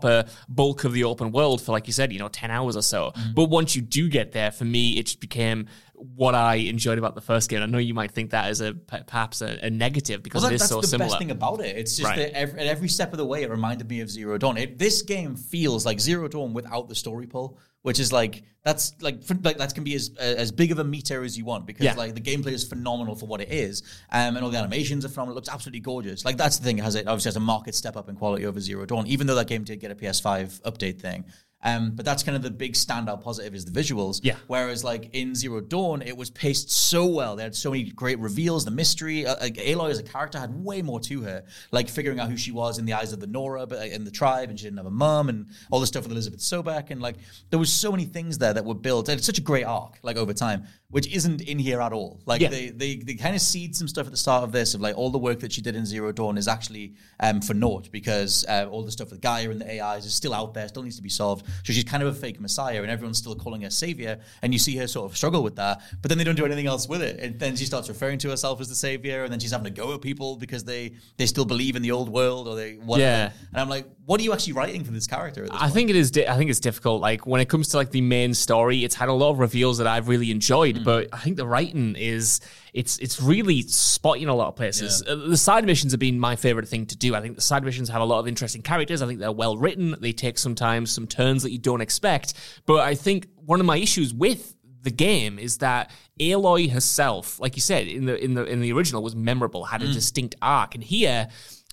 bulk 0.48 0.84
of 0.84 0.92
the 0.92 1.04
open 1.04 1.32
world 1.32 1.60
for, 1.60 1.72
like 1.72 1.86
you 1.86 1.92
said, 1.92 2.12
you 2.12 2.18
know, 2.18 2.28
ten 2.28 2.50
hours 2.50 2.76
or 2.76 2.82
so. 2.82 3.12
Mm-hmm. 3.14 3.32
But 3.34 3.44
once 3.44 3.74
you 3.76 3.82
do 3.82 4.08
get 4.08 4.32
there, 4.32 4.50
for 4.50 4.64
me, 4.64 4.98
it 4.98 5.06
just 5.06 5.20
became 5.20 5.66
what 5.94 6.34
I 6.34 6.56
enjoyed 6.56 6.98
about 6.98 7.16
the 7.16 7.20
first 7.20 7.50
game. 7.50 7.60
I 7.60 7.66
know 7.66 7.78
you 7.78 7.92
might 7.94 8.12
think 8.12 8.30
that 8.30 8.50
is 8.50 8.60
a 8.60 8.72
perhaps 8.72 9.40
a, 9.42 9.58
a 9.64 9.68
negative 9.70 10.22
because 10.22 10.42
Well, 10.42 10.50
it 10.50 10.50
that, 10.50 10.54
is 10.56 10.60
that's 10.62 10.70
so 10.70 10.80
the 10.80 10.86
similar. 10.86 11.08
best 11.10 11.18
thing 11.18 11.32
about 11.32 11.60
it. 11.60 11.76
It's 11.76 11.96
just 11.96 12.08
Right. 12.08 12.16
that 12.18 12.36
every, 12.36 12.60
at 12.60 12.66
every 12.68 12.88
step 12.88 13.12
of 13.12 13.18
the 13.18 13.26
way, 13.26 13.42
it 13.42 13.50
reminded 13.50 13.88
me 13.90 14.00
of 14.00 14.08
Zero 14.08 14.38
Dawn. 14.38 14.56
It, 14.58 14.78
this 14.78 15.02
game 15.02 15.34
feels 15.34 15.84
like 15.84 15.98
Zero 15.98 16.28
Dawn 16.28 16.54
without 16.54 16.88
the 16.88 16.94
story 16.94 17.26
pull, 17.26 17.58
which 17.82 17.98
is 17.98 18.12
like 18.12 18.42
that's 18.64 18.92
like 19.00 19.18
f- 19.22 19.38
like 19.42 19.56
that 19.58 19.74
can 19.74 19.84
be 19.84 19.94
as 19.94 20.10
as 20.18 20.50
big 20.52 20.72
of 20.72 20.78
a 20.78 20.84
meter 20.84 21.22
as 21.24 21.38
you 21.38 21.44
want 21.44 21.64
because 21.66 21.84
Yeah. 21.84 21.94
like 21.94 22.14
the 22.14 22.20
gameplay 22.20 22.52
is 22.52 22.64
phenomenal 22.64 23.14
for 23.14 23.26
what 23.26 23.40
it 23.40 23.50
is, 23.50 23.82
um, 24.12 24.36
and 24.36 24.44
all 24.44 24.50
the 24.50 24.58
animations 24.58 25.04
are 25.04 25.08
phenomenal. 25.08 25.34
It 25.34 25.38
looks 25.40 25.48
absolutely 25.48 25.80
gorgeous. 25.80 26.24
Like 26.24 26.36
that's 26.36 26.58
the 26.58 26.64
thing. 26.64 26.78
It 26.78 26.84
has 26.84 26.94
it 26.96 27.06
obviously 27.06 27.28
has 27.30 27.36
a 27.36 27.40
market 27.40 27.74
step 27.74 27.96
up 27.96 28.08
in 28.08 28.16
quality 28.16 28.44
over 28.46 28.60
Zero 28.60 28.84
Dawn, 28.84 29.06
even 29.06 29.26
though 29.26 29.36
that 29.36 29.46
game 29.46 29.64
did 29.64 29.80
get 29.80 29.90
a 29.90 29.94
PS5 29.94 30.60
update 30.62 31.00
thing. 31.00 31.24
Um, 31.62 31.90
but 31.90 32.04
that's 32.04 32.22
kind 32.22 32.36
of 32.36 32.42
the 32.42 32.50
big 32.52 32.74
standout 32.74 33.22
positive 33.22 33.54
is 33.54 33.64
the 33.64 33.72
visuals. 33.72 34.20
Yeah. 34.22 34.36
Whereas 34.46 34.84
like 34.84 35.10
in 35.12 35.34
Zero 35.34 35.60
Dawn, 35.60 36.02
it 36.02 36.16
was 36.16 36.30
paced 36.30 36.70
so 36.70 37.06
well. 37.06 37.34
They 37.34 37.42
had 37.42 37.54
so 37.54 37.72
many 37.72 37.90
great 37.90 38.18
reveals. 38.20 38.64
The 38.64 38.70
mystery, 38.70 39.26
uh, 39.26 39.34
like 39.40 39.56
Aloy 39.56 39.90
as 39.90 39.98
a 39.98 40.04
character 40.04 40.38
had 40.38 40.64
way 40.64 40.82
more 40.82 41.00
to 41.00 41.22
her. 41.22 41.44
Like 41.72 41.88
figuring 41.88 42.20
out 42.20 42.30
who 42.30 42.36
she 42.36 42.52
was 42.52 42.78
in 42.78 42.84
the 42.84 42.92
eyes 42.92 43.12
of 43.12 43.18
the 43.18 43.26
Nora, 43.26 43.66
but 43.66 43.78
uh, 43.78 43.82
in 43.82 44.04
the 44.04 44.10
tribe, 44.10 44.50
and 44.50 44.58
she 44.58 44.66
didn't 44.66 44.76
have 44.76 44.86
a 44.86 44.90
mum, 44.90 45.28
and 45.28 45.46
all 45.70 45.80
the 45.80 45.86
stuff 45.86 46.04
with 46.04 46.12
Elizabeth 46.12 46.40
Sobek, 46.40 46.90
and 46.90 47.00
like 47.00 47.16
there 47.50 47.58
was 47.58 47.72
so 47.72 47.90
many 47.90 48.04
things 48.04 48.38
there 48.38 48.54
that 48.54 48.64
were 48.64 48.74
built. 48.74 49.08
And 49.08 49.18
it's 49.18 49.26
such 49.26 49.38
a 49.38 49.42
great 49.42 49.64
arc, 49.64 49.98
like 50.02 50.16
over 50.16 50.32
time, 50.32 50.64
which 50.90 51.06
isn't 51.14 51.42
in 51.42 51.58
here 51.58 51.82
at 51.82 51.92
all. 51.92 52.18
Like 52.24 52.40
Yeah. 52.40 52.48
they 52.48 52.68
they 52.70 52.96
they 52.96 53.14
kind 53.14 53.34
of 53.36 53.42
seed 53.42 53.76
some 53.76 53.86
stuff 53.88 54.06
at 54.06 54.10
the 54.10 54.16
start 54.16 54.42
of 54.42 54.52
this 54.52 54.72
of 54.74 54.80
like 54.80 54.96
all 54.96 55.10
the 55.10 55.18
work 55.18 55.40
that 55.40 55.52
she 55.52 55.60
did 55.60 55.76
in 55.76 55.84
Zero 55.84 56.12
Dawn 56.12 56.38
is 56.38 56.48
actually 56.48 56.94
um, 57.20 57.42
for 57.42 57.52
naught 57.52 57.90
because 57.92 58.44
uh, 58.48 58.66
all 58.70 58.82
the 58.82 58.90
stuff 58.90 59.10
with 59.10 59.20
Gaia 59.20 59.50
and 59.50 59.60
the 59.60 59.82
AIs 59.82 60.06
is 60.06 60.14
still 60.14 60.32
out 60.32 60.54
there, 60.54 60.66
still 60.66 60.82
needs 60.82 60.96
to 60.96 61.02
be 61.02 61.10
solved. 61.10 61.44
So 61.64 61.72
she's 61.74 61.84
kind 61.84 62.02
of 62.02 62.08
a 62.08 62.14
fake 62.18 62.40
messiah, 62.40 62.80
and 62.80 62.90
everyone's 62.90 63.18
still 63.18 63.34
calling 63.34 63.60
her 63.62 63.70
savior. 63.70 64.18
And 64.40 64.52
you 64.54 64.58
see 64.58 64.76
her 64.76 64.86
sort 64.86 65.10
of 65.10 65.16
struggle 65.16 65.42
with 65.42 65.56
that, 65.56 65.82
but 66.00 66.08
then 66.08 66.16
they 66.16 66.24
don't 66.24 66.36
do 66.36 66.46
anything 66.46 66.66
else 66.66 66.88
with 66.88 67.02
it. 67.02 67.20
And 67.20 67.38
then 67.38 67.54
she 67.56 67.66
starts 67.66 67.88
referring 67.90 68.18
to 68.20 68.30
herself 68.30 68.58
as 68.60 68.68
the 68.70 68.74
savior, 68.74 69.24
and 69.24 69.32
then 69.32 69.40
she's 69.40 69.50
having 69.52 69.64
to 69.72 69.78
go 69.82 69.92
at 69.94 70.00
people 70.00 70.36
because 70.36 70.64
they 70.64 70.92
they 71.18 71.26
still 71.26 71.44
believe 71.44 71.76
in 71.76 71.82
the 71.82 71.90
old 71.90 72.08
world 72.08 72.48
or 72.48 72.56
they 72.56 72.74
whatever. 72.76 73.06
Yeah. 73.10 73.32
And 73.52 73.60
I'm 73.60 73.68
like, 73.68 73.86
what 74.06 74.20
are 74.20 74.24
you 74.24 74.32
actually 74.32 74.54
writing 74.54 74.84
for 74.84 74.92
this 74.92 75.06
character? 75.06 75.44
At 75.44 75.50
this 75.50 75.60
I 75.60 75.64
point? 75.64 75.74
think 75.74 75.90
it 75.90 75.96
is. 75.96 76.10
Di- 76.12 76.26
I 76.26 76.36
think 76.38 76.48
it's 76.48 76.60
difficult. 76.60 77.02
Like 77.02 77.26
when 77.26 77.42
it 77.42 77.48
comes 77.50 77.68
to 77.68 77.76
like 77.76 77.90
the 77.90 78.00
main 78.00 78.32
story, 78.32 78.84
it's 78.84 78.94
had 78.94 79.10
a 79.10 79.12
lot 79.12 79.30
of 79.32 79.38
reveals 79.38 79.76
that 79.78 79.86
I've 79.86 80.08
really 80.08 80.30
enjoyed. 80.30 80.77
Mm. 80.80 80.84
But 80.84 81.08
I 81.12 81.18
think 81.18 81.36
the 81.36 81.46
writing 81.46 81.96
is 81.96 82.40
it's 82.72 82.98
it's 82.98 83.20
really 83.20 83.62
spotty 83.62 84.22
in 84.22 84.28
a 84.28 84.34
lot 84.34 84.48
of 84.48 84.56
places. 84.56 85.02
Uh, 85.06 85.14
the 85.16 85.36
side 85.36 85.64
missions 85.64 85.92
have 85.92 86.00
been 86.00 86.18
my 86.18 86.36
favorite 86.36 86.68
thing 86.68 86.86
to 86.86 86.96
do. 86.96 87.14
I 87.14 87.20
think 87.20 87.34
the 87.36 87.40
side 87.42 87.64
missions 87.64 87.88
have 87.88 88.00
a 88.02 88.04
lot 88.04 88.20
of 88.20 88.28
interesting 88.28 88.62
characters. 88.62 89.02
I 89.02 89.06
think 89.06 89.20
they're 89.20 89.32
well 89.32 89.56
written. 89.56 89.96
They 90.00 90.12
take 90.12 90.38
sometimes 90.38 90.90
some 90.90 91.06
turns 91.06 91.42
that 91.42 91.52
you 91.52 91.58
don't 91.58 91.80
expect. 91.80 92.34
But 92.66 92.80
I 92.80 92.94
think 92.94 93.28
one 93.36 93.60
of 93.60 93.66
my 93.66 93.76
issues 93.78 94.12
with 94.14 94.54
the 94.82 94.90
game 94.92 95.38
is 95.38 95.58
that 95.58 95.90
Aloy 96.20 96.70
herself, 96.70 97.40
like 97.40 97.56
you 97.56 97.62
said 97.62 97.88
in 97.88 98.06
the 98.06 98.22
in 98.22 98.34
the 98.34 98.44
in 98.44 98.60
the 98.60 98.72
original, 98.72 99.02
was 99.02 99.16
memorable, 99.16 99.64
had 99.64 99.82
a 99.82 99.86
Mm. 99.88 99.92
distinct 99.92 100.34
arc, 100.40 100.74
and 100.74 100.84
here 100.84 101.28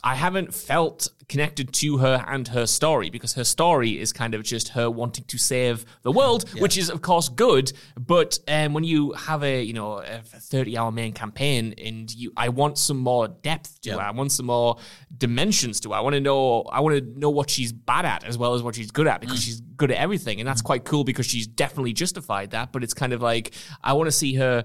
I 0.06 0.14
haven't 0.16 0.54
felt 0.54 1.10
connected 1.28 1.74
to 1.74 1.98
her 1.98 2.24
and 2.28 2.48
her 2.50 2.68
story 2.68 3.10
because 3.10 3.34
her 3.34 3.44
story 3.44 4.00
is 4.00 4.14
kind 4.14 4.36
of 4.36 4.44
just 4.44 4.68
her 4.70 4.88
wanting 4.92 5.26
to 5.26 5.38
save 5.40 5.84
the 6.04 6.12
world, 6.12 6.48
which 6.60 6.78
is 6.78 6.92
of 6.92 7.02
course 7.02 7.28
good. 7.28 7.74
But 8.00 8.38
um, 8.48 8.74
when 8.76 8.84
you 8.84 9.14
have 9.14 9.44
a 9.44 9.64
you 9.64 9.74
know 9.74 9.94
a 9.98 10.20
thirty-hour 10.22 10.92
main 10.92 11.14
campaign 11.14 11.74
and 11.84 12.14
you, 12.14 12.32
I 12.38 12.50
want 12.50 12.78
some 12.78 12.98
more 12.98 13.28
depth 13.28 13.82
to 13.82 13.90
Yeah. 13.90 13.96
it. 13.96 14.00
I 14.02 14.12
want 14.12 14.32
some 14.32 14.46
more 14.46 14.78
dimensions 15.18 15.80
to 15.82 15.94
it. 15.94 15.96
I 15.96 16.02
want 16.02 16.14
to 16.14 16.22
know. 16.22 16.62
I 16.72 16.82
want 16.82 16.98
to 17.00 17.20
know 17.20 17.32
what 17.32 17.50
she's 17.50 17.74
bad 17.74 18.06
at 18.06 18.24
as 18.26 18.38
well 18.38 18.54
as 18.54 18.62
what 18.62 18.76
she's 18.76 18.92
good 18.92 19.08
at 19.08 19.22
because 19.22 19.42
she's 19.44 19.60
good 19.60 19.90
at 19.90 19.98
everything, 19.98 20.40
and 20.40 20.48
that's 20.48 20.62
quite 20.62 20.86
cool 20.86 21.04
because 21.04 21.26
she's 21.26 21.48
definitely 21.48 21.94
justified 21.94 22.52
that. 22.52 22.72
But 22.72 22.84
it's 22.84 22.94
kind 22.94 23.12
of 23.14 23.24
like 23.24 23.54
I 23.84 23.94
want 23.94 24.06
to 24.08 24.12
see 24.12 24.36
her 24.36 24.64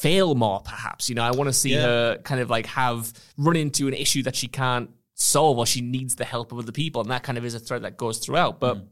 fail 0.00 0.34
more 0.34 0.60
perhaps. 0.60 1.08
You 1.08 1.14
know 1.14 1.22
i 1.22 1.30
want 1.30 1.48
to 1.48 1.52
see 1.52 1.72
Yeah. 1.74 1.82
her 1.82 2.18
kind 2.18 2.40
of 2.40 2.48
like 2.50 2.66
have 2.66 3.12
run 3.36 3.56
into 3.56 3.86
an 3.88 3.94
issue 3.94 4.22
that 4.24 4.34
she 4.36 4.48
can't 4.48 4.90
solve 5.14 5.58
or 5.58 5.66
she 5.66 5.80
needs 5.80 6.14
the 6.16 6.24
help 6.24 6.50
of 6.52 6.58
other 6.58 6.72
people 6.72 7.02
and 7.02 7.10
that 7.10 7.22
kind 7.22 7.36
of 7.38 7.44
is 7.44 7.54
a 7.54 7.58
thread 7.60 7.82
that 7.82 7.96
goes 7.98 8.18
throughout. 8.18 8.58
But 8.60 8.76
mm. 8.78 8.86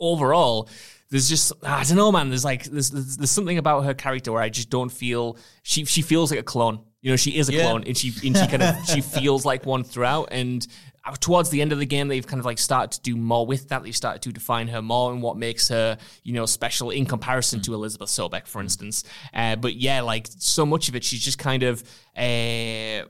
overall 0.00 0.68
there's 1.10 1.28
just 1.28 1.52
ah, 1.64 1.80
i 1.80 1.84
don't 1.84 1.96
know 1.96 2.12
man. 2.12 2.28
There's 2.28 2.44
like 2.44 2.64
there's, 2.64 2.90
there's 2.90 3.16
there's 3.16 3.30
something 3.30 3.58
about 3.58 3.84
her 3.84 3.94
character 3.94 4.32
where 4.32 4.42
i 4.42 4.48
just 4.48 4.70
don't 4.70 4.90
feel 4.90 5.36
she 5.62 5.84
she 5.84 6.02
feels 6.02 6.30
like 6.30 6.40
a 6.40 6.44
clone. 6.44 6.80
You 7.02 7.10
know 7.10 7.16
she 7.16 7.36
is 7.36 7.48
a 7.48 7.52
Yeah. 7.52 7.62
clone 7.64 7.84
and 7.84 7.96
she 7.96 8.08
and 8.26 8.36
she 8.36 8.46
kind 8.46 8.62
of 8.62 8.76
she 8.86 9.00
feels 9.16 9.44
like 9.44 9.66
one 9.66 9.84
throughout 9.84 10.28
and 10.30 10.66
towards 11.20 11.50
the 11.50 11.62
end 11.62 11.72
of 11.72 11.78
the 11.78 11.86
game 11.86 12.08
they've 12.08 12.26
kind 12.26 12.40
of 12.40 12.46
like 12.46 12.58
started 12.58 12.92
to 12.92 13.00
do 13.00 13.16
more 13.16 13.46
with 13.46 13.68
that. 13.68 13.82
They've 13.82 13.96
started 13.96 14.22
to 14.22 14.32
define 14.32 14.68
her 14.68 14.82
more 14.82 15.12
and 15.12 15.22
what 15.22 15.36
makes 15.36 15.68
her 15.68 15.98
you 16.22 16.32
know 16.32 16.46
special 16.46 16.90
in 16.90 17.06
comparison 17.06 17.60
to 17.62 17.74
elizabeth 17.74 18.08
sobek 18.08 18.46
for 18.46 18.60
instance. 18.60 19.04
Uh, 19.32 19.56
but 19.56 19.76
yeah 19.76 20.00
like 20.02 20.28
so 20.38 20.66
much 20.66 20.88
of 20.88 20.96
it 20.96 21.04
she's 21.04 21.22
just 21.22 21.38
kind 21.38 21.62
of 21.62 21.82
uh 22.16 23.02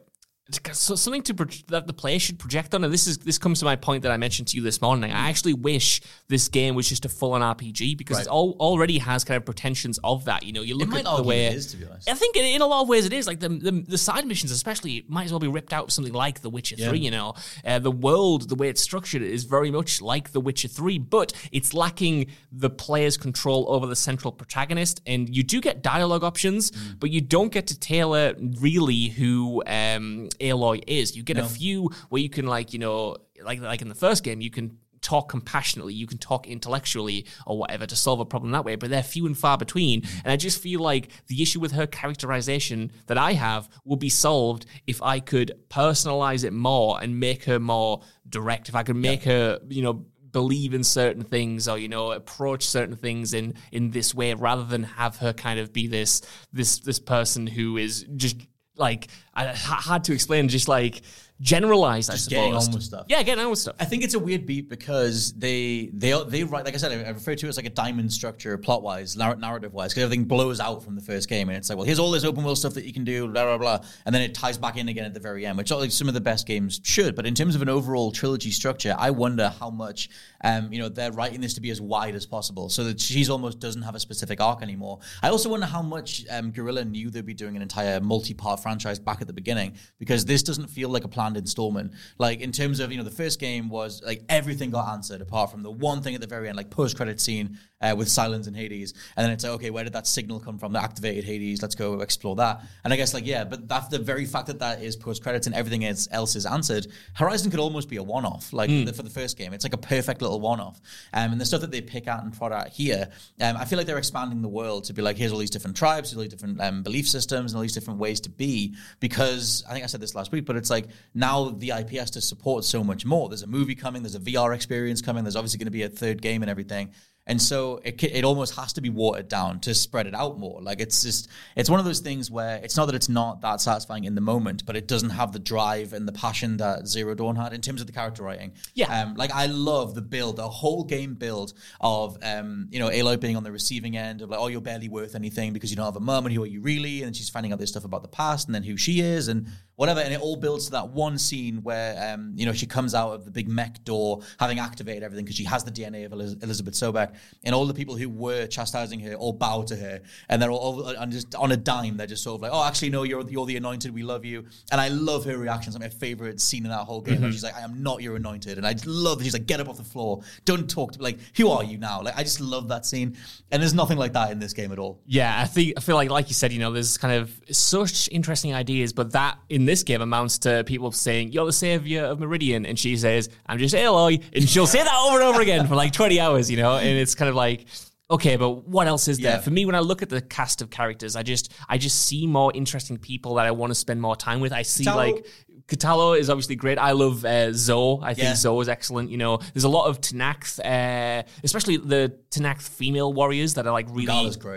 so 0.73 0.95
something 0.97 1.23
to 1.23 1.35
pro- 1.35 1.47
that 1.69 1.87
the 1.87 1.93
player 1.93 2.19
should 2.19 2.39
project 2.39 2.75
on, 2.75 2.85
and 2.85 2.93
this 2.93 3.07
is 3.07 3.19
this 3.19 3.39
comes 3.39 3.59
to 3.61 3.65
my 3.65 3.77
point 3.77 4.03
that 4.03 4.13
I 4.13 4.17
mentioned 4.17 4.49
to 4.49 4.57
you 4.57 4.63
this 4.63 4.81
morning. 4.81 5.11
I 5.13 5.29
actually 5.29 5.55
wish 5.55 6.01
this 6.29 6.49
game 6.49 6.75
was 6.75 6.89
just 6.89 7.05
a 7.05 7.09
full-on 7.09 7.41
RPG 7.43 7.97
because 7.97 8.17
Right. 8.19 8.27
it 8.27 8.31
all, 8.31 8.57
already 8.61 8.99
has 8.99 9.25
kind 9.25 9.37
of 9.37 9.45
pretensions 9.45 9.99
of 10.03 10.25
that. 10.27 10.43
You 10.45 10.53
know, 10.53 10.63
you 10.63 10.77
look 10.77 10.95
at 10.95 11.05
the 11.05 11.23
way 11.23 11.47
it 11.47 11.55
is, 11.55 11.67
to 11.73 11.77
be 11.77 11.87
honest. 11.87 12.09
I 12.11 12.15
think 12.15 12.37
in, 12.37 12.45
in 12.45 12.61
a 12.63 12.67
lot 12.67 12.83
of 12.83 12.89
ways 12.89 13.07
it 13.07 13.13
is. 13.13 13.27
Like 13.27 13.41
the, 13.41 13.49
the 13.49 13.73
the 13.87 13.99
side 13.99 14.27
missions, 14.27 14.51
especially, 14.51 15.05
might 15.09 15.25
as 15.25 15.33
well 15.33 15.41
be 15.41 15.49
ripped 15.49 15.73
out 15.73 15.85
of 15.85 15.93
something 15.93 16.13
like 16.15 16.41
The 16.41 16.51
Witcher 16.51 16.77
Three. 16.77 16.99
You 17.01 17.11
know, 17.11 17.35
uh, 17.65 17.79
the 17.79 17.91
world, 17.91 18.49
the 18.49 18.55
way 18.55 18.69
it's 18.69 18.81
structured, 18.81 19.23
is 19.23 19.45
very 19.45 19.71
much 19.71 20.01
like 20.01 20.33
The 20.33 20.41
Witcher 20.41 20.69
Three, 20.69 20.99
but 20.99 21.33
it's 21.53 21.75
lacking 21.75 22.27
the 22.53 22.71
player's 22.71 23.17
control 23.17 23.67
over 23.69 23.87
the 23.87 23.97
central 23.97 24.33
protagonist. 24.33 25.01
And 25.07 25.35
you 25.35 25.43
do 25.43 25.61
get 25.61 25.83
dialogue 25.83 26.25
options, 26.25 26.71
Mm. 26.71 27.01
but 27.01 27.11
you 27.11 27.21
don't 27.21 27.53
get 27.53 27.67
to 27.69 27.79
tailor 27.79 28.35
really 28.61 29.09
who 29.09 29.63
um, 29.67 30.29
Aloy 30.41 30.83
is. 30.87 31.17
You 31.17 31.23
get 31.23 31.39
a 31.39 31.45
few 31.45 31.91
where 32.09 32.21
you 32.21 32.31
can 32.31 32.47
like 32.47 32.73
you 32.73 32.79
know 32.79 33.17
like 33.43 33.61
like 33.61 33.83
in 33.83 33.89
the 33.89 33.95
first 33.95 34.25
game 34.25 34.41
you 34.41 34.51
can 34.51 34.79
talk 35.01 35.29
compassionately, 35.29 35.95
you 35.95 36.07
can 36.07 36.19
talk 36.19 36.47
intellectually 36.47 37.27
or 37.47 37.59
whatever 37.59 37.87
to 37.87 37.97
solve 37.97 38.21
a 38.21 38.25
problem 38.25 38.53
that 38.53 38.65
way, 38.65 38.77
but 38.77 38.91
they're 38.91 39.03
few 39.03 39.27
and 39.27 39.37
far 39.37 39.57
between. 39.57 40.03
Mm. 40.03 40.21
And 40.25 40.33
I 40.33 40.37
just 40.37 40.63
feel 40.63 40.81
like 40.81 41.09
the 41.27 41.43
issue 41.43 41.61
with 41.61 41.73
her 41.73 41.87
characterization 41.87 42.93
that 43.07 43.19
I 43.19 43.33
have 43.33 43.69
will 43.85 43.97
be 43.97 44.09
solved 44.09 44.67
if 44.87 45.03
I 45.03 45.21
could 45.21 45.53
personalize 45.69 46.45
it 46.45 46.53
more 46.53 47.03
and 47.03 47.19
make 47.19 47.45
her 47.45 47.59
more 47.59 48.03
direct. 48.29 48.69
If 48.69 48.75
I 48.75 48.83
could 48.83 48.97
make 48.97 49.25
her, 49.25 49.61
you 49.69 49.83
know, 49.83 50.07
believe 50.33 50.75
in 50.75 50.85
certain 50.85 51.25
things 51.25 51.67
or 51.67 51.77
you 51.77 51.89
know 51.89 52.13
approach 52.13 52.65
certain 52.65 52.95
things 52.95 53.35
in 53.35 53.53
in 53.73 53.91
this 53.91 54.15
way 54.15 54.33
rather 54.33 54.63
than 54.63 54.85
have 54.85 55.17
her 55.17 55.33
kind 55.33 55.59
of 55.59 55.73
be 55.73 55.89
this 55.89 56.23
this 56.53 56.79
this 56.79 57.01
person 57.01 57.49
who 57.49 57.77
is 57.77 58.07
just 58.15 58.37
like 58.77 59.09
I 59.49 59.55
hard 59.55 60.05
to 60.05 60.13
explain 60.13 60.49
just 60.49 60.69
like 60.69 61.03
generalized 61.41 62.11
I 62.11 62.17
suppose. 62.17 62.29
getting 62.29 62.55
on 62.55 62.73
with 62.73 62.83
stuff. 62.83 63.07
yeah 63.09 63.23
getting 63.23 63.43
on 63.43 63.51
with 63.51 63.59
stuff. 63.59 63.75
I 63.81 63.87
think 63.87 64.05
it's 64.05 64.13
a 64.13 64.19
weird 64.19 64.45
beat 64.45 64.69
because 64.69 65.33
they 65.33 65.91
they 65.95 66.13
they 66.29 66.45
write 66.45 66.67
like 66.67 66.75
I 66.75 66.77
said 66.77 66.93
I, 66.93 67.03
I 67.03 67.11
refer 67.11 67.35
to 67.35 67.47
it 67.47 67.49
as 67.49 67.57
like 67.57 67.67
a 67.67 67.71
diamond 67.71 68.13
structure 68.13 68.57
plot 68.59 68.83
wise 68.83 69.17
narrative 69.17 69.73
wise 69.73 69.93
because 69.93 70.05
everything 70.05 70.27
blows 70.27 70.61
out 70.61 70.83
from 70.83 70.97
the 70.97 71.01
first 71.01 71.29
game 71.31 71.49
and 71.49 71.57
it's 71.57 71.71
like 71.71 71.79
well 71.79 71.87
here's 71.87 71.99
all 71.99 72.11
this 72.11 72.25
open 72.25 72.45
world 72.45 72.59
stuff 72.59 72.75
that 72.75 72.85
you 72.85 72.93
can 72.93 73.05
do 73.05 73.27
blah 73.27 73.45
blah 73.45 73.59
blah 73.59 73.87
and 74.05 74.15
then 74.15 74.21
it 74.21 74.35
ties 74.35 74.59
back 74.59 74.77
in 74.77 74.89
again 74.89 75.05
at 75.05 75.15
the 75.15 75.21
very 75.21 75.47
end 75.47 75.57
which 75.57 75.71
like 75.71 75.91
some 75.91 76.09
of 76.09 76.15
the 76.15 76.21
best 76.21 76.47
games 76.47 76.81
should. 76.85 77.15
But 77.15 77.27
in 77.27 77.35
terms 77.35 77.55
of 77.55 77.63
an 77.63 77.71
overall 77.71 78.13
trilogy 78.13 78.51
structure 78.51 78.95
I 78.99 79.11
wonder 79.11 79.53
how 79.59 79.71
much 79.71 80.11
um 80.45 80.71
you 80.71 80.79
know 80.79 80.91
they're 80.91 81.13
writing 81.13 81.41
this 81.41 81.55
to 81.55 81.63
be 81.63 81.71
as 81.71 81.81
wide 81.81 82.15
as 82.15 82.27
possible 82.27 82.69
so 82.69 82.85
that 82.85 83.01
she's 83.01 83.31
almost 83.31 83.61
doesn't 83.61 83.83
have 83.83 83.95
a 83.95 84.01
specific 84.01 84.41
arc 84.43 84.63
anymore. 84.63 84.99
I 85.23 85.31
also 85.31 85.49
wonder 85.49 85.67
how 85.67 85.81
much 85.81 86.27
um 86.29 86.51
Guerrilla 86.51 86.85
knew 86.85 87.09
they'd 87.09 87.25
be 87.25 87.33
doing 87.33 87.57
an 87.57 87.63
entire 87.63 87.99
multi 88.01 88.35
part 88.35 88.61
franchise 88.61 88.99
back 88.99 89.23
at 89.23 89.27
the 89.27 89.30
beginning 89.33 89.75
because 89.99 90.25
this 90.25 90.43
doesn't 90.43 90.69
feel 90.69 90.89
like 90.89 91.05
a 91.05 91.09
planned 91.09 91.37
installment. 91.37 91.93
Like 92.19 92.41
in 92.41 92.53
terms 92.53 92.81
of 92.81 92.91
you 92.91 92.99
know 92.99 93.05
the 93.05 93.11
first 93.11 93.41
game 93.41 93.69
was 93.69 94.03
like 94.05 94.23
everything 94.29 94.71
got 94.71 94.93
answered 94.93 95.21
apart 95.21 95.51
from 95.51 95.63
the 95.63 95.71
one 95.71 96.03
thing 96.03 96.15
at 96.15 96.21
the 96.21 96.27
very 96.27 96.49
end, 96.49 96.57
like 96.57 96.71
post 96.71 96.97
credit 96.97 97.21
scene 97.21 97.59
uh, 97.81 97.95
with 97.97 98.09
Sylens 98.09 98.47
and 98.47 98.57
Hades, 98.57 98.95
and 99.17 99.25
then 99.25 99.33
it's 99.33 99.45
like 99.45 99.53
okay, 99.55 99.71
where 99.71 99.85
did 99.85 99.93
that 99.95 100.07
signal 100.07 100.41
come 100.41 100.59
from 100.59 100.73
that 100.73 100.85
activated 100.85 101.25
Hades? 101.25 101.63
Let's 101.63 101.75
go 101.75 102.01
explore 102.01 102.37
that. 102.37 102.63
And 102.85 102.93
I 102.93 102.97
guess 102.97 103.15
like 103.15 103.27
yeah, 103.27 103.45
but 103.45 103.69
that's 103.69 103.89
the 103.89 103.99
very 103.99 104.25
fact 104.25 104.47
that 104.49 104.59
that 104.61 104.83
is 104.83 104.97
post 104.97 105.23
credits 105.23 105.47
and 105.47 105.55
everything 105.55 105.85
else 105.85 106.09
else 106.11 106.37
is 106.37 106.47
answered. 106.47 106.87
Horizon 107.15 107.51
could 107.51 107.61
almost 107.61 107.89
be 107.89 107.97
a 107.97 108.03
one 108.03 108.25
off, 108.25 108.53
like 108.53 108.71
the, 108.71 108.93
for 108.93 109.03
the 109.03 109.11
first 109.11 109.37
game. 109.37 109.53
It's 109.53 109.65
like 109.65 109.75
a 109.75 109.79
perfect 109.79 110.23
little 110.23 110.41
one 110.41 110.61
off. 110.61 110.81
Um, 111.13 111.33
and 111.33 111.41
the 111.41 111.45
stuff 111.45 111.61
that 111.61 111.71
they 111.71 111.81
pick 111.81 112.09
out 112.09 112.23
and 112.23 112.37
prod 112.37 112.53
out 112.53 112.69
here, 112.69 113.09
um, 113.41 113.57
I 113.57 113.65
feel 113.65 113.79
like 113.79 113.87
they're 113.87 113.99
expanding 113.99 114.43
the 114.43 114.49
world 114.49 114.85
to 114.85 114.93
be 114.93 115.03
like 115.03 115.17
here's 115.17 115.33
all 115.33 115.39
these 115.39 115.51
different 115.51 115.77
tribes, 115.77 116.11
here's 116.11 116.17
all 116.19 116.23
these 116.23 116.33
different 116.33 116.61
um, 116.61 116.83
belief 116.83 117.09
systems, 117.09 117.53
and 117.53 117.57
all 117.57 117.63
these 117.63 117.75
different 117.75 117.99
ways 117.99 118.21
to 118.23 118.31
be. 118.31 118.75
Because 119.01 119.10
I 119.19 119.73
think 119.73 119.85
I 119.85 119.87
said 119.87 120.01
this 120.01 120.15
last 120.15 120.33
week, 120.33 120.47
but 120.47 120.57
it's 120.57 120.71
like 120.71 120.87
now 121.15 121.51
the 121.51 121.71
IP 121.71 121.91
has 121.91 122.11
to 122.13 122.21
support 122.21 122.65
so 122.65 122.85
much 122.85 123.05
more. 123.05 123.29
There's 123.29 123.43
a 123.43 123.47
movie 123.47 123.75
coming, 123.75 124.03
there's 124.03 124.15
a 124.15 124.21
VR 124.21 124.55
experience 124.55 125.03
coming, 125.03 125.25
there's 125.25 125.37
obviously 125.37 125.59
going 125.59 125.67
to 125.67 125.73
be 125.73 125.83
a 125.83 125.89
third 125.89 126.23
game 126.23 126.43
and 126.43 126.51
everything. 126.51 126.93
And 127.31 127.41
so 127.41 127.81
it, 127.85 128.03
it 128.03 128.25
almost 128.25 128.57
has 128.57 128.73
to 128.73 128.81
be 128.81 128.91
watered 128.91 129.29
down 129.29 129.61
to 129.61 129.73
spread 129.73 130.09
it 130.09 130.17
out 130.17 130.37
more. 130.41 130.61
Like 130.61 130.81
it's 130.81 131.05
just, 131.05 131.29
it's 131.55 131.71
one 131.71 131.79
of 131.79 131.87
those 131.87 132.01
things 132.01 132.29
where 132.29 132.57
it's 132.57 132.77
not 132.77 132.87
that 132.87 132.97
it's 132.97 133.09
not 133.09 133.41
that 133.43 133.61
satisfying 133.61 134.03
in 134.03 134.17
the 134.17 134.21
moment, 134.21 134.67
but 134.67 134.75
it 134.75 134.89
doesn't 134.89 135.11
have 135.11 135.31
the 135.31 135.39
drive 135.39 135.93
and 135.93 136.09
the 136.09 136.13
passion 136.13 136.57
that 136.57 136.89
Zero 136.89 137.15
Dawn 137.15 137.37
had 137.37 137.53
in 137.53 137.61
terms 137.61 137.81
of 137.81 137.87
the 137.87 137.93
character 137.93 138.25
writing. 138.25 138.55
Yeah. 138.75 139.03
Um, 139.03 139.15
like 139.15 139.31
I 139.33 139.47
love 139.47 139.95
the 139.95 140.03
build, 140.03 140.37
the 140.39 140.49
whole 140.49 140.83
game 140.83 141.15
build 141.15 141.55
of, 141.81 142.19
um, 142.21 142.67
you 142.73 142.81
know, 142.81 142.89
Aloy 142.89 143.21
being 143.21 143.37
on 143.37 143.45
the 143.45 143.53
receiving 143.53 143.97
end 143.97 144.23
of 144.23 144.31
like, 144.31 144.41
oh, 144.41 144.49
you're 144.49 144.61
barely 144.61 144.89
worth 144.89 145.15
anything 145.15 145.53
because 145.53 145.71
you 145.71 145.77
don't 145.77 145.87
have 145.87 145.95
a 145.95 146.01
mum 146.01 146.27
and 146.27 146.35
who 146.35 146.43
are 146.43 146.49
you 146.49 146.61
really? 146.61 147.05
And 147.05 147.15
she's 147.15 147.29
finding 147.29 147.53
out 147.53 147.61
this 147.61 147.71
stuff 147.71 147.85
about 147.85 148.03
the 148.03 148.09
past 148.09 148.49
and 148.49 148.55
then 148.57 148.65
who 148.65 148.77
she 148.77 149.03
is 149.03 149.29
and 149.29 149.47
whatever. 149.81 150.01
And 150.01 150.13
it 150.13 150.21
all 150.21 150.37
builds 150.37 150.67
to 150.67 150.73
that 150.73 150.91
one 150.91 151.17
scene 151.17 151.63
where, 151.63 152.13
um, 152.13 152.33
you 152.37 152.45
know, 152.45 152.53
she 152.53 152.67
comes 152.67 152.95
out 152.95 153.15
of 153.15 153.25
the 153.25 153.31
big 153.31 153.49
mech 153.49 153.83
door 153.83 154.21
having 154.39 154.59
activated 154.59 155.03
everything 155.03 155.25
because 155.25 155.39
she 155.39 155.45
has 155.45 155.65
the 155.65 155.71
DNA 155.71 156.05
of 156.05 156.13
Eliz- 156.13 156.37
Elizabeth 156.43 156.75
Sobek. 156.75 157.15
And 157.45 157.55
all 157.55 157.65
the 157.65 157.73
people 157.73 157.97
who 157.97 158.11
were 158.11 158.47
chastising 158.47 159.01
her 159.01 159.15
all 159.15 159.33
bow 159.33 159.63
to 159.63 159.75
her. 159.77 160.03
And 160.29 160.43
they're 160.43 160.51
all, 160.51 160.87
and 160.87 161.11
just 161.11 161.35
on 161.35 161.53
a 161.53 161.57
dime, 161.57 161.97
they're 161.97 162.07
just 162.07 162.23
sort 162.23 162.35
of 162.35 162.43
like, 162.43 162.51
oh, 162.53 162.63
actually, 162.63 162.91
no, 162.91 163.05
you're, 163.05 163.27
you're 163.31 163.47
the 163.47 163.57
anointed. 163.57 163.95
We 163.95 164.03
love 164.03 164.23
you. 164.23 164.45
And 164.71 164.83
I 164.83 164.89
love 164.89 165.25
her 165.25 165.39
reactions. 165.39 165.75
It's 165.75 165.83
my 165.83 165.89
favorite 165.89 166.43
scene 166.43 166.65
in 166.65 166.71
that 166.71 166.85
whole 166.85 167.01
game 167.01 167.23
where 167.23 167.33
she's 167.33 167.43
like, 167.43 167.57
I 167.57 167.63
am 167.63 167.83
not 167.83 168.03
your 168.03 168.17
anointed. 168.17 168.59
And 168.59 168.67
I 168.67 168.75
just 168.75 168.87
love 168.87 169.17
that 169.17 169.25
she's 169.25 169.33
like, 169.33 169.47
get 169.47 169.61
up 169.61 169.69
off 169.71 169.79
the 169.79 169.83
floor. 169.83 170.21
Don't 170.45 170.69
talk 170.69 170.93
to 170.93 170.99
me. 170.99 171.05
Like, 171.05 171.21
who 171.39 171.49
are 171.49 171.65
you 171.65 171.79
now? 171.79 172.03
Like, 172.03 172.19
I 172.19 172.23
just 172.23 172.43
love 172.43 172.69
that 172.69 172.85
scene. 172.85 173.17
And 173.51 173.63
there's 173.63 173.73
nothing 173.73 173.97
like 173.97 174.13
that 174.13 174.31
in 174.31 174.41
this 174.41 174.53
game 174.53 174.73
at 174.73 174.79
all. 174.79 175.01
Yeah, 175.07 175.41
I 175.41 175.47
think 175.47 175.73
I 175.79 175.81
feel 175.81 175.97
like, 175.97 176.11
like 176.11 176.29
you 176.29 176.35
said, 176.35 176.53
you 176.53 176.59
know, 176.59 176.71
there's 176.71 176.99
kind 176.99 177.15
of 177.15 177.33
such 177.51 178.11
interesting 178.13 178.53
ideas, 178.53 178.93
but 178.93 179.13
that 179.13 179.39
in 179.49 179.70
this 179.71 179.85
game 179.85 180.03
amounts 180.03 180.39
to 180.41 180.65
people 180.65 180.91
saying, 180.91 181.31
"You're 181.33 181.47
the 181.47 181.53
savior 181.53 182.05
of 182.05 182.19
Meridian," 182.19 182.67
and 182.67 182.77
she 182.79 182.97
says, 182.97 183.29
"I'm 183.47 183.59
just 183.59 183.75
Aloy," 183.75 184.21
and 184.35 184.49
she'll 184.49 184.67
say 184.67 184.83
that 184.83 184.95
over 185.07 185.21
and 185.21 185.25
over 185.31 185.41
again 185.41 185.67
for 185.69 185.77
like 185.77 185.93
20 185.93 186.19
hours, 186.19 186.51
you 186.51 186.57
know, 186.57 186.77
and 186.77 186.99
it's 186.99 187.15
kind 187.15 187.29
of 187.29 187.35
like. 187.35 187.67
Okay, 188.11 188.35
but 188.35 188.67
what 188.67 188.89
else 188.89 189.07
is 189.07 189.19
there? 189.19 189.35
Yeah. 189.37 189.41
For 189.41 189.53
me, 189.53 189.65
when 189.67 189.77
I 189.77 189.79
look 189.79 190.03
at 190.03 190.09
the 190.09 190.21
cast 190.21 190.63
of 190.63 190.69
characters, 190.69 191.15
I 191.15 191.23
just 191.23 191.53
I 191.69 191.79
just 191.79 192.07
see 192.07 192.27
more 192.27 192.51
interesting 192.53 192.99
people 192.99 193.37
that 193.37 193.47
I 193.47 193.53
want 193.53 193.71
to 193.71 193.75
spend 193.77 194.03
more 194.03 194.17
time 194.17 194.41
with. 194.41 194.53
I 194.53 194.63
see 194.63 194.83
Kotallo- 194.85 194.97
like 194.97 195.27
Kotallo 195.69 196.19
is 196.19 196.29
obviously 196.29 196.57
great. 196.57 196.77
I 196.77 196.91
love 196.91 197.25
uh, 197.25 197.53
Zoe. 197.53 198.01
I 198.03 198.15
think 198.15 198.25
Yeah. 198.25 198.35
Zoe 198.35 198.61
is 198.63 198.69
excellent. 198.69 199.11
You 199.11 199.19
know, 199.19 199.39
there's 199.55 199.63
a 199.63 199.69
lot 199.69 199.87
of 199.87 200.01
Tenakth, 200.01 200.59
uh, 200.59 201.23
especially 201.45 201.77
the 201.77 202.13
Tenakth 202.33 202.63
female 202.69 203.13
warriors 203.13 203.55
that 203.55 203.69
are 203.69 203.73
like 203.73 203.87
really 203.91 204.07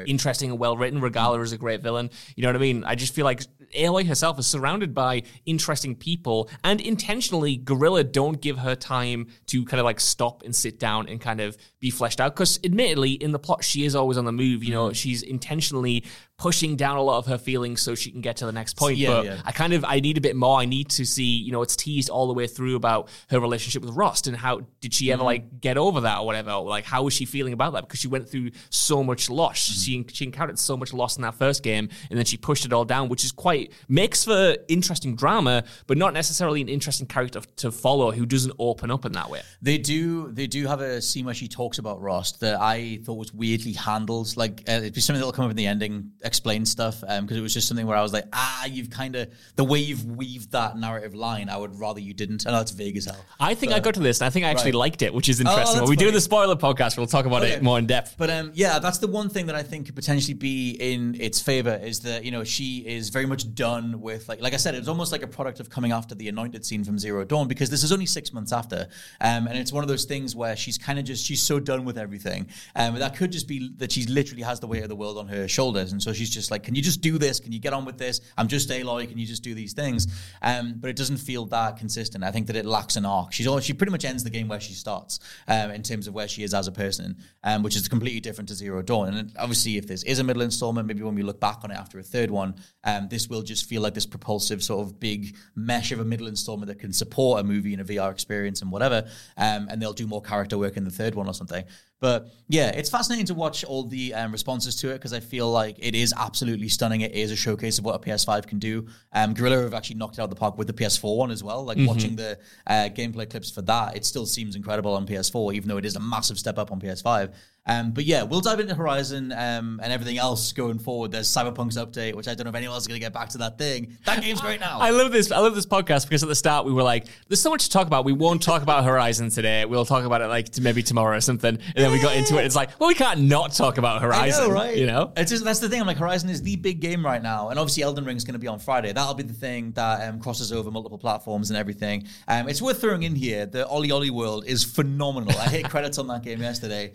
interesting 0.08 0.50
and 0.50 0.58
well 0.60 0.76
written. 0.76 1.00
Regala 1.00 1.40
is 1.44 1.52
a 1.52 1.58
great 1.60 1.84
villain. 1.84 2.10
You 2.36 2.42
know 2.42 2.50
what 2.50 2.56
I 2.56 2.60
mean? 2.60 2.84
I 2.84 2.96
just 2.96 3.14
feel 3.14 3.26
like 3.26 3.44
Aloy 3.76 4.08
herself 4.08 4.40
is 4.40 4.48
surrounded 4.48 4.94
by 4.94 5.24
interesting 5.46 5.96
people, 5.96 6.50
and 6.64 6.80
intentionally, 6.82 7.58
Guerrilla 7.58 8.04
don't 8.04 8.42
give 8.42 8.60
her 8.60 8.76
time 8.76 9.28
to 9.48 9.66
kind 9.66 9.80
of 9.80 9.86
like 9.86 10.00
stop 10.00 10.44
and 10.44 10.56
sit 10.56 10.80
down 10.80 11.08
and 11.10 11.20
kind 11.20 11.42
of 11.42 11.58
be 11.80 11.90
fleshed 11.90 12.20
out. 12.20 12.36
Because 12.36 12.60
admittedly, 12.64 13.12
in 13.14 13.32
the 13.32 13.40
plot, 13.40 13.64
she 13.64 13.86
is 13.86 13.96
always 13.96 14.18
on 14.18 14.26
the 14.26 14.32
move. 14.32 14.64
You 14.64 14.72
know, 14.72 14.90
Mm. 14.90 14.96
she's 14.96 15.22
intentionally 15.22 16.04
pushing 16.44 16.76
down 16.76 16.98
a 16.98 17.02
lot 17.02 17.18
of 17.20 17.26
her 17.26 17.38
feelings 17.38 17.82
so 17.82 17.96
she 17.96 18.12
can 18.12 18.20
get 18.20 18.36
to 18.38 18.46
the 18.46 18.52
next 18.52 18.76
point. 18.76 18.98
Yeah, 18.98 19.10
but 19.10 19.26
yeah. 19.26 19.42
I 19.46 19.52
kind 19.54 19.72
of 19.72 19.86
I 19.86 20.02
need 20.02 20.18
a 20.18 20.22
bit 20.22 20.36
more. 20.36 20.60
I 20.60 20.66
need 20.66 20.90
to 20.90 21.06
see, 21.06 21.24
you 21.24 21.54
know, 21.54 21.62
it's 21.62 21.78
teased 21.78 22.10
all 22.10 22.28
the 22.28 22.34
way 22.34 22.48
through 22.48 22.76
about 22.76 23.08
her 23.30 23.40
relationship 23.40 23.82
with 23.82 23.96
Rost 23.96 24.28
and 24.28 24.36
how 24.36 24.62
did 24.82 24.94
she 24.94 25.12
ever 25.12 25.22
Mm-hmm. 25.22 25.26
like 25.26 25.62
get 25.62 25.78
over 25.78 26.02
that 26.02 26.18
or 26.20 26.26
whatever? 26.26 26.52
Or, 26.52 26.66
like 26.66 26.84
how 26.84 27.04
was 27.04 27.14
she 27.14 27.24
feeling 27.26 27.54
about 27.54 27.72
that? 27.74 27.84
Because 27.84 28.02
she 28.02 28.10
went 28.10 28.28
through 28.28 28.52
so 28.70 29.04
much 29.04 29.30
loss. 29.30 29.70
Mm-hmm. 29.70 29.80
She 29.80 30.06
she 30.12 30.26
encountered 30.26 30.60
so 30.60 30.76
much 30.76 30.92
loss 30.92 31.16
in 31.16 31.22
that 31.22 31.36
first 31.36 31.64
game, 31.64 31.88
and 32.10 32.18
then 32.18 32.26
she 32.26 32.36
pushed 32.36 32.66
it 32.66 32.74
all 32.74 32.84
down, 32.84 33.08
which 33.08 33.24
is 33.24 33.32
quite 33.32 33.72
makes 33.88 34.26
for 34.26 34.58
interesting 34.68 35.16
drama, 35.16 35.64
but 35.88 35.98
not 35.98 36.14
necessarily 36.14 36.60
an 36.62 36.68
interesting 36.68 37.08
character 37.08 37.40
to 37.56 37.72
follow 37.72 38.12
who 38.12 38.26
doesn't 38.26 38.54
open 38.60 38.92
up 38.92 39.06
in 39.06 39.14
that 39.14 39.30
way. 39.30 39.42
They 39.62 39.78
do. 39.78 40.30
They 40.32 40.48
do 40.48 40.68
have 40.68 40.82
a 40.82 41.02
scene 41.02 41.24
where 41.24 41.34
she 41.34 41.48
talks 41.48 41.78
about 41.78 42.02
Rost 42.02 42.42
that 42.42 42.60
I 42.60 43.00
thought 43.06 43.18
was 43.18 43.34
weirdly 43.34 43.74
handled. 43.74 44.36
Like 44.36 44.64
uh, 44.68 44.74
it'd 44.74 44.94
be 44.94 45.00
something 45.00 45.22
that'll 45.22 45.32
come 45.32 45.46
up 45.46 45.52
in 45.52 45.58
the 45.58 45.68
ending, 45.68 46.12
explain 46.34 46.66
stuff, 46.66 47.02
because 47.02 47.38
it 47.38 47.42
was 47.42 47.54
just 47.54 47.68
something 47.68 47.86
where 47.86 47.96
I 47.96 48.02
was 48.02 48.12
like, 48.12 48.26
ah, 48.34 48.66
you've 48.66 48.90
kind 48.90 49.16
of 49.16 49.30
the 49.56 49.64
way 49.64 49.78
you've 49.80 50.04
weaved 50.06 50.52
that 50.52 50.76
narrative 50.78 51.14
line. 51.14 51.48
I 51.48 51.58
would 51.58 51.80
rather 51.80 52.00
you 52.00 52.14
didn't. 52.14 52.48
I 52.48 52.52
know 52.52 52.62
it's 52.62 52.72
vague 52.72 52.98
as 52.98 53.06
hell. 53.06 53.24
I 53.40 53.54
think 53.54 53.72
I 53.72 53.80
got 53.80 53.94
to 53.94 54.00
this, 54.00 54.20
and 54.20 54.26
I 54.26 54.32
think 54.32 54.46
I 54.46 54.50
actually 54.50 54.72
Right. 54.72 54.86
liked 54.86 55.02
it, 55.04 55.14
which 55.14 55.30
is 55.30 55.40
interesting. 55.40 55.64
that's 55.66 55.80
when 55.82 55.90
we 55.90 55.96
do 55.96 56.10
the 56.10 56.20
spoiler 56.22 56.56
podcast, 56.56 56.98
we'll 56.98 57.06
talk 57.06 57.26
about 57.28 57.44
Okay. 57.44 57.54
it 57.54 57.62
more 57.64 57.78
in 57.78 57.86
depth. 57.86 58.16
But 58.18 58.30
um, 58.32 58.52
yeah, 58.56 58.80
that's 58.80 58.98
the 58.98 59.08
one 59.08 59.30
thing 59.30 59.46
that 59.46 59.56
I 59.56 59.62
think 59.64 59.86
could 59.86 59.96
potentially 59.96 60.34
be 60.34 60.72
in 60.72 61.16
its 61.22 61.40
favor 61.40 61.80
is 61.84 62.00
that 62.02 62.26
you 62.26 62.32
know 62.32 62.44
she 62.44 62.80
is 62.80 63.10
very 63.10 63.28
much 63.28 63.54
done 63.54 64.02
with 64.02 64.28
like 64.28 64.42
like 64.42 64.54
I 64.54 64.58
said, 64.58 64.74
it's 64.74 64.88
almost 64.88 65.12
like 65.12 65.22
a 65.22 65.28
product 65.28 65.60
of 65.60 65.70
coming 65.70 65.92
after 65.92 66.16
the 66.16 66.28
anointed 66.30 66.66
scene 66.66 66.84
from 66.84 66.98
Zero 66.98 67.24
Dawn 67.26 67.48
because 67.48 67.70
this 67.70 67.84
is 67.84 67.92
only 67.92 68.06
six 68.08 68.34
months 68.34 68.52
after, 68.52 68.88
um, 69.22 69.46
and 69.48 69.56
it's 69.58 69.72
one 69.72 69.84
of 69.84 69.88
those 69.90 70.06
things 70.06 70.36
where 70.36 70.56
she's 70.56 70.78
kind 70.80 70.98
of 70.98 71.06
just 71.06 71.24
she's 71.26 71.42
so 71.42 71.60
done 71.60 71.86
with 71.86 71.98
everything, 71.98 72.48
um, 72.76 72.96
that 73.00 73.16
could 73.16 73.32
just 73.32 73.48
be 73.48 73.72
that 73.78 73.92
she 73.92 74.06
literally 74.08 74.44
has 74.44 74.60
the 74.62 74.68
weight 74.68 74.84
of 74.84 74.90
the 74.90 74.96
world 74.96 75.18
on 75.18 75.28
her 75.28 75.48
shoulders, 75.48 75.92
and 75.92 76.02
so 76.02 76.13
she's 76.14 76.30
just 76.30 76.52
like, 76.52 76.64
can 76.64 76.76
you 76.76 76.82
just 76.82 77.02
do 77.02 77.18
this? 77.18 77.40
Can 77.40 77.52
you 77.52 77.60
get 77.60 77.74
on 77.74 77.86
with 77.86 77.98
this? 77.98 78.22
I'm 78.38 78.48
just 78.48 78.70
Aloy. 78.70 79.08
Can 79.08 79.18
you 79.18 79.26
just 79.26 79.44
do 79.44 79.54
these 79.54 79.74
things? 79.74 80.08
Um, 80.42 80.76
but 80.78 80.90
it 80.90 80.96
doesn't 80.96 81.18
feel 81.18 81.46
that 81.48 81.78
consistent. 81.78 82.24
I 82.24 82.32
think 82.32 82.48
that 82.48 82.56
it 82.56 82.66
lacks 82.66 82.96
an 82.96 83.06
arc. 83.06 83.34
She's 83.34 83.48
all, 83.48 83.60
she 83.60 83.74
pretty 83.74 83.92
much 83.92 84.06
ends 84.06 84.24
the 84.24 84.30
game 84.30 84.48
where 84.48 84.60
she 84.60 84.74
starts 84.74 85.20
um, 85.48 85.72
in 85.72 85.84
terms 85.84 86.08
of 86.08 86.14
where 86.14 86.28
she 86.28 86.44
is 86.44 86.54
as 86.54 86.68
a 86.68 86.72
person, 86.72 87.18
um, 87.44 87.64
which 87.64 87.76
is 87.76 87.88
completely 87.88 88.20
different 88.20 88.50
to 88.50 88.56
Zero 88.56 88.82
Dawn. 88.82 89.14
And 89.14 89.32
obviously, 89.38 89.78
if 89.78 89.88
this 89.88 90.04
is 90.04 90.20
a 90.20 90.24
middle 90.24 90.42
installment, 90.42 90.88
maybe 90.88 91.04
when 91.04 91.16
we 91.16 91.24
look 91.24 91.40
back 91.40 91.60
on 91.64 91.72
it 91.72 91.78
after 91.78 92.00
a 92.00 92.04
third 92.04 92.32
one, 92.32 92.56
um, 92.84 93.08
this 93.10 93.28
will 93.28 93.42
just 93.42 93.66
feel 93.66 93.82
like 93.82 93.94
this 93.94 94.06
propulsive 94.06 94.64
sort 94.64 94.86
of 94.86 95.00
big 95.00 95.36
mesh 95.56 95.92
of 95.92 96.00
a 96.00 96.06
middle 96.06 96.28
installment 96.28 96.68
that 96.68 96.80
can 96.80 96.94
support 96.94 97.42
a 97.42 97.44
movie 97.44 97.74
and 97.74 97.82
a 97.82 97.86
VR 97.86 98.12
experience 98.12 98.62
and 98.62 98.72
whatever. 98.72 99.08
Um, 99.38 99.68
and 99.70 99.82
they'll 99.82 99.94
do 99.94 100.08
more 100.08 100.22
character 100.22 100.58
work 100.58 100.78
in 100.78 100.84
the 100.84 100.92
third 100.92 101.16
one 101.16 101.28
or 101.28 101.34
something. 101.34 101.64
But 102.04 102.34
yeah, 102.50 102.68
it's 102.68 102.90
fascinating 102.90 103.28
to 103.28 103.34
watch 103.34 103.64
all 103.64 103.84
the 103.86 104.14
um, 104.14 104.34
responses 104.34 104.76
to 104.82 104.90
it 104.90 104.96
because 104.96 105.14
I 105.14 105.22
feel 105.22 105.50
like 105.50 105.78
it 105.80 105.96
is 105.96 106.14
absolutely 106.18 106.68
stunning. 106.68 107.00
It 107.00 107.14
is 107.14 107.32
a 107.32 107.36
showcase 107.38 107.80
of 107.80 107.86
what 107.86 107.96
a 107.96 108.00
PS5 108.00 108.46
can 108.46 108.60
do. 108.60 108.88
Um, 109.14 109.34
Guerrilla 109.34 109.62
have 109.64 109.74
actually 109.74 109.96
knocked 109.96 110.18
it 110.18 110.20
out 110.20 110.26
of 110.26 110.30
the 110.30 110.36
park 110.36 110.58
with 110.58 110.68
the 110.68 110.74
PS4 110.74 111.16
one 111.16 111.32
as 111.32 111.46
well. 111.46 111.64
Like 111.64 111.78
watching 111.80 112.18
the 112.18 112.38
uh, 112.68 112.90
gameplay 112.94 113.30
clips 113.30 113.50
for 113.50 113.62
that, 113.62 113.96
it 113.96 114.04
still 114.04 114.26
seems 114.26 114.58
incredible 114.58 114.94
on 114.94 115.08
PS4, 115.08 115.54
even 115.54 115.70
though 115.70 115.78
it 115.78 115.86
is 115.86 115.96
a 115.96 116.02
massive 116.02 116.38
step 116.38 116.58
up 116.58 116.74
on 116.74 116.82
PS5. 116.82 117.32
Um, 117.66 117.92
but 117.92 118.04
yeah, 118.04 118.24
we'll 118.24 118.42
dive 118.42 118.60
into 118.60 118.76
Horizon 118.76 119.32
um, 119.32 119.80
and 119.82 119.94
everything 119.94 120.18
else 120.18 120.52
going 120.52 120.80
forward. 120.80 121.12
There's 121.12 121.30
Cyberpunk's 121.30 121.78
update, 121.78 122.14
which 122.16 122.28
I 122.28 122.36
don't 122.36 122.46
know 122.46 122.50
if 122.50 122.56
anyone 122.56 122.74
else 122.74 122.84
is 122.84 122.88
going 122.88 123.00
to 123.00 123.06
get 123.06 123.14
back 123.14 123.30
to 123.30 123.38
that 123.40 123.58
thing. 123.58 123.98
That 124.06 124.22
game's 124.22 124.42
great 124.42 124.60
now. 124.60 124.80
I 124.80 124.90
love 124.90 125.12
this. 125.12 125.32
I 125.32 125.40
love 125.40 125.56
this 125.56 125.66
podcast 125.66 126.06
because 126.06 126.24
at 126.24 126.30
the 126.30 126.36
start 126.36 126.66
we 126.66 126.74
were 126.74 126.84
like, 126.84 127.06
"There's 127.28 127.42
so 127.42 127.50
much 127.50 127.66
to 127.66 127.70
talk 127.70 127.88
about. 127.88 128.04
We 128.04 128.14
won't 128.14 128.42
talk 128.42 128.64
about 128.64 128.84
Horizon 128.84 129.30
today. 129.30 129.64
We'll 129.66 129.86
talk 129.86 130.04
about 130.04 130.22
it 130.22 130.28
like 130.28 130.58
maybe 130.60 130.84
tomorrow 130.84 131.18
or 131.18 131.22
something." 131.22 131.56
And 131.56 131.76
then 131.76 131.92
we 131.92 132.00
got 132.00 132.16
into 132.16 132.38
it. 132.38 132.46
It's 132.46 132.56
like, 132.56 132.78
well, 132.80 132.88
we 132.88 132.96
can't 132.96 133.22
not 133.22 133.54
talk 133.54 133.78
about 133.78 134.02
Horizon, 134.02 134.50
know, 134.50 134.54
right? 134.54 134.76
You 134.76 134.88
know? 134.88 135.14
it's 135.16 135.32
just, 135.32 135.44
that's 135.44 135.60
the 135.60 135.70
thing. 135.70 135.80
I'm 135.80 135.88
like, 135.88 135.98
Horizon 135.98 136.30
is 136.30 136.42
the 136.42 136.56
big 136.58 136.82
game 136.82 137.06
right 137.06 137.22
now, 137.22 137.50
and 137.50 137.60
obviously 137.60 137.84
Elden 137.84 138.04
Ring 138.04 138.18
is 138.18 138.24
going 138.24 138.34
to 138.34 138.40
be 138.40 138.48
on 138.48 138.60
Friday. 138.60 138.92
That'll 138.92 139.14
be 139.14 139.24
the 139.24 139.34
thing 139.34 139.72
that 139.72 140.08
um, 140.08 140.20
crosses 140.20 140.52
over 140.52 140.70
multiple 140.70 140.98
platforms 140.98 141.50
and 141.50 141.58
everything. 141.58 142.08
Um, 142.28 142.50
it's 142.50 142.62
worth 142.62 142.82
throwing 142.82 143.04
in 143.04 143.16
here. 143.16 143.46
The 143.46 143.66
OlliOlli 143.66 144.10
World 144.10 144.46
is 144.46 144.64
phenomenal. 144.64 145.38
I 145.40 145.48
hit 145.48 145.70
credits 145.70 145.98
on 145.98 146.08
that 146.08 146.24
game 146.24 146.42
yesterday. 146.42 146.94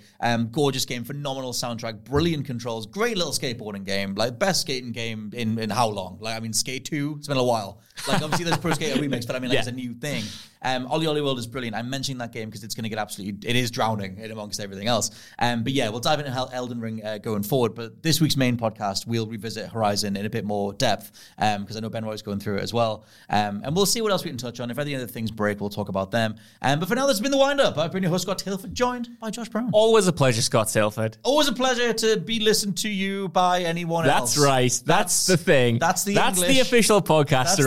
Gorgeous 0.59 0.85
game, 0.85 1.05
phenomenal 1.05 1.53
soundtrack, 1.53 2.03
brilliant 2.03 2.45
controls, 2.45 2.85
great 2.85 3.17
little 3.17 3.33
skateboarding 3.33 3.85
game, 3.85 4.17
like 4.17 4.41
best 4.41 4.63
skating 4.63 4.91
game 4.91 5.31
in 5.33 5.57
in 5.57 5.71
how 5.71 5.87
long? 5.87 6.19
Like 6.21 6.37
I 6.37 6.41
mean, 6.41 6.53
Skate 6.53 6.85
Two. 6.85 7.15
It's 7.17 7.29
been 7.29 7.37
a 7.37 7.45
while. 7.45 7.81
Like 8.07 8.23
obviously 8.23 8.45
there's 8.45 8.59
Pro 8.59 8.73
Skater 8.73 9.01
remakes, 9.01 9.27
but 9.27 9.35
I 9.37 9.39
mean 9.39 9.51
like 9.51 9.55
Yeah. 9.57 9.61
it's 9.61 9.69
a 9.69 9.73
new 9.73 9.95
thing. 9.95 10.25
Um, 10.61 10.89
OlliOlli 10.89 11.23
World 11.23 11.39
is 11.39 11.47
brilliant. 11.47 11.77
I'm 11.77 11.89
mentioning 11.89 12.19
that 12.19 12.33
game 12.33 12.49
because 12.49 12.65
it's 12.65 12.75
going 12.75 12.83
to 12.83 12.89
get 12.89 12.99
absolutely, 12.99 13.49
it 13.49 13.55
is 13.55 13.71
drowning 13.71 14.19
in 14.19 14.33
amongst 14.33 14.59
everything 14.59 14.89
else. 14.89 15.11
Um, 15.39 15.63
but 15.63 15.73
yeah, 15.73 15.89
we'll 15.89 16.01
dive 16.01 16.19
into 16.19 16.31
Elden 16.53 16.81
Ring 16.81 17.05
uh, 17.05 17.19
going 17.19 17.45
forward. 17.45 17.75
But 17.77 18.03
this 18.03 18.21
week's 18.21 18.37
main 18.37 18.57
podcast, 18.57 19.07
we'll 19.07 19.27
revisit 19.27 19.71
Horizon 19.71 20.17
in 20.17 20.27
a 20.27 20.31
bit 20.31 20.45
more 20.45 20.73
depth 20.73 21.13
because 21.39 21.77
I 21.77 21.81
know 21.81 21.89
Ben 21.89 22.05
Roy's 22.05 22.23
going 22.23 22.41
through 22.41 22.57
it 22.57 22.63
as 22.63 22.75
well. 22.75 23.05
Um, 23.31 23.63
and 23.65 23.77
we'll 23.77 23.87
see 23.87 24.01
what 24.03 24.11
else 24.11 24.25
we 24.25 24.31
can 24.31 24.39
touch 24.39 24.59
on. 24.59 24.71
If 24.71 24.79
any 24.81 24.97
other 24.97 25.07
things 25.07 25.31
break, 25.31 25.61
we'll 25.61 25.71
talk 25.71 25.89
about 25.89 26.11
them. 26.11 26.35
Um, 26.61 26.81
but 26.81 26.89
for 26.89 26.97
now, 26.97 27.07
this 27.07 27.19
has 27.19 27.21
been 27.21 27.31
the 27.31 27.39
wind 27.39 27.61
up. 27.61 27.79
I've 27.79 27.93
been 27.93 28.03
your 28.03 28.11
host, 28.11 28.23
Scott 28.23 28.39
Tailford, 28.39 28.73
joined 28.73 29.17
by 29.21 29.31
Josh 29.31 29.49
Brown. 29.49 29.71
Always 29.73 30.09
a 30.09 30.13
pleasure, 30.13 30.43
Scott 30.43 30.67
Tailford. 30.67 31.19
Always 31.23 31.47
a 31.47 31.53
pleasure 31.53 31.93
to 31.93 32.19
be 32.19 32.41
listened 32.41 32.77
to 32.79 32.89
you 32.89 33.29
by 33.29 33.63
anyone 33.63 34.09
else. 34.09 34.35
That's 34.35 34.45
right. 34.45 34.83
That's, 34.85 35.27
the 35.27 35.37
thing. 35.37 35.79
That's 35.79 36.03
the 36.03 36.15
That's 36.15 36.39
English. 36.41 36.57
the 36.57 36.61
official 36.63 37.01
podcaster 37.01 37.65
That's 37.65 37.67